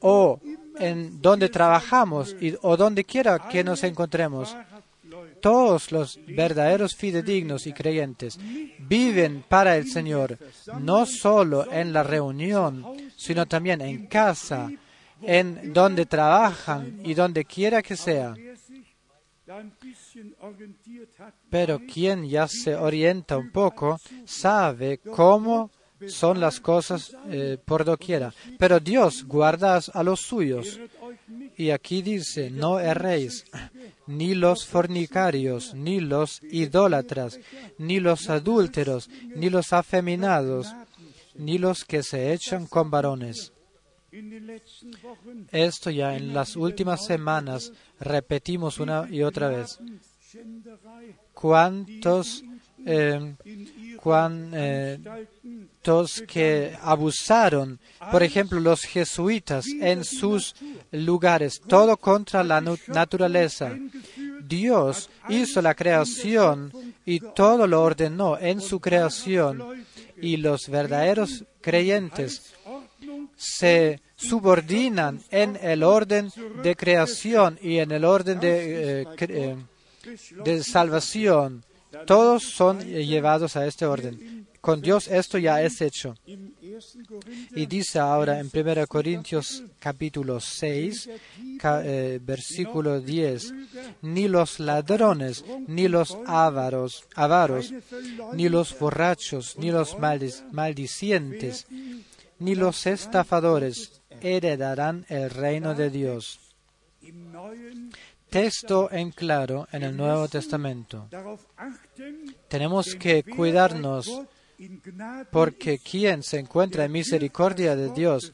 O 0.01 0.41
en 0.79 1.21
donde 1.21 1.49
trabajamos 1.49 2.35
y, 2.41 2.55
o 2.63 2.77
donde 2.77 3.05
quiera 3.05 3.49
que 3.49 3.63
nos 3.63 3.83
encontremos. 3.85 4.57
Todos 5.41 5.93
los 5.93 6.19
verdaderos 6.27 6.95
fidedignos 6.97 7.67
y 7.67 7.73
creyentes 7.73 8.39
viven 8.79 9.45
para 9.49 9.77
el 9.77 9.89
Señor, 9.89 10.39
no 10.81 11.07
solo 11.07 11.71
en 11.71 11.93
la 11.93 12.03
reunión, 12.03 12.85
sino 13.17 13.47
también 13.47 13.81
en 13.81 14.07
casa, 14.07 14.69
en 15.23 15.73
donde 15.73 16.07
trabajan 16.07 17.01
y 17.05 17.15
donde 17.15 17.45
quiera 17.45 17.83
que 17.83 17.97
sea. 17.97 18.35
Pero 21.51 21.81
quien 21.81 22.29
ya 22.29 22.47
se 22.47 22.75
orienta 22.75 23.37
un 23.37 23.51
poco 23.51 23.99
sabe 24.25 24.99
cómo 24.99 25.71
son 26.07 26.41
las 26.41 26.61
cosas 26.61 27.17
eh, 27.29 27.59
por 27.65 27.85
doquiera. 27.85 28.33
Pero 28.59 28.79
Dios 28.79 29.25
guarda 29.25 29.81
a 29.93 30.03
los 30.03 30.21
suyos. 30.21 30.79
Y 31.57 31.71
aquí 31.71 32.03
dice, 32.03 32.51
no 32.51 32.79
erréis, 32.79 33.45
ni 34.07 34.35
los 34.35 34.65
fornicarios, 34.67 35.75
ni 35.75 36.01
los 36.01 36.41
idólatras, 36.43 37.41
ni 37.79 38.01
los 38.01 38.31
adúlteros, 38.31 39.11
ni 39.35 39.51
los 39.51 39.73
afeminados, 39.73 40.73
ni 41.35 41.59
los 41.59 41.85
que 41.85 42.03
se 42.03 42.33
echan 42.33 42.67
con 42.67 42.91
varones. 42.91 43.53
Esto 45.51 45.91
ya 45.91 46.17
en 46.17 46.33
las 46.33 46.57
últimas 46.57 47.05
semanas 47.05 47.73
repetimos 48.01 48.81
una 48.81 49.07
y 49.11 49.23
otra 49.23 49.49
vez. 49.49 49.79
¿Cuántos, 51.35 52.43
eh, 52.87 53.35
cuántos 54.03 55.13
que 56.23 56.77
abusaron, 56.83 57.79
por 58.11 58.23
ejemplo, 58.23 58.61
los 58.61 58.83
jesuitas 58.83 59.67
en 59.67 60.05
sus 60.05 60.55
lugares, 60.91 61.61
todo 61.67 61.97
contra 61.97 62.43
la 62.43 62.61
naturaleza? 62.61 63.77
Dios 64.43 65.11
hizo 65.29 65.61
la 65.61 65.75
creación 65.75 66.73
y 67.05 67.21
todo 67.21 67.67
lo 67.67 67.83
ordenó 67.83 68.39
en 68.39 68.63
su 68.63 68.81
creación 68.81 69.85
y 70.21 70.39
los 70.39 70.69
verdaderos 70.69 71.45
creyentes 71.61 72.55
se 73.39 74.01
subordinan 74.17 75.21
en 75.31 75.57
el 75.63 75.83
orden 75.85 76.31
de 76.63 76.75
creación 76.77 77.59
y 77.63 77.79
en 77.79 77.93
el 77.93 78.05
orden 78.05 78.41
de, 78.41 79.03
eh, 79.03 79.07
eh, 79.21 79.57
de 80.45 80.63
salvación. 80.65 81.63
Todos 82.07 82.43
son 82.43 82.81
llevados 82.81 83.57
a 83.57 83.67
este 83.67 83.87
orden. 83.87 84.47
Con 84.61 84.83
Dios 84.83 85.07
esto 85.09 85.39
ya 85.39 85.63
es 85.63 85.81
hecho. 85.81 86.17
Y 87.55 87.67
dice 87.67 87.99
ahora 88.01 88.41
en 88.41 88.51
1 88.51 88.87
Corintios 88.89 89.63
capítulo 89.79 90.41
6, 90.41 91.09
ca- 91.59 91.83
eh, 91.85 92.19
versículo 92.21 93.01
10, 93.01 93.55
ni 94.03 94.27
los 94.29 94.59
ladrones, 94.59 95.45
ni 95.69 95.87
los 95.89 96.19
avaros, 96.27 97.05
ni 98.35 98.49
los 98.49 98.77
borrachos, 98.79 99.57
ni 99.59 99.71
los 99.71 99.97
maldi- 99.97 100.43
maldicientes, 100.53 101.67
ni 102.39 102.55
los 102.55 102.87
estafadores 102.87 104.01
heredarán 104.21 105.05
el 105.09 105.31
reino 105.31 105.75
de 105.75 105.91
Dios. 105.91 106.41
Texto 108.31 108.91
en 108.93 109.11
claro 109.11 109.67
en 109.73 109.83
el 109.83 109.97
Nuevo 109.97 110.29
Testamento. 110.29 111.09
Tenemos 112.49 112.95
que 112.95 113.23
cuidarnos 113.23 114.23
porque 115.31 115.79
quien 115.79 116.23
se 116.23 116.39
encuentra 116.39 116.85
en 116.85 116.93
misericordia 116.93 117.77
de 117.77 117.91
Dios 117.91 118.33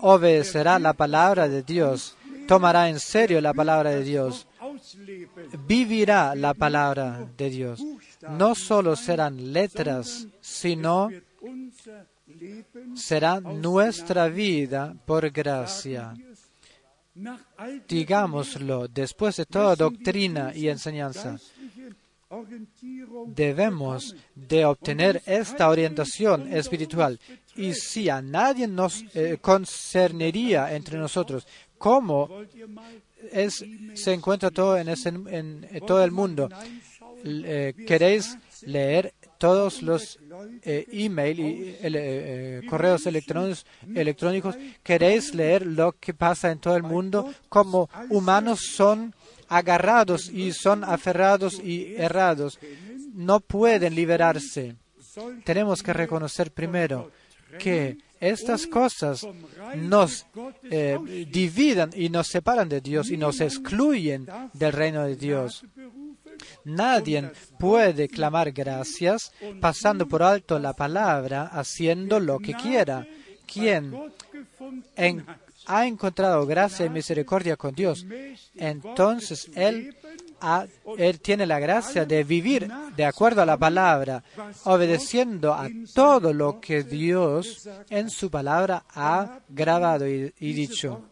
obedecerá 0.00 0.78
la 0.78 0.92
palabra 0.92 1.48
de 1.48 1.62
Dios, 1.62 2.16
tomará 2.46 2.88
en 2.88 3.00
serio 3.00 3.40
la 3.40 3.54
palabra 3.54 3.90
de 3.90 4.04
Dios, 4.04 4.46
vivirá 5.66 6.34
la 6.34 6.54
palabra 6.54 7.26
de 7.36 7.50
Dios. 7.50 7.82
No 8.28 8.54
solo 8.54 8.96
serán 8.96 9.52
letras, 9.52 10.26
sino 10.40 11.08
será 12.94 13.40
nuestra 13.40 14.28
vida 14.28 14.94
por 15.06 15.30
gracia. 15.30 16.14
Digámoslo, 17.88 18.88
después 18.88 19.36
de 19.36 19.46
toda 19.46 19.74
doctrina 19.74 20.52
y 20.54 20.68
enseñanza, 20.68 21.38
debemos 23.26 24.14
de 24.34 24.64
obtener 24.64 25.22
esta 25.24 25.68
orientación 25.68 26.52
espiritual. 26.52 27.18
Y 27.54 27.72
si 27.72 28.10
a 28.10 28.20
nadie 28.20 28.66
nos 28.66 29.04
eh, 29.14 29.38
concernería 29.40 30.74
entre 30.74 30.98
nosotros, 30.98 31.46
¿cómo 31.78 32.28
es, 33.32 33.64
se 33.94 34.12
encuentra 34.12 34.50
todo 34.50 34.76
en, 34.76 35.66
todo 35.86 36.04
el 36.04 36.10
mundo? 36.10 36.50
Eh, 37.24 37.74
¿Queréis 37.86 38.36
leer 38.62 39.14
todos 39.38 39.82
los 39.82 40.18
eh, 40.62 40.86
email 40.92 41.40
y 41.40 41.76
ele- 41.80 42.58
eh, 42.58 42.62
correos 42.68 43.06
electrónicos, 43.06 43.66
electrónicos? 43.94 44.56
¿Queréis 44.82 45.34
leer 45.34 45.66
lo 45.66 45.92
que 45.92 46.14
pasa 46.14 46.50
en 46.50 46.58
todo 46.58 46.76
el 46.76 46.82
mundo? 46.82 47.32
Como 47.48 47.88
humanos 48.10 48.60
son 48.74 49.14
agarrados 49.48 50.28
y 50.28 50.52
son 50.52 50.84
aferrados 50.84 51.60
y 51.62 51.94
errados. 51.96 52.58
No 53.14 53.40
pueden 53.40 53.94
liberarse. 53.94 54.76
Tenemos 55.44 55.82
que 55.82 55.92
reconocer 55.92 56.52
primero 56.52 57.10
que 57.58 57.96
estas 58.20 58.66
cosas 58.66 59.26
nos 59.76 60.26
eh, 60.70 60.98
dividan 61.30 61.90
y 61.94 62.08
nos 62.08 62.26
separan 62.28 62.68
de 62.68 62.80
Dios 62.80 63.10
y 63.10 63.16
nos 63.16 63.40
excluyen 63.40 64.26
del 64.52 64.72
reino 64.72 65.04
de 65.04 65.16
Dios. 65.16 65.64
Nadie 66.64 67.30
puede 67.58 68.08
clamar 68.08 68.52
gracias 68.52 69.32
pasando 69.60 70.06
por 70.06 70.22
alto 70.22 70.58
la 70.58 70.72
palabra, 70.74 71.46
haciendo 71.46 72.20
lo 72.20 72.38
que 72.38 72.54
quiera. 72.54 73.06
quien 73.46 73.94
en- 74.96 75.24
ha 75.66 75.86
encontrado 75.86 76.46
gracia 76.46 76.86
y 76.86 76.90
misericordia 76.90 77.56
con 77.56 77.74
Dios, 77.74 78.06
entonces 78.54 79.50
él, 79.54 79.96
tiene 81.22 81.46
la 81.46 81.58
gracia 81.58 82.04
de 82.04 82.22
vivir 82.22 82.70
de 82.96 83.04
acuerdo 83.04 83.42
a 83.42 83.46
la 83.46 83.56
palabra, 83.56 84.22
obedeciendo 84.64 85.54
a 85.54 85.68
todo 85.94 86.32
lo 86.32 86.60
que 86.60 86.82
Dios 86.82 87.68
en 87.90 88.10
su 88.10 88.30
palabra 88.30 88.84
ha 88.90 89.40
grabado 89.48 90.08
y, 90.08 90.32
y 90.38 90.52
dicho. 90.52 91.10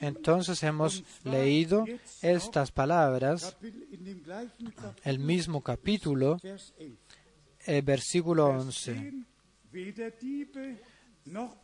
Entonces 0.00 0.62
hemos 0.62 1.04
leído 1.24 1.84
estas 2.22 2.72
palabras, 2.72 3.56
el 5.04 5.18
mismo 5.18 5.60
capítulo, 5.60 6.38
el 7.66 7.82
versículo 7.82 8.46
11. 8.46 9.12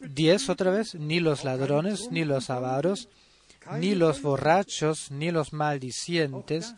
10 0.00 0.48
otra 0.48 0.70
vez, 0.70 0.94
ni 0.94 1.20
los 1.20 1.44
ladrones, 1.44 2.10
ni 2.10 2.24
los 2.24 2.50
avaros, 2.50 3.08
ni 3.78 3.94
los 3.94 4.22
borrachos, 4.22 5.10
ni 5.10 5.30
los 5.30 5.52
maldicientes. 5.52 6.74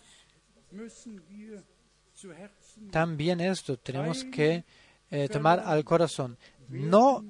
También 2.90 3.40
esto 3.40 3.76
tenemos 3.76 4.24
que 4.24 4.64
eh, 5.10 5.28
tomar 5.28 5.60
al 5.60 5.84
corazón. 5.84 6.36
No 6.68 7.24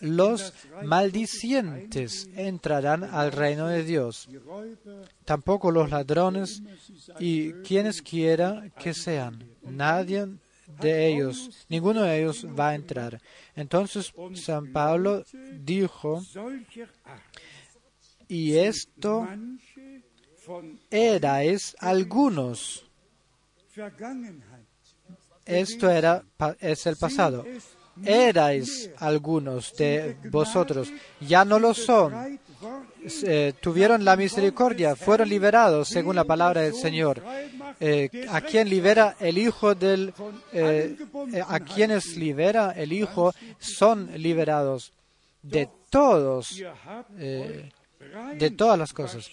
los 0.00 0.52
maldicientes 0.84 2.28
entrarán 2.36 3.04
al 3.04 3.32
reino 3.32 3.66
de 3.68 3.82
Dios, 3.82 4.28
tampoco 5.24 5.70
los 5.70 5.90
ladrones 5.90 6.62
y 7.18 7.52
quienes 7.62 8.02
quiera 8.02 8.68
que 8.78 8.92
sean. 8.92 9.48
Nadie 9.62 10.28
de 10.80 11.08
ellos, 11.08 11.66
ninguno 11.68 12.02
de 12.02 12.20
ellos 12.20 12.46
va 12.58 12.70
a 12.70 12.74
entrar. 12.74 13.20
Entonces 13.54 14.12
San 14.34 14.72
Pablo 14.72 15.24
dijo, 15.60 16.22
y 18.28 18.56
esto 18.56 19.26
erais 20.90 21.76
algunos. 21.78 22.84
Esto 25.44 25.90
era, 25.90 26.24
es 26.60 26.86
el 26.86 26.96
pasado. 26.96 27.44
Erais 28.04 28.90
algunos 28.98 29.74
de 29.76 30.16
vosotros, 30.30 30.92
ya 31.20 31.44
no 31.44 31.58
lo 31.58 31.72
son. 31.72 32.38
Eh, 33.22 33.52
tuvieron 33.60 34.04
la 34.04 34.16
misericordia, 34.16 34.96
fueron 34.96 35.28
liberados 35.28 35.88
según 35.88 36.16
la 36.16 36.24
palabra 36.24 36.62
del 36.62 36.74
Señor. 36.74 37.22
Eh, 37.78 38.26
a 38.28 38.40
quien 38.40 38.68
libera 38.68 39.16
el 39.20 39.38
Hijo 39.38 39.74
del, 39.74 40.12
eh, 40.52 40.96
a 41.46 41.60
quienes 41.60 42.16
libera 42.16 42.72
el 42.72 42.92
Hijo 42.92 43.34
son 43.58 44.10
liberados 44.16 44.92
de 45.42 45.68
todos, 45.90 46.60
de 47.16 48.50
todas 48.56 48.78
las 48.78 48.92
cosas. 48.92 49.30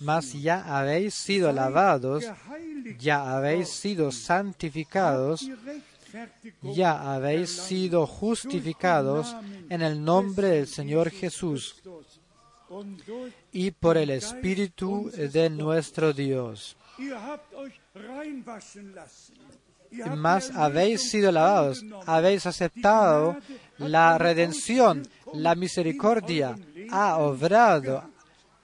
Mas 0.00 0.32
ya 0.32 0.78
habéis 0.78 1.14
sido 1.14 1.52
lavados, 1.52 2.24
ya 2.98 3.36
habéis 3.36 3.68
sido 3.68 4.10
santificados, 4.10 5.48
ya 6.62 7.14
habéis 7.14 7.50
sido 7.50 8.06
justificados 8.06 9.36
en 9.68 9.82
el 9.82 10.02
nombre 10.02 10.48
del 10.48 10.66
Señor 10.66 11.10
Jesús 11.10 11.76
y 13.52 13.70
por 13.70 13.96
el 13.96 14.10
Espíritu 14.10 15.10
de 15.10 15.50
nuestro 15.50 16.12
Dios. 16.12 16.76
Mas 20.16 20.50
habéis 20.50 21.10
sido 21.10 21.30
lavados, 21.32 21.84
habéis 22.06 22.46
aceptado 22.46 23.36
la 23.78 24.16
redención, 24.16 25.06
la 25.34 25.54
misericordia, 25.54 26.56
ha 26.90 27.18
obrado 27.18 28.10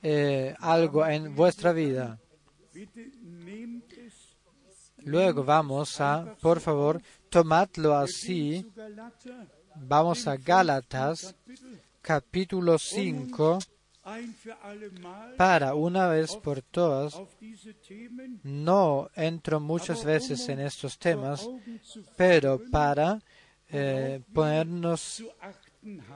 eh, 0.03 0.55
algo 0.59 1.07
en 1.07 1.35
vuestra 1.35 1.73
vida. 1.73 2.19
Luego 5.05 5.45
vamos 5.45 6.01
a, 6.01 6.37
por 6.41 6.61
favor, 6.61 7.01
tomadlo 7.29 7.97
así. 7.97 8.67
Vamos 9.75 10.27
a 10.27 10.37
Gálatas, 10.37 11.35
capítulo 12.03 12.79
5, 12.79 13.59
para 15.37 15.75
una 15.75 16.09
vez 16.09 16.37
por 16.37 16.63
todas. 16.63 17.21
No 18.43 19.11
entro 19.15 19.61
muchas 19.61 20.05
veces 20.05 20.49
en 20.49 20.61
estos 20.61 20.99
temas, 20.99 21.49
pero 22.17 22.61
para 22.71 23.21
eh, 23.69 24.21
ponernos 24.33 25.23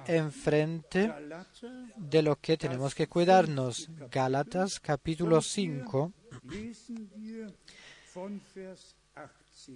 enfrente 0.07 1.13
de 1.97 2.23
lo 2.23 2.37
que 2.37 2.57
tenemos 2.57 2.95
que 2.95 3.07
cuidarnos. 3.07 3.89
Gálatas, 4.11 4.81
capítulo 4.81 5.41
5, 5.41 6.13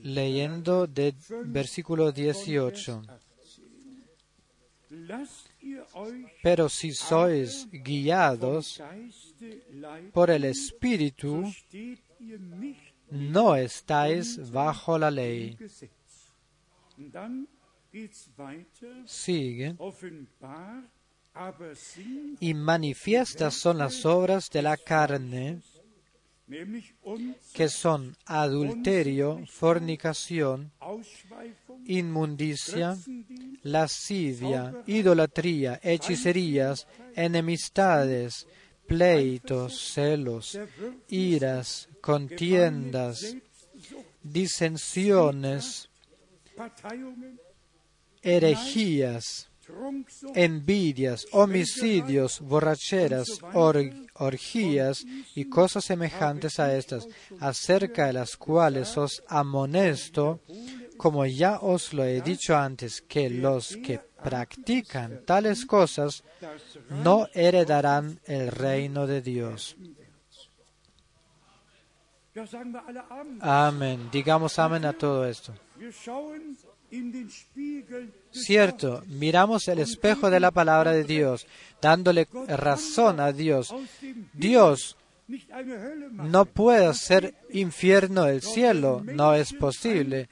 leyendo 0.02 0.86
de 0.86 1.14
versículo 1.44 2.12
18. 2.12 3.02
Pero 6.42 6.68
si 6.68 6.92
sois 6.92 7.68
guiados 7.70 8.82
por 10.12 10.30
el 10.30 10.44
Espíritu, 10.44 11.44
no 13.10 13.56
estáis 13.56 14.50
bajo 14.50 14.98
la 14.98 15.10
ley. 15.10 15.56
Sigue. 19.06 19.76
Y 22.40 22.54
manifiestas 22.54 23.54
son 23.54 23.78
las 23.78 24.06
obras 24.06 24.50
de 24.50 24.62
la 24.62 24.76
carne, 24.76 25.60
que 27.52 27.68
son 27.68 28.16
adulterio, 28.24 29.44
fornicación, 29.46 30.70
inmundicia, 31.86 32.96
lascivia, 33.62 34.72
idolatría, 34.86 35.80
hechicerías, 35.82 36.86
enemistades, 37.16 38.46
pleitos, 38.86 39.92
celos, 39.92 40.58
iras, 41.08 41.88
contiendas, 42.00 43.36
disensiones, 44.22 45.90
herejías, 48.22 49.48
envidias, 50.34 51.26
homicidios, 51.32 52.40
borracheras, 52.40 53.28
or- 53.54 53.92
orgías 54.14 55.04
y 55.34 55.44
cosas 55.46 55.84
semejantes 55.84 56.58
a 56.58 56.74
estas, 56.76 57.06
acerca 57.40 58.06
de 58.06 58.12
las 58.14 58.36
cuales 58.36 58.96
os 58.96 59.22
amonesto, 59.28 60.40
como 60.96 61.26
ya 61.26 61.58
os 61.60 61.92
lo 61.92 62.04
he 62.04 62.20
dicho 62.22 62.56
antes, 62.56 63.02
que 63.02 63.28
los 63.28 63.76
que 63.76 63.98
practican 64.22 65.22
tales 65.26 65.66
cosas 65.66 66.22
no 66.90 67.28
heredarán 67.34 68.18
el 68.24 68.48
reino 68.50 69.06
de 69.06 69.20
Dios. 69.22 69.76
Amén. 73.40 74.08
Digamos 74.12 74.58
amén 74.58 74.84
a 74.84 74.92
todo 74.92 75.26
esto. 75.26 75.52
Cierto, 78.44 79.02
miramos 79.06 79.66
el 79.68 79.78
espejo 79.78 80.30
de 80.30 80.40
la 80.40 80.50
palabra 80.50 80.92
de 80.92 81.04
Dios, 81.04 81.46
dándole 81.80 82.28
razón 82.48 83.20
a 83.20 83.32
Dios. 83.32 83.74
Dios 84.32 84.96
no 86.12 86.44
puede 86.44 86.86
hacer 86.86 87.34
infierno 87.50 88.24
del 88.24 88.42
cielo, 88.42 89.02
no 89.04 89.34
es 89.34 89.52
posible. 89.52 90.28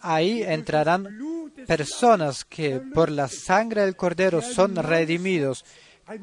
Ahí 0.00 0.42
entrarán 0.42 1.08
personas 1.66 2.44
que 2.44 2.80
por 2.80 3.10
la 3.10 3.28
sangre 3.28 3.82
del 3.82 3.96
Cordero 3.96 4.42
son 4.42 4.76
redimidos, 4.76 5.64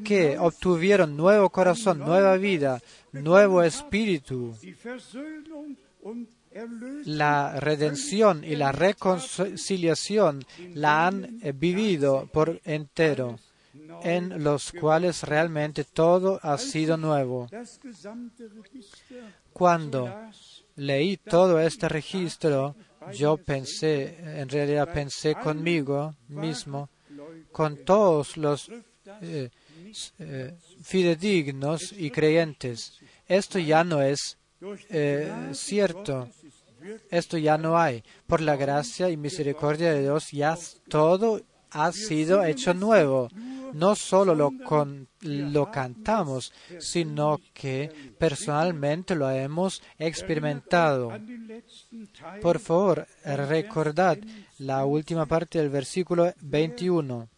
que 0.04 0.38
obtuvieron 0.38 1.16
nuevo 1.16 1.50
corazón, 1.50 1.98
nueva 1.98 2.36
vida, 2.36 2.80
nuevo 3.12 3.62
espíritu. 3.62 4.54
La 7.04 7.60
redención 7.60 8.44
y 8.44 8.56
la 8.56 8.72
reconciliación 8.72 10.44
la 10.74 11.06
han 11.06 11.40
vivido 11.54 12.28
por 12.32 12.60
entero, 12.64 13.38
en 14.02 14.42
los 14.42 14.72
cuales 14.72 15.22
realmente 15.22 15.84
todo 15.84 16.40
ha 16.42 16.58
sido 16.58 16.96
nuevo. 16.96 17.48
Cuando 19.52 20.12
leí 20.76 21.16
todo 21.18 21.60
este 21.60 21.88
registro, 21.88 22.74
yo 23.12 23.36
pensé, 23.36 24.40
en 24.40 24.48
realidad 24.48 24.92
pensé 24.92 25.34
conmigo 25.34 26.14
mismo, 26.28 26.88
con 27.52 27.84
todos 27.84 28.36
los 28.36 28.70
eh, 29.22 29.50
eh, 30.18 30.54
fidedignos 30.82 31.92
y 31.92 32.10
creyentes. 32.10 32.98
Esto 33.26 33.58
ya 33.58 33.84
no 33.84 34.02
es 34.02 34.38
eh, 34.88 35.50
cierto. 35.52 36.28
Esto 37.10 37.38
ya 37.38 37.58
no 37.58 37.78
hay. 37.78 38.02
Por 38.26 38.40
la 38.40 38.56
gracia 38.56 39.10
y 39.10 39.16
misericordia 39.16 39.92
de 39.92 40.02
Dios 40.02 40.30
ya 40.30 40.56
todo 40.88 41.40
ha 41.70 41.92
sido 41.92 42.44
hecho 42.44 42.74
nuevo. 42.74 43.28
No 43.72 43.94
solo 43.94 44.34
lo, 44.34 44.52
lo 45.20 45.70
cantamos, 45.70 46.52
sino 46.78 47.38
que 47.54 48.14
personalmente 48.18 49.14
lo 49.14 49.30
hemos 49.30 49.80
experimentado. 49.98 51.12
Por 52.42 52.58
favor, 52.58 53.06
recordad 53.24 54.18
la 54.58 54.84
última 54.84 55.26
parte 55.26 55.58
del 55.58 55.68
versículo 55.68 56.34
21 56.40 57.28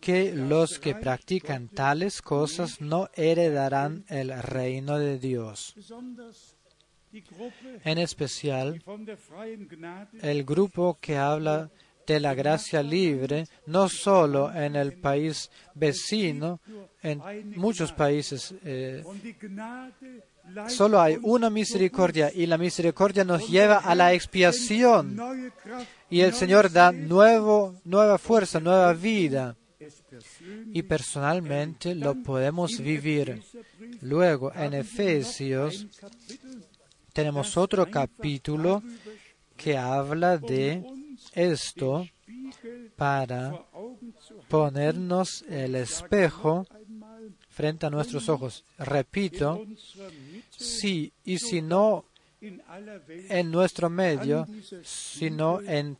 que 0.00 0.32
los 0.32 0.78
que 0.78 0.94
practican 0.94 1.68
tales 1.68 2.22
cosas 2.22 2.80
no 2.80 3.08
heredarán 3.14 4.04
el 4.08 4.30
reino 4.42 4.98
de 4.98 5.18
Dios. 5.18 5.74
En 7.84 7.98
especial, 7.98 8.82
el 10.22 10.44
grupo 10.44 10.98
que 11.00 11.16
habla 11.16 11.70
de 12.06 12.20
la 12.20 12.34
gracia 12.34 12.82
libre, 12.82 13.46
no 13.66 13.88
solo 13.88 14.52
en 14.54 14.76
el 14.76 14.94
país 14.94 15.50
vecino, 15.74 16.60
en 17.02 17.20
muchos 17.56 17.92
países. 17.92 18.54
Eh, 18.64 19.04
solo 20.68 21.00
hay 21.00 21.18
una 21.22 21.50
misericordia 21.50 22.30
y 22.32 22.46
la 22.46 22.56
misericordia 22.56 23.24
nos 23.24 23.48
lleva 23.48 23.78
a 23.78 23.94
la 23.94 24.14
expiación. 24.14 25.18
Y 26.08 26.20
el 26.20 26.32
Señor 26.32 26.72
da 26.72 26.92
nuevo, 26.92 27.74
nueva 27.84 28.16
fuerza, 28.16 28.58
nueva 28.58 28.94
vida 28.94 29.57
y 30.72 30.82
personalmente 30.82 31.94
lo 31.94 32.14
podemos 32.22 32.78
vivir. 32.78 33.42
Luego, 34.02 34.52
en 34.54 34.74
Efesios, 34.74 35.86
tenemos 37.12 37.56
otro 37.56 37.90
capítulo 37.90 38.82
que 39.56 39.76
habla 39.76 40.38
de 40.38 40.84
esto 41.34 42.06
para 42.96 43.64
ponernos 44.48 45.42
el 45.48 45.74
espejo 45.74 46.66
frente 47.50 47.86
a 47.86 47.90
nuestros 47.90 48.28
ojos. 48.28 48.64
Repito, 48.78 49.64
sí, 50.50 51.12
y 51.24 51.38
si 51.38 51.60
no 51.60 52.04
en 52.40 53.50
nuestro 53.50 53.90
medio, 53.90 54.46
sino 54.84 55.60
en 55.60 55.98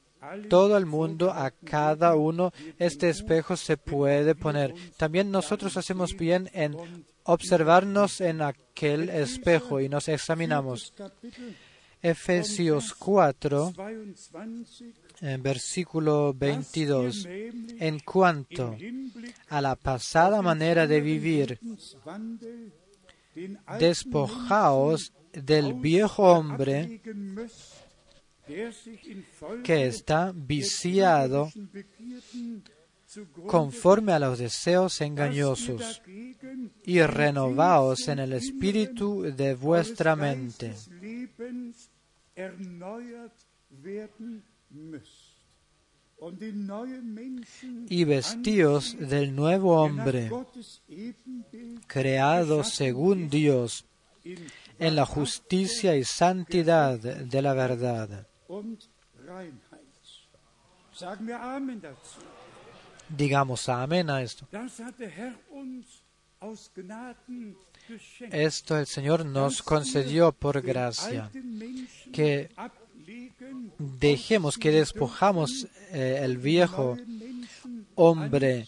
todo 0.49 0.77
el 0.77 0.87
mundo, 0.87 1.31
a 1.33 1.51
cada 1.51 2.15
uno, 2.15 2.53
este 2.79 3.09
espejo 3.09 3.57
se 3.57 3.77
puede 3.77 4.35
poner. 4.35 4.75
También 4.97 5.31
nosotros 5.31 5.77
hacemos 5.77 6.17
bien 6.17 6.51
en 6.53 6.77
observarnos 7.25 8.21
en 8.21 8.43
aquel 8.43 9.11
espejo 9.11 9.81
y 9.81 9.89
nos 9.89 10.09
examinamos. 10.09 10.95
Efesios 12.01 12.95
4, 12.95 13.73
en 15.21 15.43
versículo 15.43 16.33
22, 16.33 17.27
en 17.27 17.99
cuanto 18.01 18.77
a 19.49 19.61
la 19.61 19.75
pasada 19.75 20.41
manera 20.41 20.87
de 20.87 21.01
vivir, 21.01 21.59
despojaos 23.79 25.13
del 25.33 25.75
viejo 25.75 26.23
hombre 26.25 27.01
que 29.65 29.87
está 29.87 30.33
viciado 30.35 31.51
conforme 33.47 34.13
a 34.13 34.19
los 34.19 34.39
deseos 34.39 35.01
engañosos 35.01 36.03
y 36.85 37.01
renovaos 37.03 38.09
en 38.09 38.19
el 38.19 38.33
espíritu 38.35 39.23
de 39.23 39.55
vuestra 39.55 40.15
mente 40.15 40.75
y 47.89 48.05
vestíos 48.05 48.97
del 48.99 49.35
nuevo 49.35 49.81
hombre, 49.81 50.31
creado 51.87 52.65
según 52.65 53.31
Dios, 53.31 53.85
en 54.79 54.97
la 54.97 55.07
justicia 55.07 55.97
y 55.97 56.05
santidad 56.05 56.99
de 56.99 57.43
la 57.43 57.55
verdad. 57.55 58.28
Digamos 63.09 63.69
amén 63.69 64.11
a 64.11 64.23
esto. 64.23 64.47
Esto 68.31 68.79
el 68.79 68.87
Señor 68.87 69.25
nos 69.25 69.63
concedió 69.63 70.33
por 70.33 70.61
gracia, 70.61 71.31
que 72.13 72.51
dejemos, 73.79 74.59
que 74.59 74.71
despojamos 74.71 75.67
eh, 75.91 76.21
el 76.23 76.37
viejo 76.37 76.97
hombre, 77.95 78.67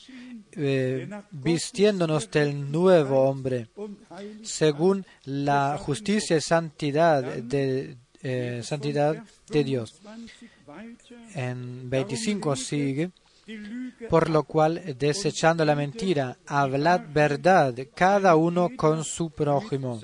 eh, 0.52 1.08
vistiéndonos 1.30 2.30
del 2.30 2.70
nuevo 2.70 3.28
hombre, 3.28 3.68
según 4.42 5.04
la 5.24 5.78
justicia 5.78 6.36
y 6.36 6.40
santidad 6.40 7.22
de, 7.22 7.96
eh, 8.22 8.60
santidad 8.62 9.22
de 9.48 9.64
Dios. 9.64 10.00
En 11.34 11.88
25 11.88 12.56
sigue, 12.56 13.10
por 14.08 14.28
lo 14.28 14.44
cual, 14.44 14.96
desechando 14.98 15.64
la 15.64 15.74
mentira, 15.74 16.36
hablad 16.46 17.02
verdad 17.12 17.74
cada 17.94 18.36
uno 18.36 18.70
con 18.76 19.04
su 19.04 19.30
prójimo. 19.30 20.00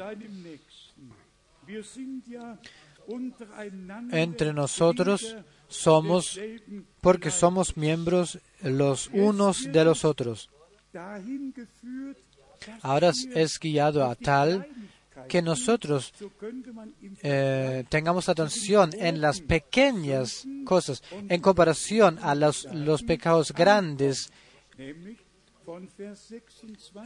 Entre 4.10 4.52
nosotros 4.52 5.36
somos, 5.68 6.40
porque 7.00 7.30
somos 7.30 7.76
miembros 7.76 8.38
los 8.62 9.08
unos 9.12 9.70
de 9.72 9.84
los 9.84 10.04
otros. 10.04 10.50
Ahora 12.82 13.12
es 13.34 13.58
guiado 13.60 14.04
a 14.04 14.14
tal 14.14 14.66
que 15.28 15.42
nosotros 15.42 16.12
eh, 17.22 17.84
tengamos 17.88 18.28
atención 18.28 18.90
en 18.98 19.20
las 19.20 19.40
pequeñas 19.40 20.46
cosas 20.64 21.02
en 21.28 21.40
comparación 21.40 22.18
a 22.22 22.34
los, 22.34 22.64
los 22.72 23.02
pecados 23.02 23.52
grandes. 23.52 24.30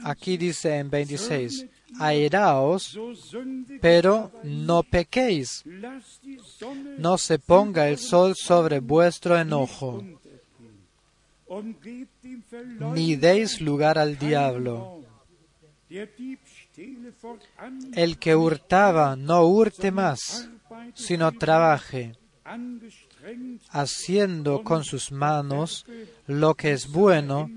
Aquí 0.05 0.37
dice 0.37 0.77
en 0.77 0.91
26, 0.91 1.67
airaos, 1.99 2.99
pero 3.81 4.31
no 4.43 4.83
pequéis. 4.83 5.65
No 6.99 7.17
se 7.17 7.39
ponga 7.39 7.89
el 7.89 7.99
sol 7.99 8.35
sobre 8.37 8.81
vuestro 8.81 9.39
enojo, 9.39 10.05
ni 12.95 13.17
deis 13.17 13.61
lugar 13.61 13.99
al 13.99 14.19
diablo. 14.19 15.01
El 17.95 18.19
que 18.19 18.35
hurtaba 18.35 19.17
no 19.17 19.45
hurte 19.45 19.91
más, 19.91 20.49
sino 20.95 21.33
trabaje, 21.33 22.17
haciendo 23.71 24.63
con 24.63 24.85
sus 24.85 25.13
manos 25.13 25.87
lo 26.27 26.55
que 26.55 26.73
es 26.73 26.91
bueno 26.91 27.51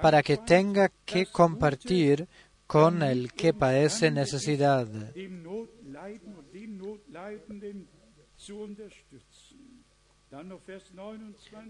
para 0.00 0.22
que 0.22 0.36
tenga 0.36 0.90
que 1.04 1.26
compartir 1.26 2.28
con 2.66 3.02
el 3.02 3.32
que 3.32 3.52
padece 3.52 4.10
necesidad. 4.10 4.88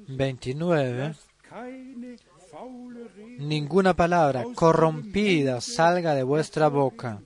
29. 0.08 1.14
Ninguna 3.38 3.94
palabra 3.94 4.44
corrompida 4.54 5.60
salga 5.60 6.14
de 6.14 6.22
vuestra 6.22 6.68
boca, 6.68 7.22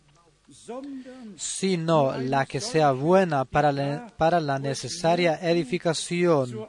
sino 1.37 2.17
la 2.19 2.47
que 2.47 2.61
sea 2.61 2.93
buena 2.93 3.45
para 3.45 3.73
la, 3.73 4.59
necesaria 4.59 5.39
edificación, 5.41 6.69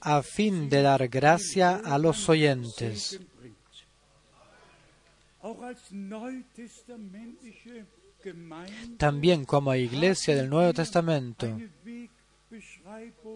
a 0.00 0.22
fin 0.22 0.68
de 0.68 0.82
dar 0.82 1.08
gracia 1.08 1.80
a 1.84 1.98
los 1.98 2.28
oyentes. 2.28 3.20
También 8.96 9.44
como 9.44 9.74
iglesia 9.74 10.34
del 10.34 10.50
Nuevo 10.50 10.72
Testamento 10.72 11.56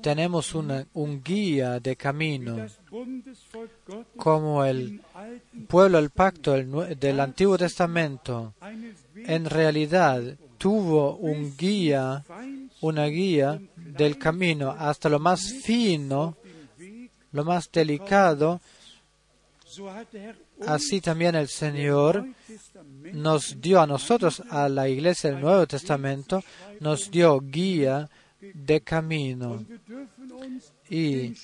tenemos 0.02 0.54
un 0.54 1.22
guía 1.22 1.80
de 1.80 1.96
camino, 1.96 2.66
como 4.16 4.64
el 4.64 5.00
pueblo 5.68 5.98
del 5.98 6.10
pacto 6.10 6.52
del, 6.52 7.20
Antiguo 7.20 7.56
Testamento 7.56 8.54
en 9.14 9.44
realidad 9.44 10.22
tuvo 10.58 11.16
un 11.16 11.56
guía, 11.56 12.24
una 12.80 13.06
guía 13.06 13.60
del 13.76 14.18
camino 14.18 14.70
hasta 14.70 15.08
lo 15.08 15.18
más 15.18 15.52
fino, 15.52 16.36
lo 17.32 17.44
más 17.44 17.70
delicado. 17.70 18.60
Así 20.66 21.00
también 21.00 21.34
el 21.34 21.48
Señor 21.48 22.26
nos 23.12 23.60
dio 23.60 23.80
a 23.80 23.86
nosotros, 23.86 24.42
a 24.50 24.68
la 24.68 24.88
iglesia 24.88 25.30
del 25.30 25.40
Nuevo 25.40 25.66
Testamento, 25.66 26.42
nos 26.80 27.10
dio 27.10 27.40
guía 27.40 28.08
de 28.54 28.80
camino. 28.80 29.64
Y 30.88 31.34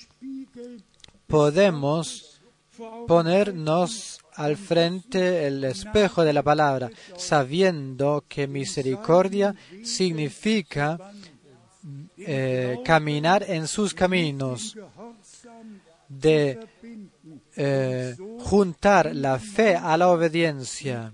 podemos 1.27 2.41
ponernos 3.07 4.19
al 4.35 4.55
frente 4.57 5.47
el 5.47 5.63
espejo 5.63 6.23
de 6.23 6.33
la 6.33 6.43
palabra, 6.43 6.89
sabiendo 7.17 8.23
que 8.27 8.47
misericordia 8.47 9.53
significa 9.83 10.97
eh, 12.17 12.77
caminar 12.85 13.43
en 13.49 13.67
sus 13.67 13.93
caminos, 13.93 14.77
de 16.07 16.59
eh, 17.55 18.15
juntar 18.39 19.15
la 19.15 19.37
fe 19.39 19.75
a 19.75 19.95
la 19.97 20.09
obediencia, 20.09 21.13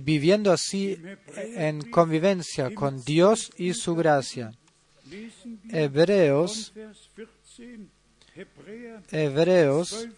viviendo 0.00 0.52
así 0.52 0.98
en 1.36 1.90
convivencia 1.90 2.74
con 2.74 3.02
Dios 3.04 3.50
y 3.56 3.74
su 3.74 3.94
gracia. 3.94 4.52
Hebreos, 5.70 6.72
Hebreos 9.10 10.08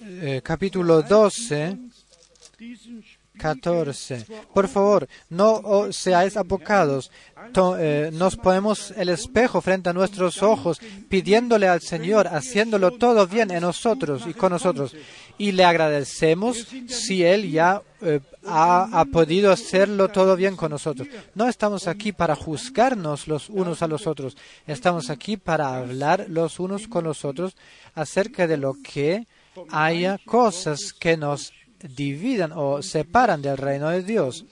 eh, 0.00 0.40
capítulo 0.42 1.02
12, 1.02 1.78
14. 3.38 4.26
Por 4.52 4.68
favor, 4.68 5.08
no 5.28 5.90
seáis 5.92 6.36
abocados. 6.36 7.10
Eh, 7.78 8.10
nos 8.12 8.36
ponemos 8.36 8.92
el 8.96 9.08
espejo 9.08 9.60
frente 9.60 9.88
a 9.88 9.92
nuestros 9.92 10.42
ojos, 10.42 10.80
pidiéndole 11.08 11.68
al 11.68 11.80
Señor, 11.80 12.28
haciéndolo 12.28 12.92
todo 12.92 13.26
bien 13.26 13.50
en 13.50 13.62
nosotros 13.62 14.24
y 14.26 14.34
con 14.34 14.52
nosotros. 14.52 14.94
Y 15.38 15.52
le 15.52 15.64
agradecemos 15.64 16.66
si 16.86 17.24
Él 17.24 17.50
ya 17.50 17.82
eh, 18.02 18.20
ha, 18.44 19.00
ha, 19.00 19.04
podido 19.06 19.50
hacerlo 19.50 20.08
todo 20.08 20.36
bien 20.36 20.56
con 20.56 20.70
nosotros. 20.70 21.08
No 21.34 21.48
estamos 21.48 21.88
aquí 21.88 22.12
para 22.12 22.36
juzgarnos 22.36 23.26
los 23.26 23.48
unos 23.48 23.82
a 23.82 23.88
los 23.88 24.06
otros. 24.06 24.36
Estamos 24.66 25.08
aquí 25.08 25.36
para 25.36 25.76
hablar 25.76 26.26
los 26.28 26.60
unos 26.60 26.88
con 26.88 27.04
los 27.04 27.24
otros 27.24 27.56
acerca 27.94 28.46
de 28.46 28.58
lo 28.58 28.74
que 28.82 29.26
haya 29.70 30.18
cosas 30.24 30.92
que 30.92 31.16
nos 31.16 31.52
dividan 31.82 32.52
o 32.54 32.82
separan 32.82 33.42
del 33.42 33.56
reino 33.56 33.90
de 33.90 34.02
Dios. 34.02 34.44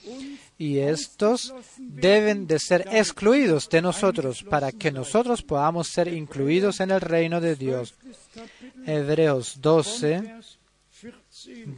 Y 0.58 0.78
estos 0.78 1.54
deben 1.78 2.48
de 2.48 2.58
ser 2.58 2.88
excluidos 2.90 3.68
de 3.68 3.80
nosotros 3.80 4.42
para 4.42 4.72
que 4.72 4.90
nosotros 4.90 5.42
podamos 5.42 5.86
ser 5.86 6.08
incluidos 6.08 6.80
en 6.80 6.90
el 6.90 7.00
reino 7.00 7.40
de 7.40 7.54
Dios. 7.54 7.94
Hebreos 8.84 9.60
12, 9.60 10.34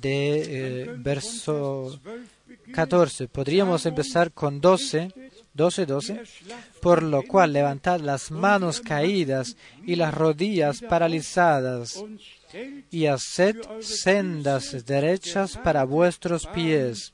de 0.01 0.83
eh, 0.83 0.95
verso 0.97 2.01
14. 2.73 3.29
Podríamos 3.29 3.85
empezar 3.85 4.33
con 4.33 4.63
12, 4.63 5.13
12, 5.53 5.87
12. 5.87 6.23
Por 6.81 7.03
lo 7.03 7.23
cual 7.25 7.53
levantad 7.53 8.01
las 8.01 8.31
manos 8.31 8.81
caídas 8.81 9.57
y 9.85 9.97
las 9.97 10.15
rodillas 10.15 10.81
paralizadas 10.81 12.03
y 12.91 13.07
haced 13.07 13.57
sendas 13.81 14.85
derechas 14.85 15.57
para 15.57 15.85
vuestros 15.85 16.47
pies, 16.47 17.13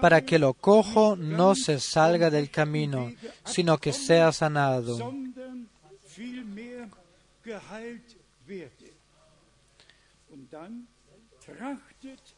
para 0.00 0.24
que 0.24 0.38
lo 0.38 0.54
cojo 0.54 1.16
no 1.16 1.54
se 1.54 1.80
salga 1.80 2.30
del 2.30 2.50
camino, 2.50 3.12
sino 3.44 3.78
que 3.78 3.92
sea 3.92 4.32
sanado. 4.32 5.12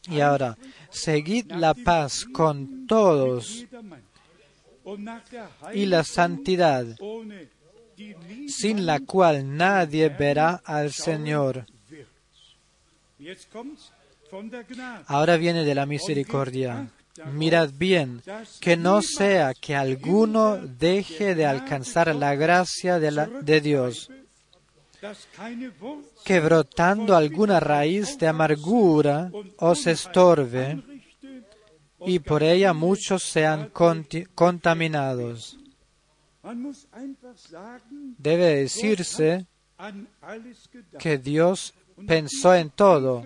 Y 0.09 0.21
ahora, 0.21 0.57
seguid 0.91 1.53
la 1.53 1.75
paz 1.75 2.25
con 2.25 2.87
todos 2.87 3.67
y 5.75 5.87
la 5.87 6.05
santidad, 6.05 6.87
sin 8.49 8.87
la 8.87 9.01
cual 9.01 9.57
nadie 9.57 10.09
verá 10.09 10.63
al 10.65 10.93
Señor. 10.93 11.67
Ahora 15.07 15.37
viene 15.37 15.65
de 15.65 15.75
la 15.75 15.87
misericordia. 15.87 16.89
Mirad 17.33 17.71
bien, 17.73 18.23
que 18.61 18.77
no 18.77 19.01
sea 19.01 19.55
que 19.55 19.75
alguno 19.75 20.59
deje 20.59 21.35
de 21.35 21.47
alcanzar 21.47 22.15
la 22.15 22.35
gracia 22.35 22.99
de, 22.99 23.61
Dios, 23.63 24.11
que 26.25 26.41
brotando 26.41 27.17
alguna 27.17 27.59
raíz 27.59 28.19
de 28.19 28.27
amargura 28.27 29.31
os 29.59 29.87
estorbe 29.87 30.83
y 32.05 32.19
por 32.19 32.43
ella 32.43 32.75
muchos 32.75 33.23
sean 33.23 33.71
contaminados. 34.35 35.57
Debe 38.19 38.57
decirse 38.57 39.47
que 40.99 41.19
Dios 41.19 41.75
pensó 42.07 42.55
en 42.55 42.71
todo. 42.71 43.25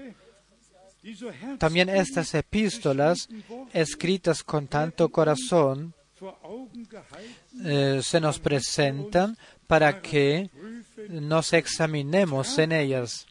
También 1.59 1.89
estas 1.89 2.35
epístolas, 2.35 3.29
escritas 3.73 4.43
con 4.43 4.67
tanto 4.67 5.09
corazón, 5.09 5.95
eh, 7.65 8.01
se 8.03 8.21
nos 8.21 8.39
presentan 8.39 9.37
para 9.67 10.01
que 10.01 10.51
nos 11.09 11.53
examinemos 11.53 12.59
en 12.59 12.73
ellas. 12.73 13.27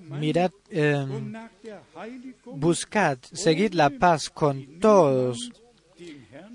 Mirad, 0.00 0.50
em, 0.70 1.34
buscad, 2.46 3.18
seguid 3.32 3.74
la 3.74 3.90
paz 3.90 4.30
con 4.30 4.80
todos 4.80 5.52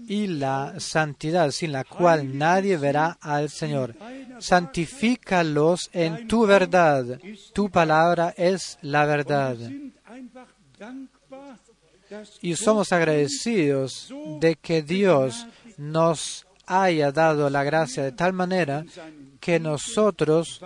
y 0.08 0.28
la 0.28 0.80
santidad 0.80 1.51
sin 1.51 1.72
la 1.72 1.84
cual 1.84 2.38
nadie 2.38 2.78
verá 2.78 3.18
al 3.22 3.49
Señor. 3.49 3.95
Santifícalos 4.39 5.89
en 5.93 6.28
tu 6.28 6.45
verdad. 6.45 7.20
Tu 7.54 7.70
palabra 7.70 8.34
es 8.38 8.78
la 8.82 9.06
verdad. 9.06 9.58
Y 12.41 12.56
somos 12.56 12.91
agradecidos 12.91 14.14
de 14.39 14.56
que 14.56 14.82
Dios 14.82 15.47
nos 15.78 16.45
haya 16.66 17.12
dado 17.12 17.49
la 17.49 17.64
gracia 17.64 18.04
de 18.04 18.12
tal 18.12 18.34
manera 18.34 18.86
que 19.39 19.60
nosotros 19.60 20.62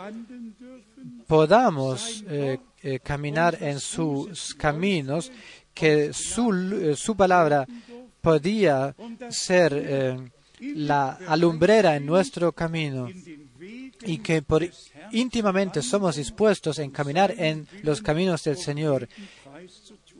podamos 1.26 2.24
eh, 2.28 2.60
eh, 2.82 3.00
caminar 3.00 3.58
en 3.62 3.80
sus 3.80 4.54
caminos, 4.54 5.32
que 5.74 6.14
su, 6.14 6.54
eh, 6.54 6.96
su 6.96 7.16
palabra 7.16 7.68
podía 8.28 8.94
ser 9.30 9.72
eh, 9.74 10.18
la 10.60 11.18
alumbrera 11.30 11.96
en 11.96 12.06
nuestro 12.06 12.52
camino 12.52 13.08
y 14.02 14.18
que 14.18 14.44
íntimamente 15.14 15.82
somos 15.82 16.18
dispuestos 16.18 16.78
a 16.78 16.90
caminar 16.90 17.34
en 17.38 17.66
los 17.84 18.02
caminos 18.02 18.44
del 18.44 18.58
Señor 18.58 19.08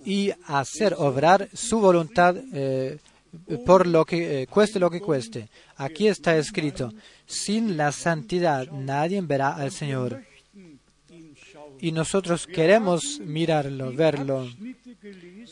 y 0.06 0.32
hacer 0.46 0.96
obrar 0.98 1.50
su 1.54 1.82
voluntad 1.82 2.38
eh, 2.54 2.98
por 3.66 3.86
lo 3.86 4.06
que 4.06 4.44
eh, 4.44 4.48
cueste 4.48 4.80
lo 4.80 4.90
que 4.90 5.02
cueste. 5.02 5.50
Aquí 5.76 6.08
está 6.08 6.38
escrito, 6.38 6.94
sin 7.26 7.76
la 7.76 7.92
santidad 7.92 8.72
nadie 8.72 9.20
verá 9.20 9.54
al 9.54 9.72
Señor. 9.72 10.24
Y 11.80 11.92
nosotros 11.92 12.48
queremos 12.48 13.20
mirarlo, 13.20 13.94
verlo. 13.94 14.48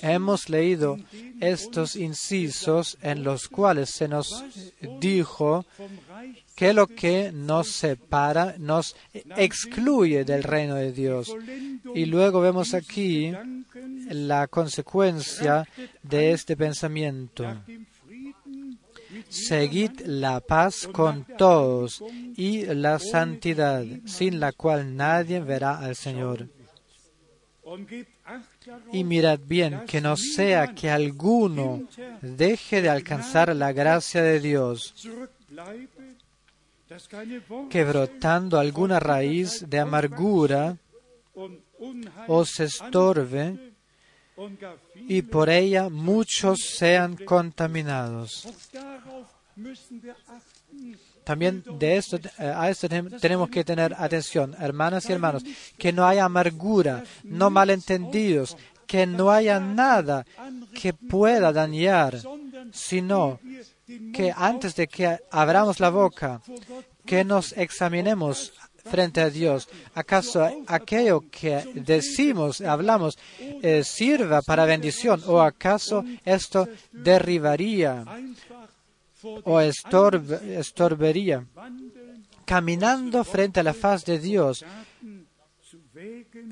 Hemos 0.02 0.50
leído 0.50 0.98
estos 1.40 1.96
incisos 1.96 2.98
en 3.02 3.24
los 3.24 3.48
cuales 3.48 3.90
se 3.90 4.08
nos 4.08 4.44
dijo 5.00 5.66
que 6.56 6.74
lo 6.74 6.88
que 6.88 7.32
nos 7.34 7.68
separa 7.68 8.56
nos 8.58 8.96
excluye 9.36 10.24
del 10.24 10.44
reino 10.44 10.76
de 10.76 10.92
Dios. 10.92 11.36
Y 11.94 12.06
luego 12.06 12.42
vemos 12.42 12.74
aquí 12.74 13.34
la 14.10 14.48
consecuencia 14.48 15.68
de 16.02 16.32
este 16.32 16.56
pensamiento. 16.56 17.46
Seguid 19.30 20.02
la 20.06 20.40
paz 20.40 20.88
con 20.92 21.26
todos 21.38 22.04
y 22.36 22.66
la 22.66 23.00
santidad, 23.00 23.84
sin 24.06 24.40
la 24.40 24.52
cual 24.52 24.96
nadie 24.96 25.40
verá 25.40 25.80
al 25.80 25.96
Señor. 25.96 26.48
Y 28.92 29.04
mirad 29.04 29.40
bien 29.46 29.82
que 29.88 30.02
no 30.02 30.16
sea 30.16 30.74
que 30.74 30.90
alguno 30.90 31.84
deje 32.22 32.82
de 32.82 32.90
alcanzar 32.90 33.56
la 33.56 33.72
gracia 33.74 34.22
de 34.22 34.40
Dios, 34.40 34.94
que 37.70 37.84
brotando 37.84 38.60
alguna 38.60 39.00
raíz 39.00 39.66
de 39.68 39.80
amargura 39.80 40.78
os 42.28 42.60
estorbe 42.60 43.75
y 44.96 45.22
por 45.22 45.50
ella 45.50 45.90
muchos 45.90 46.62
sean 46.62 47.16
contaminados. 47.16 48.48
También 51.24 51.64
de 51.80 51.98
esto, 51.98 52.18
eh, 52.18 52.54
a 52.56 52.70
esto 52.70 52.88
tenemos 53.20 53.50
que 53.50 53.64
tener 53.64 53.96
atención, 53.98 54.56
hermanas 54.60 55.10
y 55.10 55.14
hermanos, 55.14 55.44
que 55.78 55.92
no 55.92 56.06
haya 56.06 56.26
amargura, 56.26 57.04
no 57.24 57.50
malentendidos, 57.50 58.56
que 58.86 59.08
no 59.08 59.32
haya 59.32 59.60
nada 59.60 60.26
que 60.80 60.94
pueda 60.94 61.52
dañar, 61.52 62.20
sino 62.72 63.40
que 64.14 64.32
antes 64.36 64.76
de 64.76 64.88
que 64.88 65.20
abramos 65.32 65.80
la 65.80 65.90
boca, 65.90 66.42
que 67.06 67.24
nos 67.24 67.54
examinemos 67.54 68.54
frente 68.86 69.22
a 69.22 69.30
Dios. 69.30 69.68
¿Acaso 69.94 70.48
aquello 70.68 71.24
que 71.30 71.64
decimos, 71.74 72.62
hablamos, 72.62 73.18
eh, 73.40 73.84
sirva 73.84 74.42
para 74.42 74.66
bendición 74.66 75.22
o 75.26 75.42
acaso 75.42 76.06
esto 76.24 76.68
derribaría 76.92 78.06
o 79.44 79.60
estorbería? 79.60 81.46
Caminando 82.46 83.24
frente 83.24 83.60
a 83.60 83.64
la 83.64 83.74
faz 83.74 84.06
de 84.06 84.20
Dios, 84.20 84.64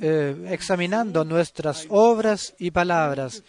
eh, 0.02 0.48
examinando 0.50 1.24
nuestras 1.24 1.86
obras 1.90 2.56
y 2.58 2.72
palabras, 2.72 3.44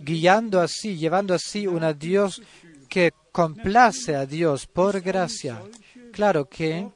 guiando 0.00 0.60
así, 0.60 0.96
llevando 0.96 1.34
así 1.34 1.66
una 1.66 1.92
Dios 1.92 2.42
que 2.88 3.12
complace 3.30 4.16
a 4.16 4.26
Dios 4.26 4.66
por 4.66 5.00
gracia. 5.00 5.62
Claro 6.10 6.48
que 6.48 6.88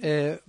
eh, 0.00 0.40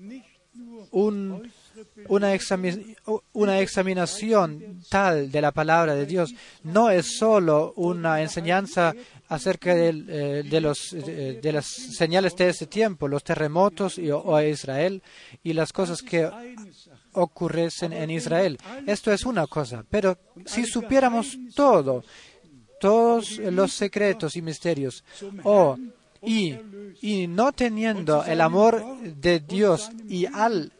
una, 3.33 3.59
examinación 3.59 4.81
tal 4.89 5.31
de 5.31 5.41
la 5.41 5.51
palabra 5.51 5.95
de 5.95 6.05
Dios 6.05 6.33
no 6.63 6.89
es 6.89 7.17
solo 7.17 7.73
una 7.75 8.21
enseñanza 8.21 8.93
acerca 9.29 9.75
de, 9.75 9.89
eh, 9.89 10.43
de, 10.43 10.61
los, 10.61 10.93
eh, 10.93 11.39
las 11.43 11.65
señales 11.65 12.35
de 12.35 12.49
ese 12.49 12.65
tiempo, 12.67 13.07
los 13.07 13.23
terremotos 13.23 13.97
y, 13.97 14.09
o 14.09 14.41
Israel 14.41 15.03
y 15.43 15.53
las 15.53 15.71
cosas 15.73 16.01
que 16.01 16.29
ocurriesen 17.13 17.93
en 17.93 18.09
Israel. 18.09 18.57
Esto 18.85 19.11
es 19.11 19.25
una 19.25 19.45
cosa, 19.47 19.83
pero 19.89 20.17
si 20.45 20.65
supiéramos 20.65 21.37
todo, 21.55 22.03
todos 22.79 23.37
los 23.39 23.73
secretos 23.73 24.35
y 24.35 24.41
misterios, 24.41 25.03
o 25.43 25.77
y, 26.21 26.55
y 27.01 27.27
no 27.27 27.51
teniendo 27.51 28.23
el 28.23 28.41
amor 28.41 28.83
de 29.01 29.39
Dios 29.39 29.89
y 30.07 30.25
al 30.25 30.71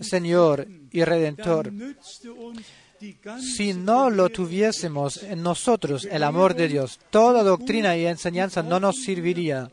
Señor 0.00 0.66
y 0.90 1.04
Redentor, 1.04 1.72
si 3.40 3.74
no 3.74 4.10
lo 4.10 4.28
tuviésemos 4.30 5.22
en 5.22 5.42
nosotros, 5.42 6.06
el 6.10 6.22
amor 6.22 6.54
de 6.54 6.68
Dios, 6.68 6.98
toda 7.10 7.42
doctrina 7.42 7.96
y 7.96 8.06
enseñanza 8.06 8.62
no 8.62 8.80
nos 8.80 9.02
serviría. 9.02 9.70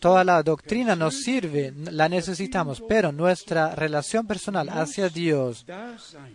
Toda 0.00 0.24
la 0.24 0.42
doctrina 0.42 0.96
nos 0.96 1.22
sirve, 1.22 1.72
la 1.90 2.08
necesitamos, 2.08 2.82
pero 2.88 3.12
nuestra 3.12 3.74
relación 3.74 4.26
personal 4.26 4.68
hacia 4.68 5.08
Dios 5.08 5.64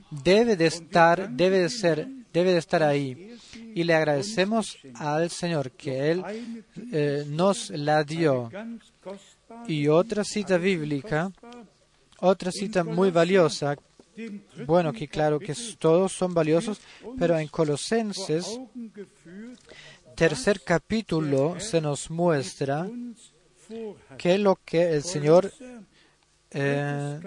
debe 0.10 0.56
de 0.56 0.68
estar, 0.68 1.30
debe 1.30 1.60
de 1.60 1.70
ser, 1.70 2.08
debe 2.34 2.54
de 2.54 2.60
estar 2.60 2.84
ahí. 2.84 3.31
Y 3.74 3.84
le 3.84 3.94
agradecemos 3.94 4.78
al 4.96 5.30
Señor 5.30 5.72
que 5.72 6.12
Él 6.12 6.24
eh, 6.92 7.26
nos 7.28 7.70
la 7.72 8.04
dio. 8.04 8.50
Y 9.68 9.88
otra 9.88 10.24
cita 10.24 10.58
bíblica, 10.58 11.32
otra 12.20 12.52
cita 12.52 12.84
muy 12.84 13.12
valiosa 13.12 13.76
bueno, 14.66 14.92
que 14.92 15.08
claro 15.08 15.40
que 15.40 15.56
todos 15.80 16.12
son 16.12 16.34
valiosos, 16.34 16.80
pero 17.18 17.38
en 17.38 17.48
Colosenses, 17.48 18.60
tercer 20.16 20.62
capítulo, 20.62 21.60
se 21.60 21.82
nos 21.82 22.10
muestra 22.10 22.90
que 24.18 24.38
lo 24.38 24.60
que 24.66 24.94
el 24.94 25.04
Señor 25.04 25.52
eh, 26.52 27.20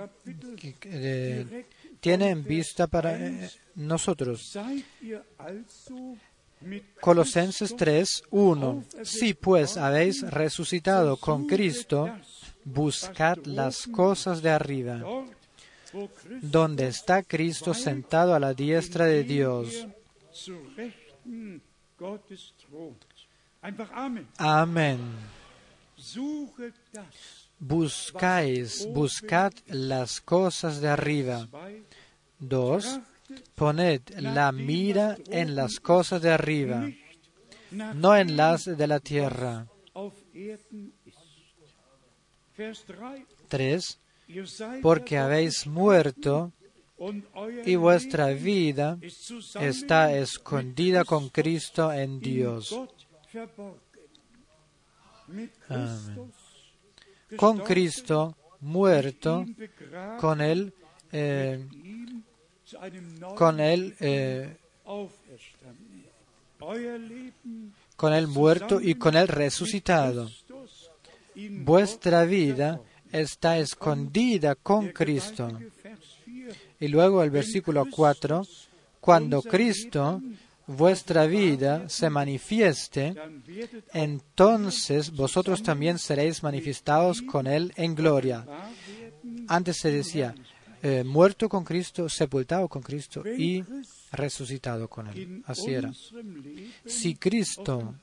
eh, 0.82 1.66
tiene 2.00 2.30
en 2.30 2.44
vista 2.44 2.86
para 2.86 3.18
nosotros. 3.74 4.56
Colosenses 7.00 7.74
3, 7.76 8.22
1. 8.30 8.84
Si 9.02 9.34
pues 9.34 9.76
habéis 9.76 10.22
resucitado 10.22 11.16
con 11.16 11.46
Cristo, 11.46 12.10
buscad 12.64 13.38
las 13.44 13.86
cosas 13.86 14.42
de 14.42 14.50
arriba 14.50 15.02
donde 16.40 16.88
está 16.88 17.22
Cristo 17.22 17.74
sentado 17.74 18.34
a 18.34 18.40
la 18.40 18.54
diestra 18.54 19.06
de 19.06 19.24
Dios. 19.24 19.86
Amén. 24.38 24.98
Buscáis, 27.58 28.88
buscad 28.92 29.52
las 29.66 30.20
cosas 30.20 30.80
de 30.80 30.88
arriba. 30.88 31.48
Dos, 32.38 33.00
poned 33.54 34.02
la 34.18 34.52
mira 34.52 35.16
en 35.30 35.54
las 35.54 35.80
cosas 35.80 36.22
de 36.22 36.30
arriba, 36.30 36.88
no 37.70 38.16
en 38.16 38.36
las 38.36 38.64
de 38.64 38.86
la 38.86 39.00
tierra. 39.00 39.66
Tres, 43.48 44.00
porque 44.82 45.18
habéis 45.18 45.66
muerto 45.66 46.52
y 47.64 47.76
vuestra 47.76 48.28
vida 48.28 48.98
está 49.60 50.16
escondida 50.16 51.04
con 51.04 51.28
Cristo 51.28 51.92
en 51.92 52.20
Dios. 52.20 52.74
Con 57.36 57.58
Cristo 57.58 58.36
muerto, 58.60 59.44
con 60.20 60.40
Él, 60.40 60.72
eh, 61.12 61.66
con 63.36 63.60
Él, 63.60 63.94
eh, 64.00 64.56
con 67.96 68.12
Él 68.12 68.26
muerto 68.28 68.80
y 68.80 68.94
con 68.94 69.16
Él 69.16 69.28
resucitado. 69.28 70.30
Vuestra 71.34 72.24
vida 72.24 72.80
está 73.10 73.58
escondida 73.58 74.54
con 74.54 74.88
Cristo. 74.88 75.58
Y 76.80 76.88
luego 76.88 77.22
el 77.22 77.30
versículo 77.30 77.86
4, 77.90 78.46
cuando 79.00 79.42
Cristo, 79.42 80.20
vuestra 80.66 81.26
vida, 81.26 81.88
se 81.88 82.10
manifieste, 82.10 83.14
entonces 83.92 85.10
vosotros 85.10 85.62
también 85.62 85.98
seréis 85.98 86.42
manifestados 86.42 87.22
con 87.22 87.46
Él 87.46 87.72
en 87.76 87.94
gloria. 87.94 88.44
Antes 89.48 89.78
se 89.78 89.90
decía, 89.90 90.34
eh, 90.86 91.02
muerto 91.02 91.48
con 91.48 91.64
Cristo, 91.64 92.10
sepultado 92.10 92.68
con 92.68 92.82
Cristo 92.82 93.22
y 93.26 93.64
resucitado 94.12 94.86
con 94.86 95.06
Él. 95.06 95.42
Así 95.46 95.72
era. 95.72 95.90
Si 96.84 97.14
Cristo 97.14 97.94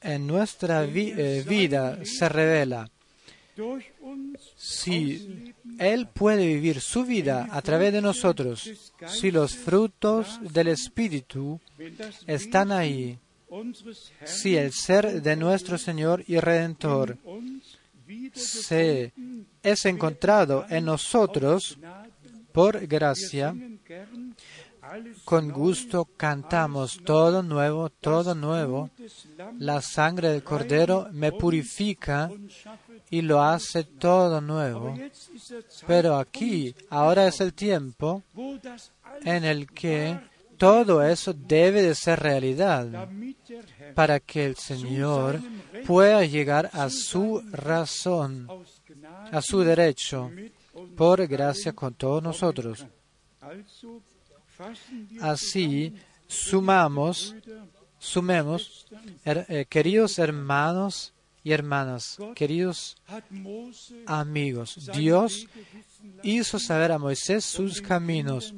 en 0.00 0.26
nuestra 0.26 0.84
eh, 0.84 1.44
vida 1.46 2.04
se 2.04 2.28
revela, 2.28 2.90
si 4.56 5.54
Él 5.78 6.08
puede 6.08 6.44
vivir 6.44 6.80
su 6.80 7.04
vida 7.04 7.48
a 7.52 7.62
través 7.62 7.92
de 7.92 8.02
nosotros, 8.02 8.68
si 9.06 9.30
los 9.30 9.54
frutos 9.54 10.40
del 10.52 10.68
Espíritu 10.68 11.60
están 12.26 12.72
ahí, 12.72 13.16
si 14.24 14.56
el 14.56 14.72
ser 14.72 15.22
de 15.22 15.36
nuestro 15.36 15.78
Señor 15.78 16.24
y 16.26 16.40
Redentor 16.40 17.16
se 18.32 19.12
es 19.62 19.84
encontrado 19.84 20.66
en 20.68 20.84
nosotros 20.84 21.78
por 22.52 22.86
gracia, 22.86 23.54
con 25.24 25.50
gusto 25.50 26.06
cantamos 26.16 27.00
todo 27.04 27.42
nuevo, 27.42 27.90
todo 27.90 28.34
nuevo. 28.34 28.90
La 29.58 29.82
sangre 29.82 30.30
del 30.30 30.42
Cordero 30.42 31.08
me 31.12 31.32
purifica 31.32 32.30
y 33.10 33.22
lo 33.22 33.42
hace 33.42 33.84
todo 33.84 34.40
nuevo. 34.40 34.94
Pero 35.86 36.16
aquí, 36.16 36.74
ahora 36.90 37.26
es 37.26 37.40
el 37.40 37.52
tiempo 37.54 38.22
en 39.24 39.44
el 39.44 39.66
que 39.70 40.18
todo 40.56 41.02
eso 41.02 41.32
debe 41.32 41.82
de 41.82 41.94
ser 41.94 42.18
realidad 42.18 43.08
para 43.94 44.20
que 44.20 44.44
el 44.44 44.56
Señor 44.56 45.40
pueda 45.86 46.24
llegar 46.24 46.68
a 46.72 46.90
su 46.90 47.42
razón, 47.50 48.48
a 49.30 49.40
su 49.40 49.60
derecho, 49.60 50.30
por 50.96 51.26
gracia 51.26 51.72
con 51.72 51.94
todos 51.94 52.22
nosotros. 52.22 52.86
Así, 55.20 55.94
sumamos, 56.26 57.34
sumemos, 57.98 58.86
eh, 59.24 59.66
queridos 59.68 60.18
hermanos 60.18 61.14
y 61.44 61.52
hermanas, 61.52 62.18
queridos 62.34 62.96
amigos, 64.06 64.90
Dios 64.92 65.46
hizo 66.22 66.58
saber 66.58 66.92
a 66.92 66.98
Moisés 66.98 67.44
sus 67.44 67.80
caminos 67.80 68.54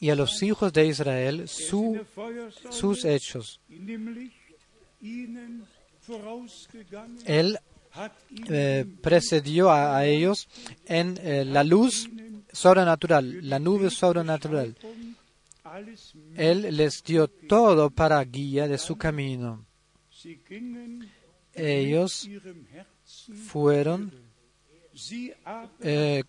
y 0.00 0.10
a 0.10 0.14
los 0.14 0.42
hijos 0.42 0.72
de 0.72 0.86
Israel 0.86 1.48
sus 1.48 3.04
hechos. 3.04 3.60
Él 7.24 7.58
eh, 8.48 8.84
precedió 9.02 9.70
a, 9.70 10.04
ellos 10.04 10.48
en 10.86 11.18
eh, 11.22 11.44
la 11.44 11.64
luz 11.64 12.08
sobrenatural, 12.52 13.48
la 13.48 13.58
nube 13.58 13.90
sobrenatural. 13.90 14.76
Él 16.36 16.76
les 16.76 17.02
dio 17.02 17.28
todo 17.28 17.90
para 17.90 18.22
guía 18.24 18.68
de 18.68 18.78
su 18.78 18.96
camino. 18.96 19.66
Ellos 21.54 22.28
fueron, 23.46 24.12
eh, 25.80 26.24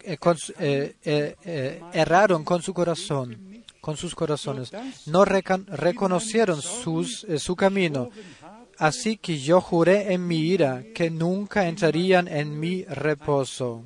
erraron 1.94 2.44
con 2.44 2.62
su 2.62 2.74
corazón, 2.74 3.64
con 3.80 3.96
sus 3.98 4.14
corazones. 4.16 4.72
No 5.06 5.24
reconocieron 5.26 6.62
su 6.62 7.56
camino. 7.56 8.10
Así 8.80 9.18
que 9.18 9.38
yo 9.38 9.60
juré 9.60 10.14
en 10.14 10.26
mi 10.26 10.38
ira 10.38 10.84
que 10.96 11.12
nunca 11.12 11.68
entrarían 11.68 12.28
en 12.28 12.60
mi 12.60 12.84
reposo. 12.86 13.84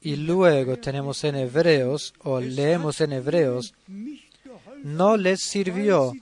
Y 0.00 0.16
luego 0.16 0.78
tenemos 0.78 1.22
en 1.24 1.36
Hebreos, 1.36 2.14
o 2.20 2.40
leemos 2.40 3.00
en 3.00 3.12
Hebreos, 3.12 3.74
no 4.82 5.16
les 5.16 5.42
sirvió 5.42 6.12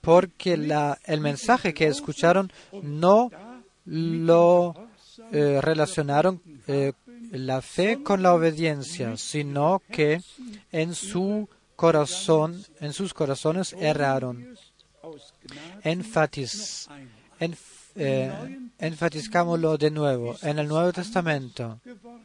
porque 0.00 0.52
el 0.52 1.20
mensaje 1.20 1.74
que 1.74 1.86
escucharon 1.86 2.52
no 2.82 3.30
lo 3.84 4.74
eh, 5.32 5.60
relacionaron 5.60 6.40
eh, 6.66 6.92
la 7.32 7.60
fe 7.60 8.02
con 8.02 8.22
la 8.22 8.34
obediencia, 8.34 9.16
sino 9.16 9.82
que 9.90 10.20
en 10.70 10.94
su 10.94 11.48
corazón, 11.82 12.64
en 12.80 12.92
sus 12.92 13.14
corazones 13.14 13.72
erraron. 13.78 14.34
Enfatiz, 15.84 16.88
enf- 17.40 17.56
eh, 17.94 18.32
enfatizcámoslo 18.78 19.78
de 19.78 19.90
nuevo. 19.90 20.36
En 20.42 20.58
el 20.58 20.66
Nuevo 20.66 20.92
Testamento, 20.92 21.80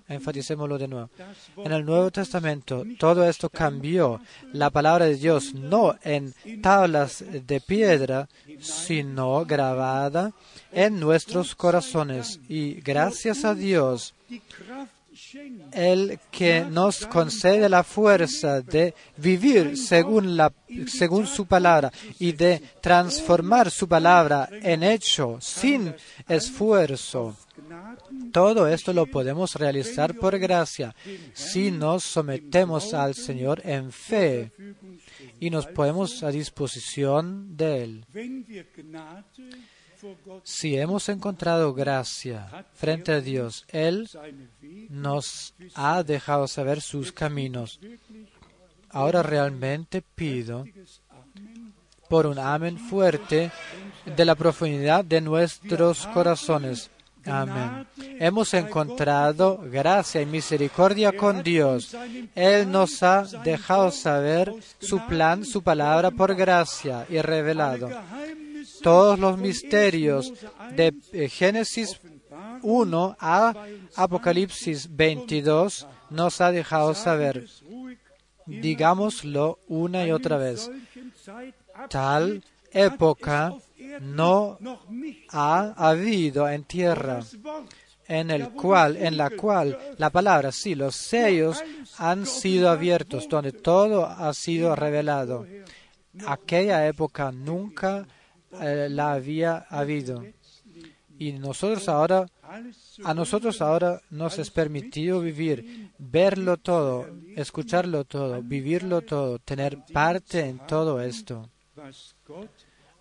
enfaticémoslo 0.08 0.78
de 0.80 0.88
nuevo. 0.88 1.10
En 1.58 1.72
el 1.72 1.86
Nuevo 1.86 2.10
Testamento 2.12 2.84
todo 2.98 3.28
esto 3.30 3.48
cambió. 3.50 4.20
La 4.54 4.70
palabra 4.72 5.06
de 5.06 5.18
Dios 5.18 5.54
no 5.54 5.96
en 6.04 6.34
tablas 6.62 7.24
de 7.30 7.62
piedra, 7.62 8.28
sino 8.60 9.46
grabada 9.46 10.32
en 10.72 11.00
nuestros 11.00 11.56
corazones. 11.56 12.40
Y 12.50 12.82
gracias 12.82 13.46
a 13.46 13.54
Dios, 13.54 14.14
el 15.72 16.20
que 16.32 16.66
nos 16.66 17.06
concede 17.08 17.70
la 17.70 17.84
fuerza 17.84 18.62
de 18.62 18.94
vivir 19.18 19.78
según, 19.78 20.38
la, 20.38 20.54
según 20.88 21.28
su 21.28 21.46
palabra 21.46 21.92
y 22.20 22.32
de 22.32 22.62
transformar 22.82 23.72
su 23.72 23.88
palabra 23.88 24.50
en 24.52 24.84
hecho 24.84 25.38
sin 25.40 25.94
esfuerzo. 26.28 27.36
Todo 28.32 28.68
esto 28.68 28.94
lo 28.94 29.06
podemos 29.06 29.56
realizar 29.56 30.16
por 30.16 30.38
gracia 30.40 30.96
si 31.34 31.72
nos 31.72 32.04
sometemos 32.04 32.94
al 32.94 33.14
Señor 33.14 33.62
en 33.64 33.92
fe 33.92 34.52
y 35.40 35.50
nos 35.50 35.68
ponemos 35.68 36.24
a 36.24 36.32
disposición 36.32 37.56
de 37.56 37.84
Él. 37.84 38.06
Si 40.44 40.78
hemos 40.78 41.10
encontrado 41.10 41.74
gracia 41.74 42.66
frente 42.74 43.12
a 43.14 43.22
Dios, 43.22 43.66
Él 43.70 44.10
nos 44.90 45.54
ha 45.76 46.04
dejado 46.04 46.48
saber 46.48 46.82
sus 46.82 47.12
caminos. 47.12 47.80
Ahora 48.90 49.24
realmente 49.24 50.02
pido 50.02 50.66
por 52.10 52.28
un 52.28 52.38
amén 52.38 52.78
fuerte 52.78 53.52
de 54.06 54.26
la 54.26 54.36
profundidad 54.36 55.04
de 55.04 55.22
nuestros 55.22 56.06
corazones. 56.08 56.92
Amén. 57.26 57.88
Hemos 58.20 58.54
encontrado 58.54 59.58
gracia 59.72 60.22
y 60.22 60.26
misericordia 60.26 61.16
con 61.16 61.42
Dios. 61.42 61.96
Él 62.36 62.70
nos 62.70 63.02
ha 63.02 63.24
dejado 63.44 63.92
saber 63.92 64.54
su 64.80 65.00
plan, 65.08 65.46
su 65.46 65.64
palabra 65.64 66.12
por 66.12 66.36
gracia 66.36 67.06
y 67.10 67.20
revelado. 67.20 67.90
Todos 68.82 69.20
los 69.20 69.38
misterios 69.38 70.34
de 70.76 70.94
eh, 71.12 71.30
Génesis 71.30 72.00
1 72.62 73.18
a 73.20 73.54
Apocalipsis 73.96 74.96
22 74.96 75.88
nos 76.10 76.42
ha 76.42 76.52
dejado 76.52 76.94
saber. 76.94 77.46
Digámoslo 78.46 79.60
una 79.68 80.06
y 80.06 80.12
otra 80.12 80.38
vez. 80.38 80.70
Tal 81.90 82.44
época 82.72 83.54
no 84.02 84.58
ha 85.30 85.74
habido 85.78 86.50
en 86.50 86.64
tierra 86.64 87.22
en 88.08 88.32
el 88.32 88.50
cual, 88.52 88.98
en 88.98 89.18
la 89.18 89.30
cual 89.30 89.78
la 89.98 90.10
palabra, 90.10 90.52
sí, 90.52 90.76
los 90.76 90.96
sellos 90.96 91.64
han 91.98 92.26
sido 92.26 92.70
abiertos, 92.70 93.28
donde 93.30 93.52
todo 93.52 94.06
ha 94.06 94.34
sido 94.34 94.76
revelado. 94.76 95.46
Aquella 96.26 96.86
época 96.88 97.32
nunca 97.32 98.06
eh, 98.62 98.88
la 98.90 99.14
había 99.14 99.58
habido. 99.70 100.24
Y 101.20 101.34
nosotros 101.34 101.88
ahora, 101.88 102.26
a 103.04 103.14
nosotros 103.14 103.62
ahora 103.62 104.02
nos 104.10 104.40
es 104.40 104.50
permitido 104.50 105.22
vivir, 105.22 105.92
verlo 105.98 106.58
todo, 106.58 107.08
escucharlo 107.36 108.04
todo, 108.04 108.42
vivirlo 108.42 109.02
todo, 109.02 109.40
tener 109.40 109.80
parte 109.94 110.42
en 110.42 110.60
todo 110.66 111.02
esto 111.02 111.50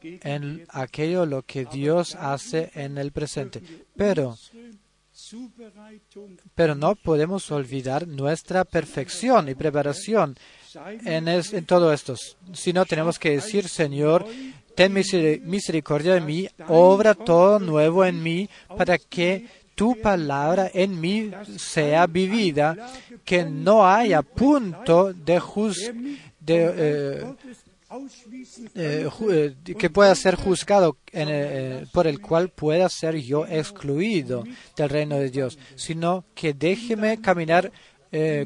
en 0.03 0.67
aquello 0.71 1.27
lo 1.27 1.43
que 1.43 1.65
Dios 1.65 2.15
hace 2.15 2.71
en 2.75 2.99
el 2.99 3.13
presente. 3.13 3.63
Pero, 3.97 4.37
pero 6.55 6.75
no 6.75 6.95
podemos 6.97 7.51
olvidar 7.51 8.07
nuestra 8.09 8.65
perfección 8.65 9.49
y 9.49 9.55
preparación 9.55 10.37
en, 11.05 11.29
en 11.29 11.67
todo 11.67 11.93
esto, 11.93 12.17
sino 12.53 12.85
tenemos 12.85 13.19
que 13.19 13.31
decir, 13.31 13.69
Señor, 13.69 14.27
ten 14.75 14.93
miseri- 14.95 15.41
misericordia 15.41 16.15
de 16.15 16.21
mí, 16.21 16.49
obra 16.69 17.15
todo 17.15 17.59
nuevo 17.59 18.05
en 18.05 18.23
mí, 18.23 18.49
para 18.77 18.99
que 18.99 19.47
tu 19.75 19.97
palabra 20.01 20.71
en 20.73 21.01
mí 21.01 21.31
sea 21.57 22.07
vivida, 22.07 22.77
que 23.25 23.45
no 23.45 23.87
haya 23.87 24.23
punto 24.23 25.13
de, 25.13 25.41
de, 26.41 26.73
eh, 26.77 27.25
eh, 28.75 29.09
eh, 29.31 29.55
que 29.79 29.91
pueda 29.91 30.15
ser 30.15 30.35
juzgado 30.37 30.97
por 31.93 32.07
el 32.07 32.21
cual 32.21 32.49
pueda 32.51 32.89
ser 32.89 33.17
yo 33.17 33.47
excluido 33.47 34.45
del 34.77 34.89
reino 34.89 35.17
de 35.17 35.31
Dios, 35.31 35.59
sino 35.75 36.25
que 36.35 36.55
déjeme 36.55 37.21
caminar 37.21 37.71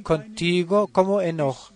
contigo 0.02 0.86
como 0.88 1.20
enojo. 1.20 1.72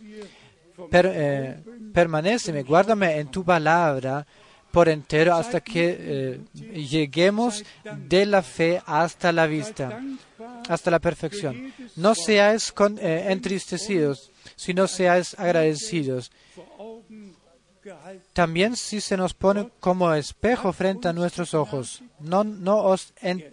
Per, 0.88 1.06
eh, 1.06 1.62
permanéceme, 1.92 2.62
guárdame 2.62 3.18
en 3.18 3.28
tu 3.28 3.44
palabra 3.44 4.26
por 4.70 4.88
entero 4.88 5.34
hasta 5.34 5.60
que 5.60 5.96
eh, 5.98 6.40
lleguemos 6.54 7.64
de 8.08 8.26
la 8.26 8.42
fe 8.42 8.80
hasta 8.86 9.32
la 9.32 9.46
vista, 9.46 10.00
hasta 10.68 10.90
la 10.90 11.00
perfección. 11.00 11.72
No 11.96 12.14
seáis 12.14 12.72
eh, 13.00 13.26
entristecidos, 13.28 14.30
sino 14.56 14.86
seáis 14.86 15.34
agradecidos. 15.38 16.30
También 18.32 18.76
si 18.76 19.00
se 19.00 19.16
nos 19.16 19.34
pone 19.34 19.70
como 19.80 20.12
espejo 20.14 20.72
frente 20.72 21.08
a 21.08 21.12
nuestros 21.12 21.54
ojos, 21.54 22.02
no, 22.20 22.44
no 22.44 22.78
os 22.78 23.12
eh, 23.22 23.50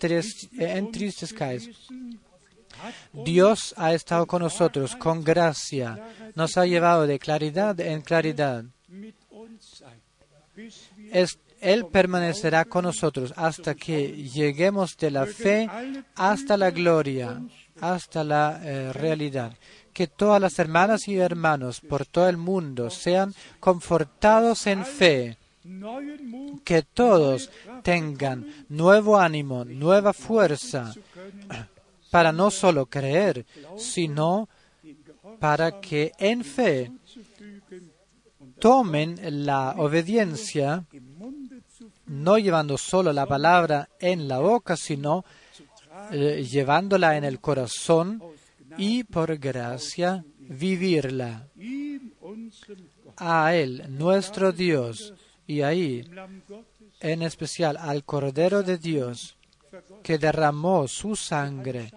entristezcáis. 0.60 1.70
Dios 3.14 3.74
ha 3.78 3.94
estado 3.94 4.26
con 4.26 4.42
nosotros 4.42 4.96
con 4.96 5.24
gracia, 5.24 6.00
nos 6.36 6.58
ha 6.58 6.66
llevado 6.66 7.08
de 7.08 7.20
claridad 7.20 7.80
en 7.80 8.02
claridad. 8.02 8.66
Él 11.60 11.86
permanecerá 11.88 12.66
con 12.66 12.84
nosotros 12.84 13.34
hasta 13.36 13.76
que 13.76 14.08
lleguemos 14.12 14.98
de 14.98 15.12
la 15.12 15.26
fe 15.26 15.70
hasta 16.16 16.58
la 16.58 16.72
gloria, 16.72 17.42
hasta 17.82 18.24
la 18.24 18.60
eh, 18.64 18.94
realidad. 18.94 19.54
Que 19.94 20.08
todas 20.08 20.40
las 20.40 20.60
hermanas 20.60 21.08
y 21.08 21.18
hermanos 21.18 21.82
por 21.82 22.06
todo 22.06 22.30
el 22.30 22.38
mundo 22.38 22.90
sean 22.90 23.34
confortados 23.60 24.68
en 24.68 24.86
fe. 24.86 25.38
Que 26.64 26.84
todos 26.84 27.50
tengan 27.84 28.66
nuevo 28.70 29.20
ánimo, 29.20 29.66
nueva 29.66 30.14
fuerza 30.14 30.94
para 32.10 32.32
no 32.32 32.52
solo 32.52 32.86
creer, 32.86 33.46
sino 33.78 34.50
para 35.40 35.80
que 35.80 36.12
en 36.18 36.44
fe 36.44 36.92
tomen 38.60 39.46
la 39.46 39.76
obediencia, 39.78 40.86
no 42.06 42.38
llevando 42.38 42.78
solo 42.78 43.14
la 43.14 43.26
palabra 43.26 43.90
en 44.00 44.28
la 44.28 44.40
boca, 44.40 44.76
sino 44.76 45.26
eh, 46.12 46.44
llevándola 46.50 47.18
en 47.18 47.24
el 47.24 47.40
corazón 47.40 48.22
y 48.78 49.04
por 49.04 49.38
gracia 49.38 50.24
vivirla. 50.40 51.48
A 53.18 53.56
Él, 53.56 53.84
nuestro 53.90 54.52
Dios, 54.52 55.14
Y 55.50 55.62
ahí, 55.62 56.04
en 57.00 57.22
especial 57.22 57.78
al 57.78 58.04
Cordero 58.04 58.64
de 58.64 58.78
Dios, 58.78 59.37
que 60.04 60.18
derramó 60.18 60.88
su 60.88 61.16
sangre 61.16 61.92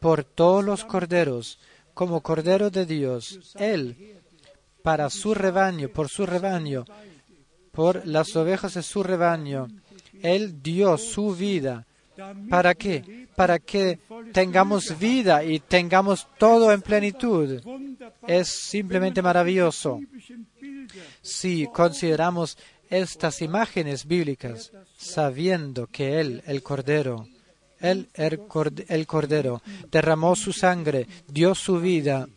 por 0.00 0.24
todos 0.24 0.64
los 0.64 0.84
corderos, 0.84 1.58
como 1.94 2.20
Cordero 2.20 2.70
de 2.70 2.84
Dios, 2.84 3.54
Él, 3.58 4.20
para 4.82 5.08
su 5.10 5.34
rebaño, 5.34 5.88
por 5.88 6.08
su 6.08 6.26
rebaño, 6.26 6.84
por 7.72 8.06
las 8.06 8.36
ovejas 8.36 8.74
de 8.74 8.82
su 8.82 9.02
rebaño, 9.02 9.68
Él 10.22 10.62
dio 10.62 10.98
su 10.98 11.34
vida. 11.34 11.86
¿Para 12.48 12.74
qué? 12.74 13.28
Para 13.34 13.58
que 13.58 13.98
tengamos 14.32 14.98
vida 14.98 15.44
y 15.44 15.60
tengamos 15.60 16.26
todo 16.38 16.72
en 16.72 16.82
plenitud. 16.82 17.60
Es 18.26 18.48
simplemente 18.48 19.20
maravilloso. 19.22 20.00
Si 21.20 21.66
consideramos 21.66 22.56
estas 22.90 23.42
imágenes 23.42 24.06
bíblicas, 24.06 24.72
sabiendo 24.96 25.86
que 25.86 26.20
Él, 26.20 26.42
el 26.46 26.62
Cordero, 26.62 27.26
Él, 27.80 28.08
el 28.14 29.06
Cordero, 29.06 29.62
derramó 29.90 30.36
su 30.36 30.52
sangre, 30.52 31.06
dio 31.28 31.54
su 31.54 31.80
vida 31.80 32.28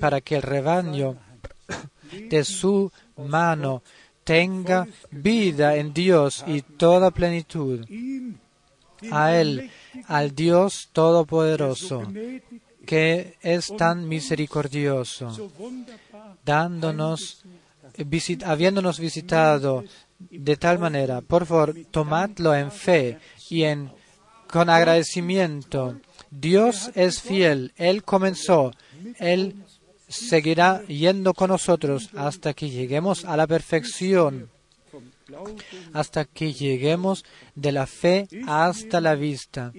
para 0.00 0.20
que 0.20 0.36
el 0.36 0.42
rebaño 0.42 1.16
de 2.30 2.44
su 2.44 2.90
mano 3.16 3.82
tenga 4.24 4.86
vida 5.10 5.76
en 5.76 5.92
Dios 5.92 6.44
y 6.46 6.62
toda 6.62 7.10
plenitud. 7.10 7.86
A 9.10 9.36
Él, 9.36 9.70
al 10.06 10.34
Dios 10.34 10.88
Todopoderoso, 10.92 12.02
que 12.86 13.36
es 13.42 13.72
tan 13.76 14.08
misericordioso, 14.08 15.50
dándonos, 16.44 17.44
habiéndonos 18.44 18.98
visitado 18.98 19.84
de 20.18 20.56
tal 20.56 20.78
manera. 20.78 21.20
Por 21.20 21.46
favor, 21.46 21.74
tomadlo 21.90 22.54
en 22.54 22.70
fe 22.70 23.18
y 23.50 23.64
en, 23.64 23.90
con 24.48 24.70
agradecimiento. 24.70 26.00
Dios 26.30 26.90
es 26.94 27.20
fiel. 27.20 27.72
Él 27.76 28.02
comenzó. 28.04 28.72
Él 29.18 29.56
seguirá 30.08 30.82
yendo 30.86 31.34
con 31.34 31.50
nosotros 31.50 32.10
hasta 32.14 32.54
que 32.54 32.70
lleguemos 32.70 33.24
a 33.24 33.36
la 33.36 33.46
perfección, 33.46 34.48
hasta 35.92 36.24
que 36.24 36.52
lleguemos 36.52 37.24
de 37.54 37.72
la 37.72 37.86
fe 37.86 38.28
hasta 38.46 39.00
la 39.00 39.14
vista. 39.14 39.72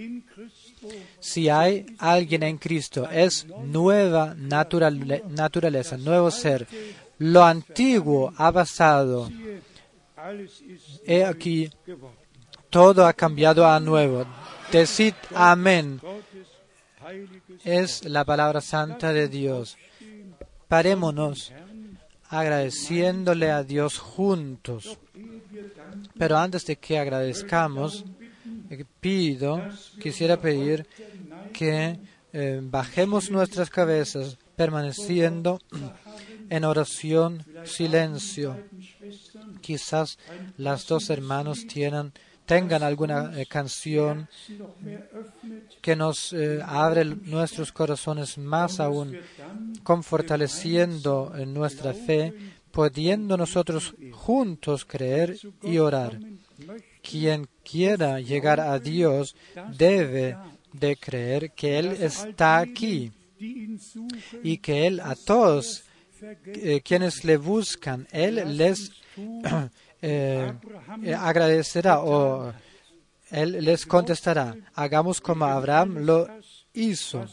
Si 1.19 1.49
hay 1.49 1.85
alguien 1.97 2.43
en 2.43 2.57
Cristo, 2.57 3.09
es 3.09 3.47
nueva 3.63 4.35
naturaleza, 4.35 5.97
nuevo 5.97 6.31
ser. 6.31 6.67
Lo 7.19 7.43
antiguo 7.43 8.33
ha 8.37 8.51
pasado. 8.51 9.29
He 11.05 11.23
aquí, 11.23 11.69
todo 12.69 13.05
ha 13.05 13.13
cambiado 13.13 13.67
a 13.67 13.79
nuevo. 13.79 14.25
Decid 14.71 15.13
amén. 15.33 16.01
Es 17.63 18.03
la 18.05 18.25
palabra 18.25 18.61
santa 18.61 19.13
de 19.13 19.27
Dios. 19.27 19.77
Parémonos 20.67 21.53
agradeciéndole 22.29 23.51
a 23.51 23.63
Dios 23.63 23.99
juntos. 23.99 24.97
Pero 26.17 26.37
antes 26.37 26.65
de 26.65 26.77
que 26.77 26.97
agradezcamos, 26.97 28.03
eh, 28.69 28.83
pido, 28.99 29.61
quisiera 30.01 30.37
pedir 30.37 30.87
que 31.53 31.99
eh, 32.33 32.59
bajemos 32.61 33.29
nuestras 33.29 33.69
cabezas 33.69 34.37
permaneciendo 34.55 35.59
en 36.49 36.63
oración, 36.63 37.43
silencio. 37.63 38.57
Quizás 39.61 40.17
las 40.57 40.87
dos 40.87 41.09
hermanos 41.09 41.65
tienen 41.67 42.13
tengan 42.45 42.83
alguna 42.83 43.39
eh, 43.39 43.45
canción 43.45 44.27
que 45.81 45.95
nos 45.95 46.31
eh, 46.33 46.59
abre 46.63 47.05
nuestros 47.05 47.71
corazones 47.71 48.37
más 48.37 48.79
aún, 48.79 49.17
con 49.83 50.03
fortaleciendo 50.03 51.33
en 51.35 51.53
nuestra 51.53 51.93
fe, 51.93 52.33
pudiendo 52.71 53.37
nosotros 53.37 53.95
juntos 54.11 54.85
creer 54.85 55.37
y 55.63 55.77
orar. 55.77 56.19
Quien 57.01 57.47
quiera 57.63 58.19
llegar 58.19 58.59
a 58.59 58.79
Dios 58.79 59.35
debe 59.77 60.37
de 60.73 60.95
creer 60.97 61.51
que 61.51 61.79
Él 61.79 61.87
está 61.99 62.59
aquí 62.59 63.11
y 64.43 64.57
que 64.57 64.87
Él 64.87 64.99
a 64.99 65.15
todos 65.15 65.83
eh, 66.45 66.81
quienes 66.81 67.23
le 67.23 67.37
buscan, 67.37 68.07
Él 68.11 68.57
les 68.57 68.91
Eh, 70.07 70.53
eh, 71.03 71.15
agradecerá 71.15 72.01
o 72.01 72.53
él 73.31 73.63
les 73.63 73.87
contestará, 73.87 74.55
hagamos 74.75 75.19
como 75.19 75.45
Abraham 75.45 76.05
lo 76.05 76.27
hizo. 76.73 77.25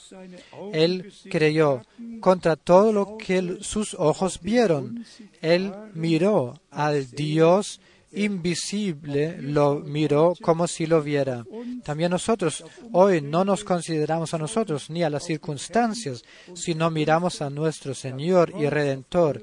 Él 0.73 1.13
creyó 1.31 1.83
contra 2.21 2.57
todo 2.57 2.93
lo 2.93 3.19
que 3.19 3.59
sus 3.61 3.93
ojos 3.93 4.41
vieron. 4.41 5.05
Él 5.43 5.71
miró 5.93 6.55
al 6.71 7.11
Dios 7.11 7.79
invisible, 8.13 9.41
lo 9.41 9.77
miró 9.81 10.35
como 10.41 10.67
si 10.67 10.87
lo 10.87 11.03
viera. 11.03 11.45
También 11.85 12.11
nosotros 12.11 12.65
hoy 12.93 13.21
no 13.21 13.45
nos 13.45 13.65
consideramos 13.65 14.35
a 14.35 14.39
nosotros 14.39 14.91
ni 14.91 15.03
a 15.03 15.11
las 15.11 15.25
circunstancias, 15.25 16.23
sino 16.55 16.91
miramos 16.91 17.43
a 17.43 17.51
nuestro 17.51 17.95
Señor 17.95 18.53
y 18.59 18.69
Redentor 18.69 19.43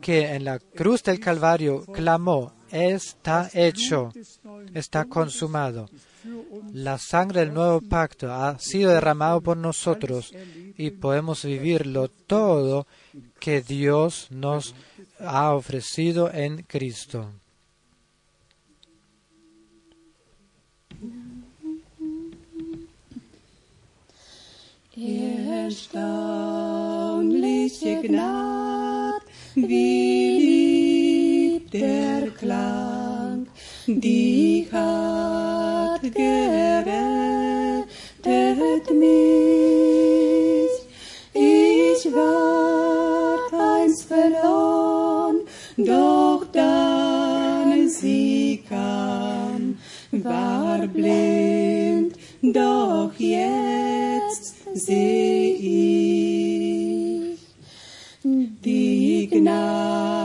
que 0.00 0.34
en 0.34 0.44
la 0.44 0.58
cruz 0.58 1.02
del 1.02 1.20
Calvario 1.20 1.84
clamó, 1.84 2.52
está 2.70 3.48
hecho, 3.52 4.12
está 4.74 5.04
consumado. 5.04 5.88
La 6.72 6.98
sangre 6.98 7.40
del 7.40 7.54
nuevo 7.54 7.80
pacto 7.80 8.32
ha 8.32 8.58
sido 8.58 8.90
derramado 8.90 9.40
por 9.40 9.56
nosotros 9.56 10.32
y 10.76 10.90
podemos 10.90 11.44
vivirlo 11.44 12.08
todo 12.08 12.86
que 13.40 13.62
Dios 13.62 14.28
nos 14.30 14.74
ha 15.18 15.52
ofrecido 15.52 16.32
en 16.32 16.62
Cristo. 16.62 17.32
der 31.70 32.30
Klang, 32.34 33.37
die 33.88 34.68
hat 34.70 36.02
gerettet 36.02 36.98
mich. 38.92 40.68
Ich 41.32 42.12
war 42.12 43.38
einst 43.80 44.04
verloren, 44.04 45.40
doch 45.78 46.44
dann 46.52 47.88
sie 47.88 48.62
kam, 48.68 49.78
war 50.12 50.86
blind, 50.86 52.14
doch 52.42 53.12
jetzt 53.16 54.54
seh 54.74 55.54
ich 55.54 57.38
die 58.22 59.28
Gnade 59.30 60.17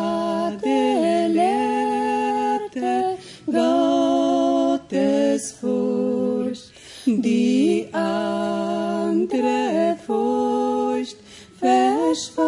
Gottes 5.43 5.51
Furcht, 5.59 6.71
die 7.05 7.85
andere 7.91 9.97
Furcht 10.05 11.17
verschwand. 11.59 12.43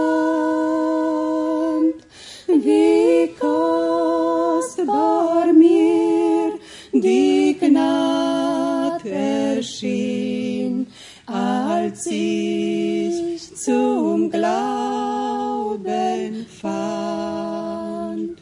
Wie 2.48 3.34
kostbar 3.38 5.52
mir 5.52 6.54
die 6.94 7.58
Gnade 7.60 9.10
erschien, 9.10 10.88
als 11.26 12.06
ich 12.08 13.54
zum 13.56 14.32
Glauben 14.32 16.46
fand. 16.62 18.38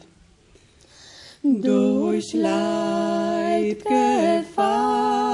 Durch 1.41 2.33
Leid 2.33 3.22
gefahren, 3.85 5.25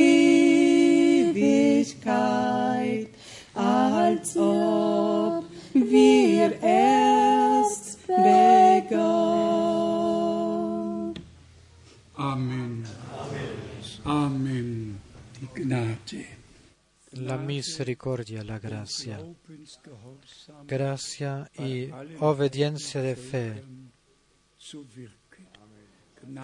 Ewigkeit, 1.25 3.09
als 3.53 4.37
ob 4.37 5.43
wir 5.73 6.63
erst 6.63 8.07
begonnen. 8.07 9.24
La 17.15 17.37
misericordia, 17.37 18.43
la 18.43 18.59
gracia, 18.59 19.19
gracia 20.67 21.49
y 21.57 21.89
obediencia 22.19 23.01
de 23.01 23.15
fe, 23.15 23.63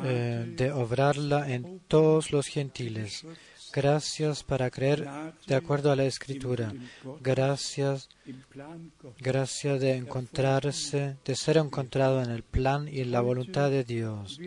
eh, 0.03 0.53
de 0.55 0.71
obrarla 0.71 1.51
en 1.51 1.81
todos 1.87 2.31
los 2.31 2.47
gentiles. 2.47 3.25
Gracias 3.73 4.43
para 4.43 4.69
creer 4.69 5.07
de 5.47 5.55
acuerdo 5.55 5.91
a 5.91 5.95
la 5.95 6.05
escritura. 6.05 6.73
Gracias, 7.21 8.09
im 8.25 8.41
Plan 8.49 8.91
Gottes. 9.01 9.23
gracia 9.23 9.77
de 9.77 9.95
encontrarse, 9.95 11.17
de 11.23 11.35
ser 11.35 11.57
encontrado 11.57 12.21
en 12.21 12.31
el 12.31 12.43
plan 12.43 12.87
y 12.87 12.99
en 12.99 13.11
la 13.11 13.21
voluntad 13.21 13.69
de 13.69 13.83
Dios. 13.85 14.39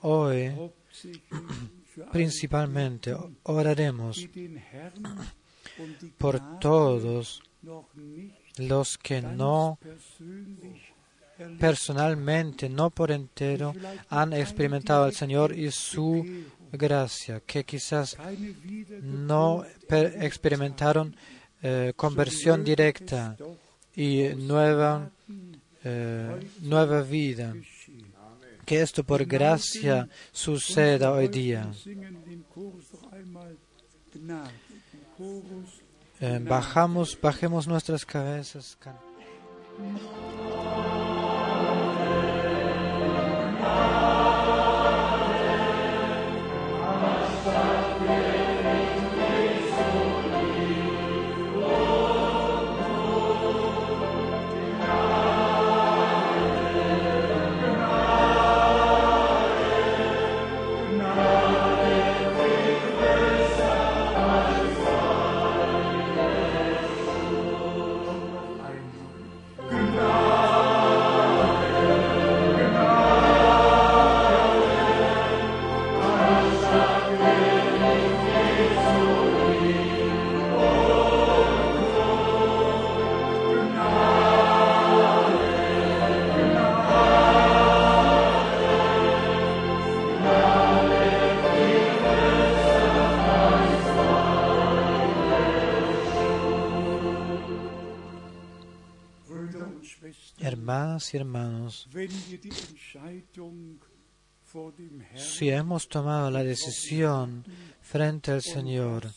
Hoy, 0.00 0.52
principalmente, 2.12 3.16
oraremos 3.44 4.28
por 6.18 6.40
todos 6.60 7.42
los 8.58 8.98
que 8.98 9.22
no 9.22 9.78
personalmente, 11.58 12.68
no 12.68 12.90
por 12.90 13.10
entero, 13.10 13.72
han 14.08 14.32
experimentado 14.32 15.04
al 15.04 15.14
Señor 15.14 15.56
y 15.56 15.70
su 15.70 16.26
gracia, 16.72 17.40
que 17.40 17.64
quizás 17.64 18.16
no 19.02 19.64
per- 19.88 20.22
experimentaron 20.22 21.14
eh, 21.62 21.92
conversión 21.96 22.62
directa 22.64 23.36
y 23.94 24.24
nueva, 24.36 25.10
eh, 25.84 26.40
nueva 26.60 27.02
vida. 27.02 27.54
Que 28.66 28.82
esto 28.82 29.02
por 29.02 29.24
gracia 29.24 30.08
suceda 30.32 31.10
hoy 31.12 31.28
día. 31.28 31.70
Eh, 36.20 36.38
bajamos, 36.42 37.18
bajemos 37.20 37.66
nuestras 37.66 38.04
cabezas. 38.04 38.76
Hermanas 101.14 101.86
y 101.88 101.88
hermanos, 101.88 101.88
si 105.16 105.48
hemos 105.48 105.88
tomado 105.88 106.30
la 106.30 106.42
decisión 106.42 107.44
frente 107.80 108.32
al 108.32 108.42
Señor, 108.42 109.10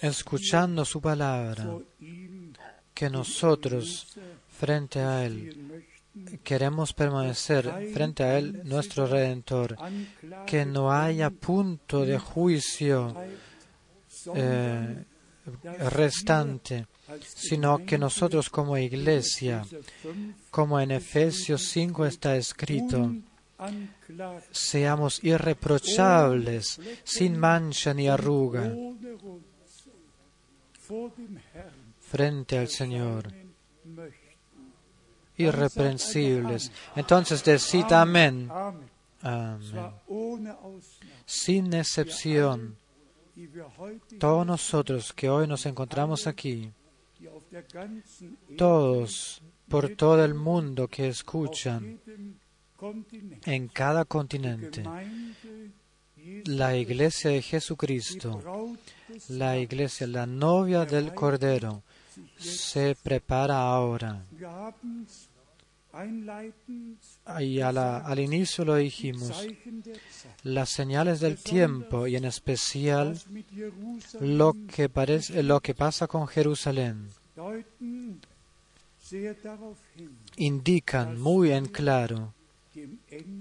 escuchando 0.00 0.84
su 0.84 1.00
palabra, 1.00 1.78
que 2.94 3.10
nosotros 3.10 4.16
frente 4.48 5.00
a 5.00 5.24
Él 5.24 5.84
queremos 6.42 6.92
permanecer 6.92 7.70
frente 7.92 8.22
a 8.22 8.38
Él, 8.38 8.62
nuestro 8.64 9.06
Redentor, 9.06 9.76
que 10.46 10.64
no 10.64 10.90
haya 10.90 11.30
punto 11.30 12.04
de 12.06 12.18
juicio 12.18 13.14
eh, 14.34 15.04
restante, 15.90 16.86
sino 17.22 17.84
que 17.84 17.98
nosotros 17.98 18.50
como 18.50 18.76
iglesia, 18.76 19.64
como 20.50 20.80
en 20.80 20.90
Efesios 20.90 21.62
5 21.68 22.06
está 22.06 22.36
escrito, 22.36 23.14
seamos 24.50 25.22
irreprochables, 25.22 26.80
sin 27.04 27.38
mancha 27.38 27.94
ni 27.94 28.08
arruga, 28.08 28.72
frente 32.00 32.58
al 32.58 32.68
Señor, 32.68 33.32
irreprensibles. 35.36 36.72
Entonces 36.94 37.44
decid 37.44 37.92
amén, 37.92 38.50
sin 41.24 41.74
excepción. 41.74 42.76
Todos 44.18 44.46
nosotros 44.46 45.12
que 45.12 45.28
hoy 45.28 45.46
nos 45.46 45.66
encontramos 45.66 46.26
aquí, 46.26 46.72
todos 48.56 49.42
por 49.68 49.90
todo 49.90 50.24
el 50.24 50.34
mundo 50.34 50.88
que 50.88 51.08
escuchan 51.08 52.00
en 53.44 53.68
cada 53.68 54.04
continente, 54.04 54.82
la 56.46 56.76
iglesia 56.76 57.30
de 57.30 57.42
Jesucristo, 57.42 58.42
la 59.28 59.58
iglesia, 59.58 60.06
la 60.06 60.26
novia 60.26 60.84
del 60.84 61.12
Cordero, 61.14 61.82
se 62.38 62.96
prepara 63.02 63.60
ahora. 63.60 64.24
Y 67.40 67.60
al 67.60 68.18
inicio 68.18 68.64
lo 68.64 68.76
dijimos, 68.76 69.46
las 70.42 70.68
señales 70.70 71.20
del 71.20 71.38
tiempo 71.38 72.06
y 72.06 72.16
en 72.16 72.24
especial 72.24 73.18
lo 74.20 74.54
que 75.60 75.74
pasa 75.74 76.06
con 76.06 76.26
Jerusalén 76.26 77.08
indican 80.36 81.20
muy 81.20 81.52
en 81.52 81.66
claro 81.66 82.34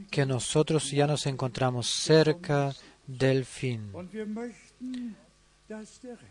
que 0.10 0.26
nosotros 0.26 0.91
ya 0.91 1.07
nos 1.07 1.26
encontramos 1.26 1.90
cerca 1.90 2.73
del 3.07 3.45
fin. 3.45 3.91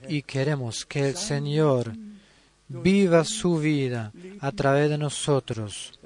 Y 0.08 0.22
queremos 0.22 0.86
que 0.86 1.08
el 1.08 1.16
Señor 1.16 1.92
viva 2.68 3.24
su 3.24 3.58
vida 3.58 4.12
a 4.40 4.52
través 4.52 4.90
de 4.90 4.98
nosotros, 4.98 5.98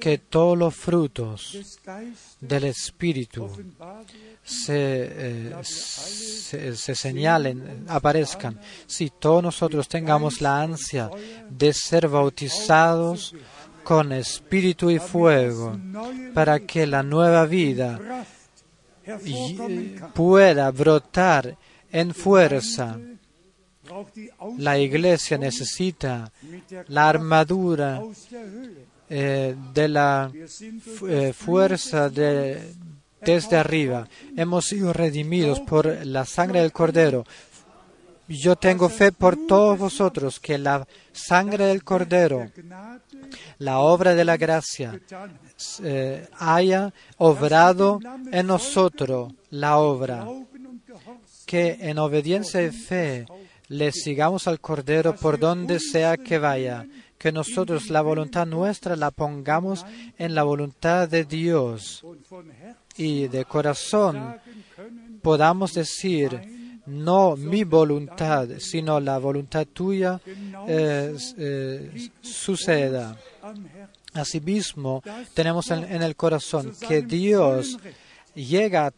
que 0.00 0.18
todos 0.18 0.58
los 0.58 0.74
frutos 0.74 1.78
del 2.40 2.64
Espíritu 2.64 3.50
se, 4.44 4.74
eh, 4.76 5.54
se, 5.62 6.76
se 6.76 6.94
señalen, 6.94 7.84
aparezcan. 7.88 8.60
Si 8.86 9.10
todos 9.10 9.42
nosotros 9.42 9.88
tengamos 9.88 10.40
la 10.40 10.62
ansia 10.62 11.10
de 11.48 11.72
ser 11.72 12.08
bautizados 12.08 13.34
con 13.86 14.12
espíritu 14.12 14.90
y 14.90 14.98
fuego, 14.98 15.78
para 16.34 16.58
que 16.58 16.88
la 16.88 17.04
nueva 17.04 17.46
vida 17.46 18.24
eh, 19.04 20.00
pueda 20.12 20.68
brotar 20.72 21.56
en 21.92 22.12
fuerza. 22.12 22.98
La 24.58 24.78
iglesia 24.78 25.38
necesita 25.38 26.30
la 26.88 27.08
armadura 27.08 28.02
eh, 29.08 29.54
de 29.72 29.88
la 29.88 30.30
eh, 31.08 31.32
fuerza 31.32 32.10
de, 32.10 32.74
desde 33.20 33.56
arriba. 33.56 34.08
Hemos 34.36 34.66
sido 34.66 34.92
redimidos 34.92 35.60
por 35.60 35.86
la 36.06 36.24
sangre 36.24 36.60
del 36.60 36.72
Cordero. 36.72 37.24
Yo 38.28 38.56
tengo 38.56 38.88
fe 38.88 39.12
por 39.12 39.46
todos 39.46 39.78
vosotros 39.78 40.40
que 40.40 40.58
la 40.58 40.86
sangre 41.12 41.66
del 41.66 41.84
Cordero, 41.84 42.50
la 43.58 43.78
obra 43.78 44.16
de 44.16 44.24
la 44.24 44.36
gracia, 44.36 45.00
eh, 45.84 46.26
haya 46.36 46.92
obrado 47.18 48.00
en 48.32 48.48
nosotros 48.48 49.32
la 49.50 49.78
obra, 49.78 50.26
que 51.46 51.76
en 51.80 51.98
obediencia 51.98 52.62
y 52.62 52.72
fe 52.72 53.26
le 53.68 53.92
sigamos 53.92 54.46
al 54.46 54.60
Cordero 54.60 55.16
por 55.16 55.38
donde 55.38 55.80
sea 55.80 56.16
que 56.16 56.38
vaya, 56.38 56.86
que 57.18 57.32
nosotros 57.32 57.90
la 57.90 58.02
voluntad 58.02 58.46
nuestra 58.46 58.96
la 58.96 59.10
pongamos 59.10 59.84
en 60.18 60.34
la 60.34 60.42
voluntad 60.42 61.08
de 61.08 61.24
Dios 61.24 62.04
y 62.96 63.28
de 63.28 63.44
corazón 63.44 64.36
podamos 65.22 65.74
decir, 65.74 66.82
no 66.86 67.36
mi 67.36 67.64
voluntad, 67.64 68.48
sino 68.58 69.00
la 69.00 69.18
voluntad 69.18 69.66
tuya 69.66 70.20
suceda. 72.20 73.16
Asimismo, 74.12 75.02
tenemos 75.34 75.70
en, 75.70 75.84
en 75.84 76.02
el 76.02 76.16
corazón 76.16 76.72
que 76.88 77.02
Dios 77.02 77.78
llega 78.34 78.92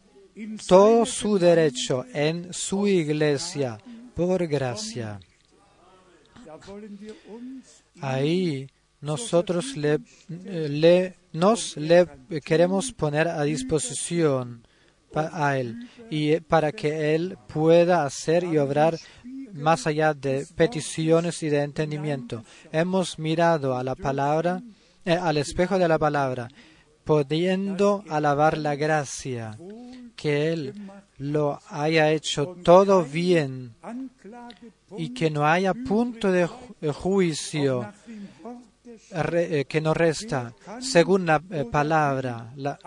todo 0.67 1.07
su 1.07 1.39
derecho 1.39 2.05
en 2.13 2.53
su 2.53 2.87
iglesia 2.87 3.79
por 4.19 4.45
gracia. 4.49 5.21
Ahí 8.01 8.69
nosotros 9.01 9.77
le, 9.77 9.95
eh, 10.45 10.69
le- 10.69 11.15
nos 11.33 11.77
le 11.77 12.07
queremos 12.45 12.93
poner 12.93 13.29
a 13.29 13.43
disposición 13.45 14.67
a 15.15 15.57
Él 15.57 15.77
y 16.11 16.33
eh, 16.33 16.41
para 16.41 16.73
que 16.73 17.15
Él 17.15 17.39
pueda 17.47 18.05
hacer 18.05 18.43
y 18.43 18.59
obrar 18.59 18.99
más 19.53 19.87
allá 19.87 20.15
de 20.15 20.47
peticiones 20.57 21.43
y 21.45 21.49
de 21.49 21.63
entendimiento. 21.63 22.45
Hemos 22.73 23.19
mirado 23.21 23.77
a 23.77 23.85
la 23.85 23.95
palabra, 23.95 24.63
eh, 25.05 25.13
al 25.13 25.37
espejo 25.37 25.79
de 25.79 25.89
la 25.89 25.99
palabra, 25.99 26.49
pudiendo 27.05 28.03
alabar 28.09 28.59
la 28.59 28.75
gracia, 28.75 29.57
que 30.21 30.53
Él 30.53 30.75
lo 31.19 31.61
haya 31.71 32.11
hecho 32.11 32.57
todo 32.65 33.05
bien 33.05 33.75
y 34.99 35.11
que 35.15 35.31
no 35.31 35.47
haya 35.47 35.73
punto 35.75 36.31
de 36.33 36.49
de 36.81 36.93
juicio 36.93 37.87
eh, 39.13 39.65
que 39.69 39.81
no 39.81 39.95
resta, 39.95 40.53
según 40.81 41.27
la 41.27 41.41
eh, 41.51 41.65
palabra 41.71 42.53
la- 42.57 42.79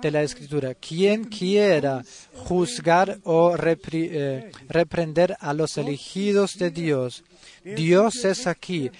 de 0.00 0.10
la 0.10 0.22
Escritura. 0.22 0.74
Quien 0.74 1.24
quiera 1.24 2.02
juzgar 2.34 3.18
o 3.24 3.54
eh, 3.56 4.50
reprender 4.68 5.36
a 5.40 5.52
los 5.52 5.76
elegidos 5.78 6.52
de 6.58 6.70
Dios, 6.70 7.24
Dios 7.64 8.24
es 8.24 8.46
aquí 8.46 8.90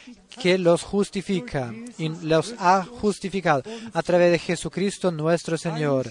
que 0.40 0.58
los 0.58 0.82
justifica 0.82 1.72
y 1.98 2.08
los 2.08 2.54
ha 2.58 2.84
justificado 2.84 3.62
a 3.92 4.02
través 4.02 4.32
de 4.32 4.38
Jesucristo 4.38 5.10
nuestro 5.10 5.58
Señor. 5.58 6.10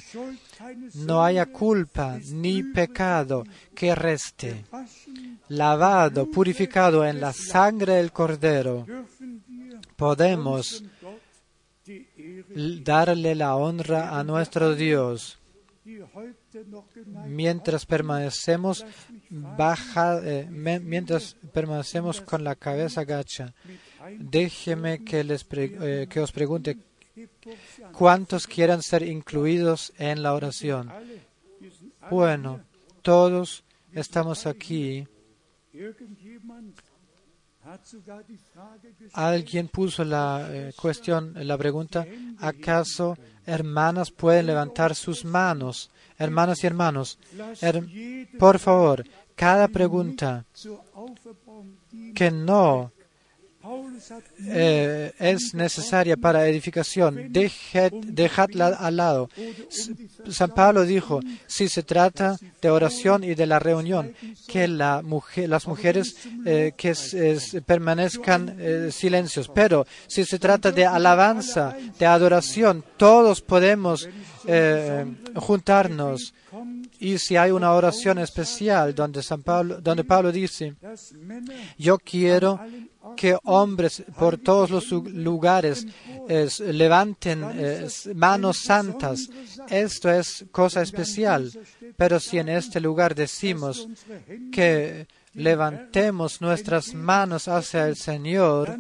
No 0.94 1.24
haya 1.24 1.46
culpa 1.48 2.20
ni 2.32 2.64
pecado 2.64 3.44
que 3.76 3.96
reste. 3.96 4.66
Lavado, 5.50 6.30
purificado 6.30 7.06
en 7.06 7.20
la 7.20 7.34
sangre 7.34 7.96
del 7.96 8.12
Cordero, 8.12 8.86
podemos 9.96 10.84
darle 12.84 13.36
la 13.36 13.56
honra 13.56 14.18
a 14.18 14.24
nuestro 14.24 14.76
Dios 14.76 15.40
mientras 17.26 17.86
permanecemos 17.86 18.86
baja, 19.30 20.20
eh, 20.24 20.48
mientras 20.50 21.36
permanecemos 21.54 22.22
con 22.22 22.44
la 22.44 22.56
cabeza 22.56 23.04
gacha. 23.04 23.54
Déjeme 24.20 25.04
que 25.04 25.24
les 25.24 25.46
eh, 25.52 26.08
que 26.10 26.20
os 26.20 26.32
pregunte 26.32 26.78
cuántos 27.92 28.48
quieran 28.48 28.82
ser 28.82 29.04
incluidos 29.04 29.94
en 29.98 30.24
la 30.24 30.34
oración. 30.34 30.92
Bueno, 32.10 32.62
todos 33.02 33.64
estamos 33.94 34.46
aquí. 34.48 35.06
Alguien 39.14 39.68
puso 39.68 40.04
la 40.04 40.48
eh, 40.50 40.74
cuestión, 40.80 41.34
la 41.36 41.58
pregunta, 41.58 42.06
¿acaso 42.40 43.18
hermanas 43.46 44.12
pueden 44.12 44.48
levantar 44.48 44.96
sus 44.96 45.24
manos? 45.26 45.92
Hermanas 46.18 46.64
y 46.64 46.68
hermanos, 46.68 47.18
her- 47.62 48.38
por 48.38 48.58
favor, 48.60 49.06
cada 49.36 49.68
pregunta 49.68 50.46
que 52.16 52.32
no 52.32 52.92
eh, 54.48 55.12
es 55.20 55.54
necesaria 55.54 56.18
para 56.18 56.48
edificación, 56.48 57.32
dejad- 57.32 57.92
dejadla 58.06 58.68
al 58.68 58.98
lado. 58.98 59.30
San 60.30 60.52
Pablo 60.52 60.84
dijo, 60.84 61.20
si 61.48 61.70
se 61.70 61.84
trata 61.84 62.38
de 62.62 62.70
oración 62.70 63.24
y 63.24 63.36
de 63.36 63.46
la 63.46 63.60
reunión, 63.60 64.14
que 64.48 64.68
las 64.68 65.68
mujeres 65.68 66.16
eh, 66.46 66.74
que 66.76 66.94
permanezcan 67.66 68.56
eh, 68.60 68.90
silencios, 68.92 69.50
pero 69.54 69.86
si 70.08 70.26
se 70.26 70.40
trata 70.40 70.72
de 70.72 70.86
alabanza, 70.86 71.76
de 72.00 72.06
adoración, 72.06 72.84
todos 72.98 73.42
podemos 73.42 74.08
juntarnos. 75.36 76.34
Y 77.00 77.18
si 77.18 77.38
hay 77.38 77.52
una 77.52 77.72
oración 77.74 78.20
especial 78.20 78.94
donde 78.94 79.24
San 79.24 79.42
Pablo, 79.42 79.80
donde 79.82 80.04
Pablo 80.04 80.32
dice, 80.32 80.76
yo 81.78 81.98
quiero 81.98 82.60
que 83.18 83.38
hombres 83.44 84.04
por 84.18 84.38
todos 84.38 84.70
los 84.70 84.92
lu- 84.92 85.10
lugares 85.10 85.86
levanten 86.60 87.44
manos 88.16 88.58
santas. 88.60 89.30
Esto 89.70 90.10
es 90.12 90.46
cosa 90.52 90.82
especial. 90.82 91.52
Pero 91.98 92.20
si 92.20 92.38
en 92.40 92.50
este 92.50 92.80
lugar 92.80 93.16
decimos 93.16 93.88
que 94.52 95.08
levantemos 95.34 96.42
nuestras 96.42 96.94
manos 96.94 97.48
hacia 97.48 97.88
el 97.88 97.96
Señor, 97.96 98.78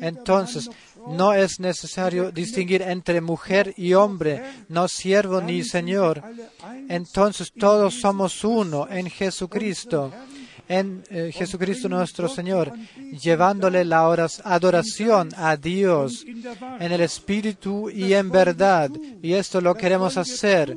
entonces 0.00 0.70
no 1.08 1.32
es 1.32 1.58
necesario 1.60 2.30
distinguir 2.30 2.82
entre 2.82 3.20
mujer 3.20 3.74
y 3.76 3.94
hombre, 3.94 4.42
no 4.68 4.88
siervo 4.88 5.40
ni 5.40 5.64
Señor. 5.64 6.22
Entonces 6.88 7.52
todos 7.52 7.94
somos 7.94 8.44
uno 8.44 8.86
en 8.90 9.08
Jesucristo 9.10 10.12
en 10.68 11.02
eh, 11.10 11.30
Jesucristo 11.32 11.88
nuestro 11.88 12.28
Señor, 12.28 12.72
llevándole 13.22 13.84
la 13.84 14.04
adoración 14.44 15.30
a 15.36 15.56
Dios 15.56 16.24
en 16.26 16.92
el 16.92 17.00
Espíritu 17.00 17.90
y 17.90 18.12
en 18.12 18.30
verdad. 18.30 18.90
Y 19.22 19.32
esto 19.32 19.60
lo 19.60 19.74
queremos 19.74 20.16
hacer, 20.16 20.76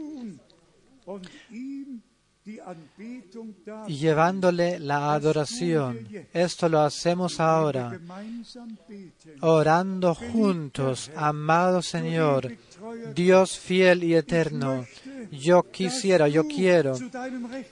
llevándole 3.88 4.80
la 4.80 5.13
adoración. 5.13 6.07
Esto 6.34 6.69
lo 6.69 6.81
hacemos 6.81 7.39
ahora, 7.39 7.99
orando 9.41 10.15
juntos, 10.15 11.11
amado 11.15 11.81
Señor, 11.81 12.55
Dios 13.13 13.57
fiel 13.59 14.03
y 14.03 14.15
eterno. 14.15 14.85
Yo 15.30 15.64
quisiera, 15.64 16.27
yo 16.27 16.48
quiero 16.48 16.95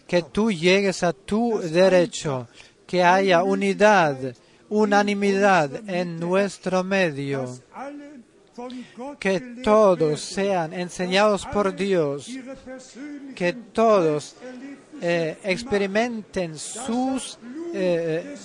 que 0.07 0.23
tú 0.23 0.51
llegues 0.51 1.03
a 1.03 1.13
tu 1.13 1.59
derecho, 1.59 2.47
que 2.85 3.03
haya 3.03 3.43
unidad, 3.43 4.35
unanimidad 4.69 5.89
en 5.89 6.19
nuestro 6.19 6.83
medio, 6.83 7.45
que 9.19 9.39
todos 9.63 10.21
sean 10.21 10.73
enseñados 10.73 11.45
por 11.45 11.75
Dios, 11.75 12.29
que 13.35 13.53
todos 13.53 14.35
eh, 15.01 15.37
experimenten 15.43 16.57
sus 16.57 17.37
eh, 17.73 18.35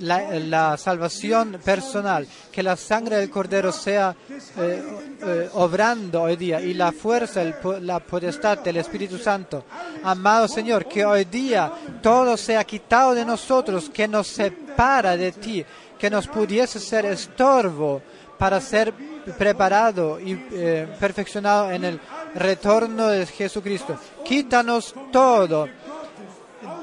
la, 0.00 0.76
salvación 0.76 1.58
personal, 1.64 2.26
que 2.52 2.62
la 2.62 2.76
sangre 2.76 3.16
del 3.16 3.30
Cordero 3.30 3.72
sea 3.72 4.14
eh, 4.58 4.82
eh, 5.22 5.50
obrando 5.54 6.22
hoy 6.22 6.36
día 6.36 6.60
y 6.60 6.74
la 6.74 6.92
fuerza, 6.92 7.42
el 7.42 7.54
la 7.80 8.00
potestad 8.00 8.58
del 8.58 8.78
Espíritu 8.78 9.18
Santo. 9.18 9.64
Amado 10.02 10.48
Señor, 10.48 10.86
que 10.86 11.04
hoy 11.04 11.24
día 11.24 11.72
todo 12.02 12.36
sea 12.36 12.64
quitado 12.64 13.14
de 13.14 13.24
nosotros, 13.24 13.90
que 13.90 14.08
nos 14.08 14.28
separa 14.28 15.16
de 15.16 15.32
ti, 15.32 15.64
que 15.98 16.10
nos 16.10 16.26
pudiese 16.26 16.78
ser 16.78 17.06
estorbo 17.06 18.02
para 18.38 18.60
ser 18.60 18.92
preparado 19.38 20.20
y 20.20 20.32
eh, 20.52 20.86
perfeccionado 21.00 21.70
en 21.70 21.84
el 21.84 22.00
retorno 22.34 23.08
de 23.08 23.26
Jesucristo. 23.26 23.98
Quítanos 24.24 24.94
todo 25.10 25.68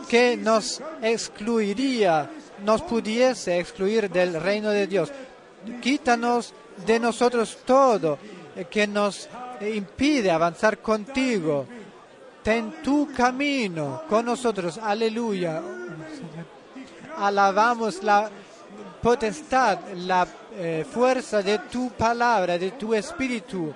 que 0.07 0.37
nos 0.37 0.81
excluiría, 1.01 2.29
nos 2.63 2.81
pudiese 2.81 3.59
excluir 3.59 4.09
del 4.09 4.39
reino 4.41 4.69
de 4.69 4.87
Dios. 4.87 5.11
Quítanos 5.81 6.53
de 6.85 6.99
nosotros 6.99 7.59
todo 7.65 8.17
que 8.69 8.87
nos 8.87 9.29
impide 9.61 10.31
avanzar 10.31 10.79
contigo. 10.79 11.65
Ten 12.43 12.81
tu 12.83 13.11
camino 13.15 14.03
con 14.09 14.25
nosotros. 14.25 14.77
Aleluya. 14.77 15.61
Alabamos 17.17 18.03
la 18.03 18.29
potestad, 19.01 19.79
la 19.95 20.27
eh, 20.55 20.85
fuerza 20.89 21.41
de 21.41 21.59
tu 21.59 21.91
palabra, 21.91 22.57
de 22.57 22.71
tu 22.71 22.93
espíritu. 22.93 23.73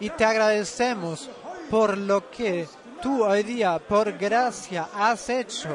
Y 0.00 0.10
te 0.10 0.24
agradecemos 0.24 1.30
por 1.70 1.96
lo 1.96 2.30
que 2.30 2.68
tú 3.02 3.24
hoy 3.24 3.42
día, 3.42 3.78
por 3.78 4.12
gracia, 4.12 4.88
has 4.94 5.28
hecho. 5.28 5.68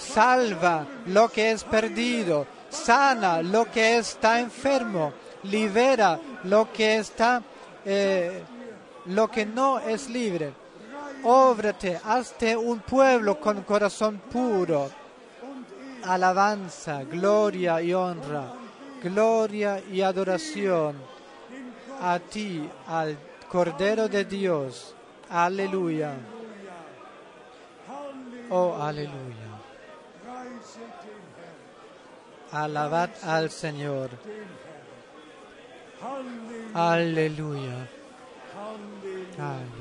Salva 0.00 0.86
lo 1.06 1.28
que 1.28 1.50
es 1.52 1.62
perdido, 1.62 2.46
sana 2.70 3.42
lo 3.42 3.70
que 3.70 3.98
está 3.98 4.40
enfermo, 4.40 5.12
libera 5.44 6.18
lo 6.44 6.72
que 6.72 6.96
está, 6.96 7.42
eh, 7.84 8.42
lo 9.06 9.30
que 9.30 9.44
no 9.44 9.78
es 9.78 10.08
libre. 10.08 10.52
Óbrate, 11.22 12.00
hazte 12.02 12.56
un 12.56 12.80
pueblo 12.80 13.38
con 13.38 13.62
corazón 13.62 14.22
puro. 14.32 14.90
Alabanza, 16.04 17.02
gloria 17.04 17.82
y 17.82 17.92
honra, 17.92 18.54
gloria 19.02 19.82
y 19.92 20.00
adoración 20.00 20.96
a 22.00 22.18
ti, 22.18 22.66
al 22.86 23.18
Cordero 23.48 24.08
de 24.08 24.24
Dios. 24.24 24.94
Aleluya. 25.28 26.14
Oh, 28.48 28.76
aleluya. 28.80 29.39
Alabad 32.52 33.10
al 33.22 33.50
Señor. 33.50 34.10
Aleluya. 36.74 37.88
Aleluya. 39.38 39.80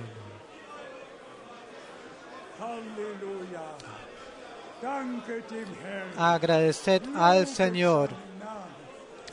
Agradeced 6.17 7.01
al 7.15 7.47
Señor. 7.47 8.09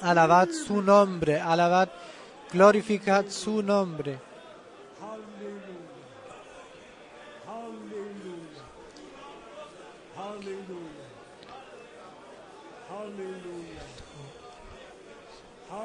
Alabad 0.03 0.49
su 0.49 0.83
nombre. 0.83 1.41
Alabad, 1.41 1.89
glorificad 2.53 3.27
su 3.29 3.63
nombre. 3.63 4.26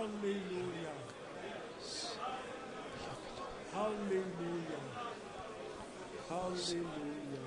Aleluya. 0.01 0.93
Aleluya. 3.75 4.79
Aleluya. 6.29 7.41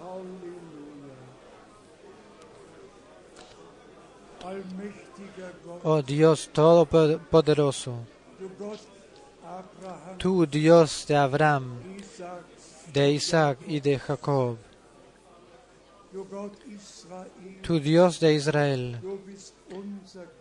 Aleluya. 0.00 0.82
Oh 5.82 6.02
Dios 6.02 6.50
Todopoderoso, 6.52 7.94
tú 10.18 10.46
Dios 10.46 11.06
de 11.08 11.16
Abraham, 11.16 11.80
de 12.92 13.10
Isaac 13.12 13.58
y 13.66 13.80
de 13.80 13.98
Jacob, 13.98 14.58
tú 17.62 17.80
Dios 17.80 18.20
de 18.20 18.34
Israel, 18.34 19.00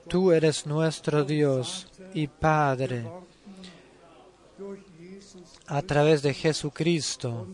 tú 0.07 0.31
eres 0.31 0.65
nuestro 0.65 1.23
Dios 1.23 1.87
y 2.13 2.27
Padre 2.27 3.05
a 5.67 5.81
través 5.81 6.21
de 6.21 6.33
Jesucristo, 6.33 7.47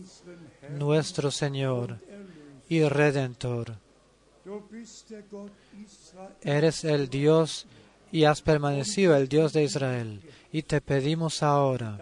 nuestro 0.70 1.30
Señor 1.30 1.98
y 2.68 2.82
Redentor. 2.82 3.76
Eres 6.42 6.84
el 6.84 7.08
Dios 7.08 7.66
y 8.10 8.24
has 8.24 8.42
permanecido 8.42 9.14
el 9.16 9.28
Dios 9.28 9.52
de 9.52 9.64
Israel. 9.64 10.20
Y 10.50 10.62
te 10.62 10.80
pedimos 10.80 11.42
ahora, 11.42 11.98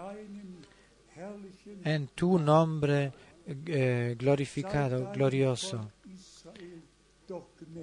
en 1.84 2.08
tu 2.08 2.38
nombre 2.38 3.12
eh, 3.46 4.16
glorificado, 4.18 5.12
glorioso. 5.12 5.90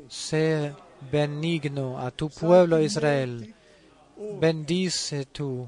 Sé 0.09 0.73
benigno 1.11 1.99
a 1.99 2.11
tu 2.11 2.29
pueblo 2.29 2.79
Israel. 2.79 3.53
Bendice 4.39 5.25
tú, 5.25 5.67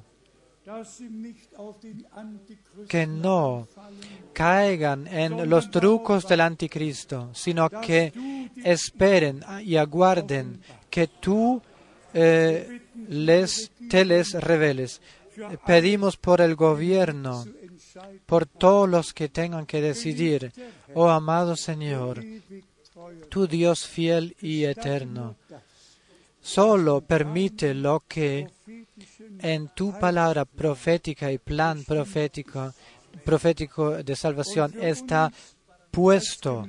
que 2.88 3.06
no 3.06 3.68
caigan 4.34 5.08
en 5.08 5.50
los 5.50 5.70
trucos 5.70 6.28
del 6.28 6.42
anticristo, 6.42 7.30
sino 7.34 7.70
que 7.70 8.50
esperen 8.64 9.44
y 9.64 9.76
aguarden 9.76 10.62
que 10.90 11.08
tú 11.08 11.62
eh, 12.14 12.82
les, 13.10 13.72
te 13.90 14.06
les 14.06 14.34
reveles. 14.34 15.02
Pedimos 15.66 16.18
por 16.18 16.42
el 16.42 16.56
gobierno, 16.56 17.46
por 18.26 18.46
todos 18.46 18.90
los 18.90 19.14
que 19.14 19.30
tengan 19.30 19.66
que 19.66 19.82
decidir. 19.82 20.52
Oh 20.94 21.10
amado 21.10 21.56
Señor, 21.56 22.24
tu 23.30 23.48
Dios 23.48 23.86
fiel 23.86 24.36
y 24.42 24.64
eterno, 24.64 25.36
solo 26.42 27.02
permite 27.02 27.74
lo 27.74 28.04
que 28.08 28.48
en 29.40 29.70
tu 29.70 29.98
palabra 30.00 30.46
profética 30.46 31.32
y 31.32 31.38
plan 31.38 31.84
profético, 31.84 32.74
profético 33.24 34.04
de 34.04 34.16
salvación 34.16 34.74
está 34.82 35.32
puesto. 35.92 36.66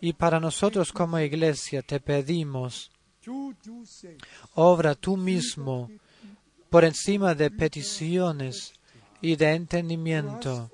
Y 0.00 0.12
para 0.14 0.40
nosotros 0.40 0.92
como 0.92 1.18
iglesia 1.18 1.82
te 1.82 2.00
pedimos, 2.00 2.90
obra 4.54 4.94
tú 4.94 5.16
mismo 5.16 5.90
por 6.68 6.84
encima 6.84 7.34
de 7.34 7.50
peticiones 7.50 8.72
y 9.20 9.36
de 9.36 9.54
entendimiento. 9.54 10.70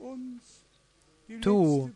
Tú. 1.43 1.93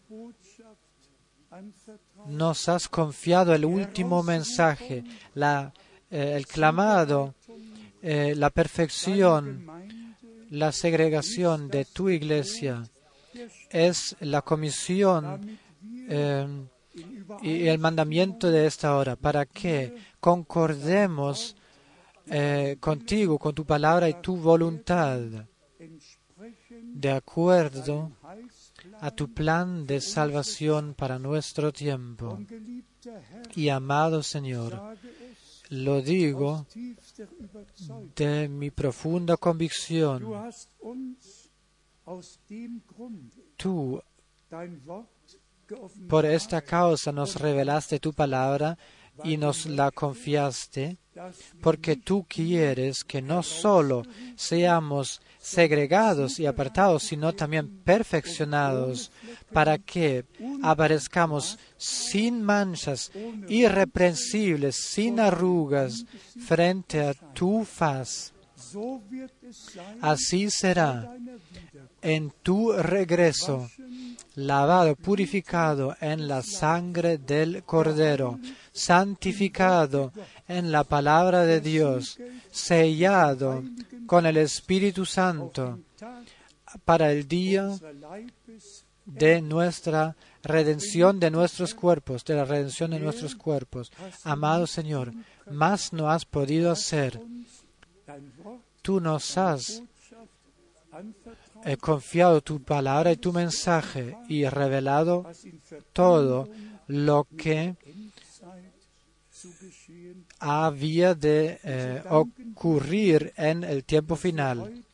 Nos 2.27 2.69
has 2.69 2.89
confiado 2.89 3.55
el 3.55 3.65
último 3.65 4.23
mensaje, 4.23 5.05
la, 5.35 5.73
eh, 6.11 6.35
el 6.37 6.47
clamado, 6.47 7.35
eh, 8.01 8.35
la 8.37 8.51
perfección, 8.51 9.67
la 10.51 10.73
segregación 10.73 11.69
de 11.69 11.85
tu 11.85 12.09
iglesia. 12.09 12.85
Es 13.71 14.17
la 14.21 14.43
comisión 14.43 15.59
eh, 16.09 16.47
y 17.43 17.67
el 17.67 17.79
mandamiento 17.79 18.51
de 18.51 18.67
esta 18.67 18.97
hora. 18.97 19.17
Para 19.17 19.47
que 19.47 19.95
concordemos 20.21 21.57
contigo, 22.81 23.39
con 23.39 23.55
tu 23.55 23.67
palabra 23.67 24.09
y 24.09 24.15
tu 24.15 24.37
voluntad, 24.37 25.21
de 26.81 27.11
acuerdo 27.11 28.13
a 29.01 29.11
tu 29.11 29.33
plan 29.33 29.87
de 29.87 30.01
salvación 30.01 30.95
para 30.95 31.19
nuestro 31.19 31.73
tiempo. 31.73 32.39
Y 33.55 33.69
amado 33.69 34.23
Señor, 34.23 34.81
lo 35.71 36.03
digo 36.03 36.67
de 38.17 38.49
mi 38.49 38.71
profunda 38.71 39.37
convicción. 39.37 40.25
Tú, 43.57 44.03
por 46.09 46.27
esta 46.27 46.61
causa, 46.63 47.13
nos 47.13 47.37
revelaste 47.37 47.99
tu 48.01 48.13
palabra 48.13 48.77
y 49.25 49.37
nos 49.37 49.67
la 49.67 49.91
confiaste, 49.91 50.99
porque 51.61 51.97
tú 51.97 52.27
quieres 52.29 53.05
que 53.05 53.23
no 53.23 53.43
solo 53.43 54.03
seamos 54.37 55.21
segregados 55.43 56.39
y 56.39 56.47
apartados, 56.47 57.03
sino 57.03 57.33
también 57.33 57.69
perfeccionados, 57.83 59.11
para 59.53 59.77
que 59.77 60.25
aparezcamos 60.63 61.59
sin 61.77 62.43
manchas, 62.43 63.11
irreprensibles, 63.49 64.77
sin 64.77 65.19
arrugas, 65.19 66.07
frente 66.47 67.01
a 67.01 67.13
tu 67.13 67.65
faz. 67.65 68.32
Así 70.01 70.51
será 70.51 71.15
en 72.01 72.33
tu 72.43 72.73
regreso, 72.73 73.71
lavado, 74.35 74.97
purificado 74.97 75.97
en 76.01 76.29
la 76.29 76.43
sangre 76.43 77.19
del 77.19 77.63
Cordero, 77.65 78.39
santificado 78.73 80.13
en 80.49 80.73
la 80.73 80.85
palabra 80.85 81.45
de 81.45 81.61
Dios, 81.61 82.19
sellado 82.51 83.63
con 84.07 84.27
el 84.27 84.37
Espíritu 84.37 85.05
Santo 85.05 85.81
para 86.85 87.13
el 87.13 87.29
día 87.29 87.71
de 89.05 89.43
nuestra 89.43 90.17
redención 90.43 91.21
de 91.21 91.31
nuestros 91.31 91.75
cuerpos, 91.75 92.25
de 92.25 92.35
la 92.35 92.45
redención 92.45 92.91
de 92.91 93.01
nuestros 93.01 93.35
cuerpos. 93.35 93.93
Amado 94.25 94.67
Señor, 94.67 95.13
más 95.51 95.93
no 95.93 96.11
has 96.11 96.25
podido 96.25 96.71
hacer. 96.71 97.21
Tú 98.83 99.01
nos 99.01 99.39
has 99.39 99.83
anvertraut, 100.91 101.53
eh, 101.65 101.77
confiado 101.77 102.41
tu 102.41 102.61
palabra 102.63 103.13
y 103.13 103.17
tu 103.17 103.33
mensaje 103.33 104.17
y 104.29 104.47
revelado 104.49 105.25
todo 105.93 106.49
lo 106.89 107.27
que 107.37 107.77
había 110.39 111.15
de 111.15 111.61
eh, 111.63 112.03
ocurrir 112.11 113.33
en 113.37 113.65
el 113.65 113.85
tiempo 113.85 114.17
final. 114.17 114.85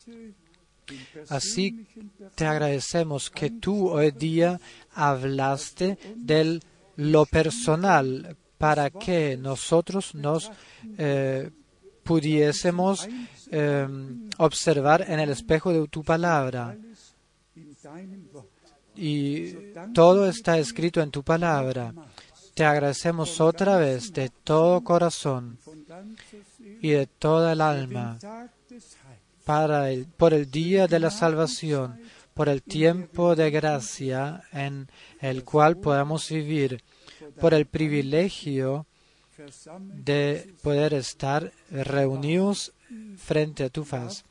Así 1.29 1.85
te 2.35 2.45
agradecemos 2.45 3.29
que 3.29 3.51
tú 3.51 3.89
hoy 3.89 4.11
día 4.11 4.59
hablaste 4.93 5.97
de 6.15 6.59
lo 6.95 7.25
personal 7.25 8.35
para 8.57 8.89
que 8.89 9.37
nosotros 9.37 10.15
nos 10.15 10.51
eh, 10.97 11.49
pudiésemos 12.09 13.07
eh, 13.51 13.87
observar 14.39 15.05
en 15.07 15.19
el 15.19 15.29
espejo 15.29 15.71
de 15.71 15.87
tu 15.87 16.03
palabra. 16.03 16.75
Y 18.95 19.53
todo 19.93 20.27
está 20.27 20.57
escrito 20.57 21.01
en 21.01 21.11
tu 21.11 21.21
palabra. 21.21 21.93
Te 22.55 22.65
agradecemos 22.65 23.39
otra 23.39 23.77
vez 23.77 24.11
de 24.11 24.31
todo 24.43 24.83
corazón 24.83 25.59
y 26.81 26.89
de 26.89 27.05
toda 27.05 27.53
el 27.53 27.61
alma 27.61 28.17
para 29.45 29.91
el, 29.91 30.07
por 30.07 30.33
el 30.33 30.49
día 30.49 30.87
de 30.87 30.99
la 30.99 31.11
salvación, 31.11 32.01
por 32.33 32.49
el 32.49 32.63
tiempo 32.63 33.35
de 33.35 33.51
gracia 33.51 34.41
en 34.51 34.89
el 35.21 35.43
cual 35.43 35.77
podamos 35.77 36.27
vivir, 36.27 36.81
por 37.39 37.53
el 37.53 37.67
privilegio 37.67 38.87
de 40.05 40.53
poder 40.61 40.93
estar 40.93 41.51
reunidos 41.71 42.71
frente 43.17 43.63
a 43.65 43.69
tu 43.69 43.83
faz 43.85 44.23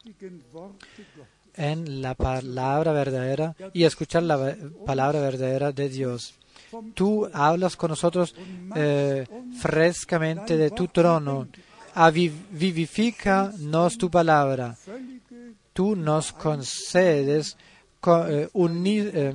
en 1.55 2.03
la 2.03 2.15
palabra 2.15 2.93
verdadera 2.93 3.55
y 3.73 3.85
escuchar 3.85 4.23
la 4.25 4.57
palabra 4.87 5.21
verdadera 5.21 5.73
de 5.73 5.89
Dios. 5.89 6.35
Tú 6.95 7.29
hablas 7.33 7.77
con 7.77 7.91
nosotros 7.91 8.35
eh, 8.77 9.27
frescamente 9.59 10.57
de 10.57 10.71
tu 10.71 10.87
trono. 10.89 11.49
Vivifícanos 12.51 13.97
tu 13.99 14.11
palabra. 14.11 14.77
Tú 15.73 15.97
nos 15.97 16.33
concedes 16.33 17.57
co- 18.01 18.27
eh, 18.27 18.49
uni- 18.53 18.99
eh, 19.13 19.35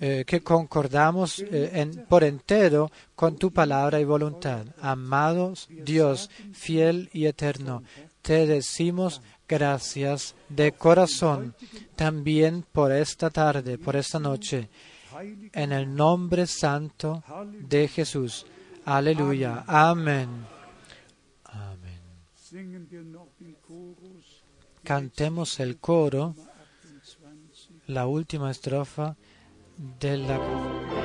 eh, 0.00 0.24
que 0.26 0.40
concordamos 0.42 1.38
eh, 1.40 1.70
en- 1.74 2.04
por 2.06 2.24
entero 2.24 2.90
con 3.14 3.36
tu 3.36 3.52
palabra 3.52 4.00
y 4.00 4.04
voluntad. 4.04 4.66
Amados 4.80 5.68
Dios, 5.70 6.30
fiel 6.52 7.08
y 7.12 7.26
eterno, 7.26 7.82
te 8.22 8.46
decimos 8.46 9.22
gracias 9.48 10.34
de 10.48 10.72
corazón 10.72 11.54
también 11.94 12.64
por 12.72 12.90
esta 12.92 13.30
tarde, 13.30 13.78
por 13.78 13.94
esta 13.96 14.18
noche, 14.18 14.68
en 15.52 15.72
el 15.72 15.94
nombre 15.94 16.46
santo 16.46 17.22
de 17.60 17.86
Jesús. 17.88 18.44
Aleluya. 18.84 19.64
Amén. 19.66 20.28
Amén. 21.44 22.00
Cantemos 24.82 25.58
el 25.60 25.78
coro, 25.78 26.34
28. 26.34 27.82
la 27.88 28.06
última 28.06 28.50
estrofa 28.50 29.16
de 29.78 30.16
la 30.16 30.95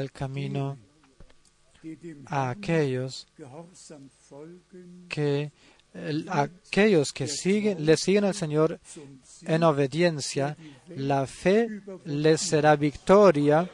al 0.00 0.10
camino 0.10 0.76
a 2.26 2.50
aquellos 2.50 3.26
que 5.08 5.50
el- 5.94 6.28
aquellos 6.28 7.12
que 7.12 7.26
siguen 7.26 7.84
le 7.84 7.96
siguen 7.96 8.24
al 8.24 8.34
Señor 8.34 8.78
en 9.42 9.62
obediencia, 9.64 10.56
la 10.88 11.26
fe 11.26 11.68
les 12.04 12.40
será 12.40 12.76
victoria 12.76 13.68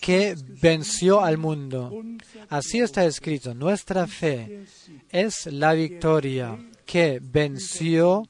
que 0.00 0.34
venció 0.60 1.20
al 1.22 1.38
mundo. 1.38 2.02
Así 2.48 2.80
está 2.80 3.04
escrito, 3.04 3.54
nuestra 3.54 4.06
fe 4.08 4.64
es 5.10 5.46
la 5.46 5.74
victoria 5.74 6.58
que 6.84 7.20
venció 7.22 8.26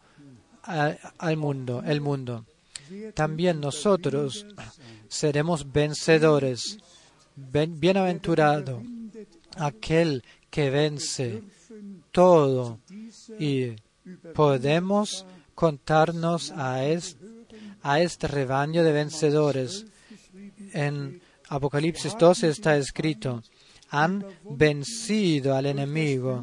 al 0.63 1.37
mundo, 1.39 1.83
el 1.87 2.01
mundo. 2.03 2.45
También 3.15 3.61
nosotros 3.61 4.45
seremos 5.11 5.71
vencedores. 5.73 6.79
Bienaventurado 7.37 8.83
aquel 9.57 10.23
que 10.51 10.71
vence 10.71 11.43
todo 12.13 12.79
y 13.39 13.77
podemos 14.35 15.27
contarnos 15.55 16.53
a 16.53 16.85
es- 16.87 17.17
a 17.83 18.01
este 18.01 18.27
rebaño 18.29 18.83
de 18.85 18.93
vencedores. 18.93 19.87
En 20.73 21.21
Apocalipsis 21.49 22.17
12 22.19 22.49
está 22.49 22.77
escrito, 22.77 23.43
han 23.91 24.25
vencido 24.49 25.55
al 25.57 25.67
enemigo 25.67 26.43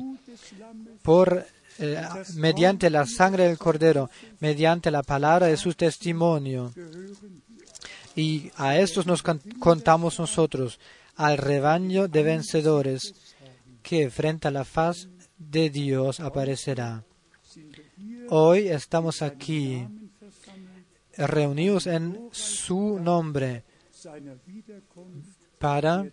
por 1.02 1.46
eh, 1.80 2.02
mediante 2.36 2.90
la 2.90 3.06
sangre 3.06 3.48
del 3.48 3.58
cordero, 3.60 4.10
mediante 4.40 4.90
la 4.90 5.04
palabra 5.04 5.46
de 5.48 5.58
su 5.58 5.74
testimonio. 5.76 6.74
Y 8.18 8.52
a 8.58 8.80
estos 8.80 9.06
nos 9.06 9.22
contamos 9.22 10.18
nosotros, 10.18 10.80
al 11.16 11.38
rebaño 11.38 12.08
de 12.08 12.24
vencedores 12.24 13.14
que 13.84 14.10
frente 14.10 14.48
a 14.48 14.52
la 14.52 14.66
faz 14.66 15.08
de 15.38 15.70
Dios 15.70 16.20
aparecerá. 16.20 17.04
Hoy 18.30 18.70
estamos 18.70 19.22
aquí 19.22 19.88
reunidos 21.16 21.86
en 21.86 22.30
su 22.32 23.00
nombre 23.00 23.64
para 25.60 26.08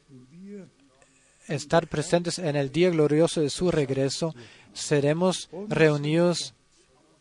estar 1.48 1.88
presentes 1.88 2.38
en 2.38 2.56
el 2.56 2.70
día 2.70 2.90
glorioso 2.90 3.40
de 3.40 3.48
su 3.48 3.70
regreso. 3.70 4.34
Seremos 4.74 5.48
reunidos, 5.68 6.52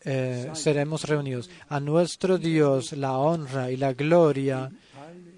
eh, 0.04 0.50
seremos 0.54 1.04
reunidos. 1.04 1.50
A 1.68 1.80
nuestro 1.80 2.38
Dios 2.38 2.92
la 2.92 3.18
honra 3.18 3.70
y 3.70 3.76
la 3.76 3.92
gloria 3.92 4.70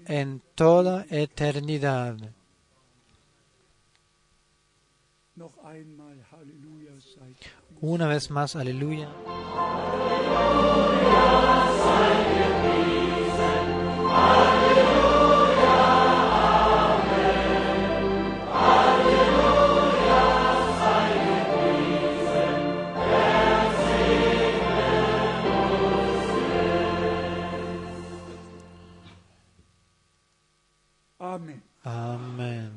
en 0.05 0.41
toda 0.55 1.05
eternidad. 1.09 2.17
Una 7.81 8.07
vez 8.07 8.31
más, 8.31 8.55
aleluya. 8.55 9.09
Alleluia, 14.09 14.56
Amén. 31.97 32.71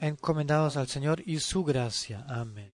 Encomendados 0.00 0.76
al 0.76 0.88
Señor 0.88 1.22
y 1.24 1.38
su 1.38 1.64
gracia. 1.64 2.24
Amén. 2.28 2.71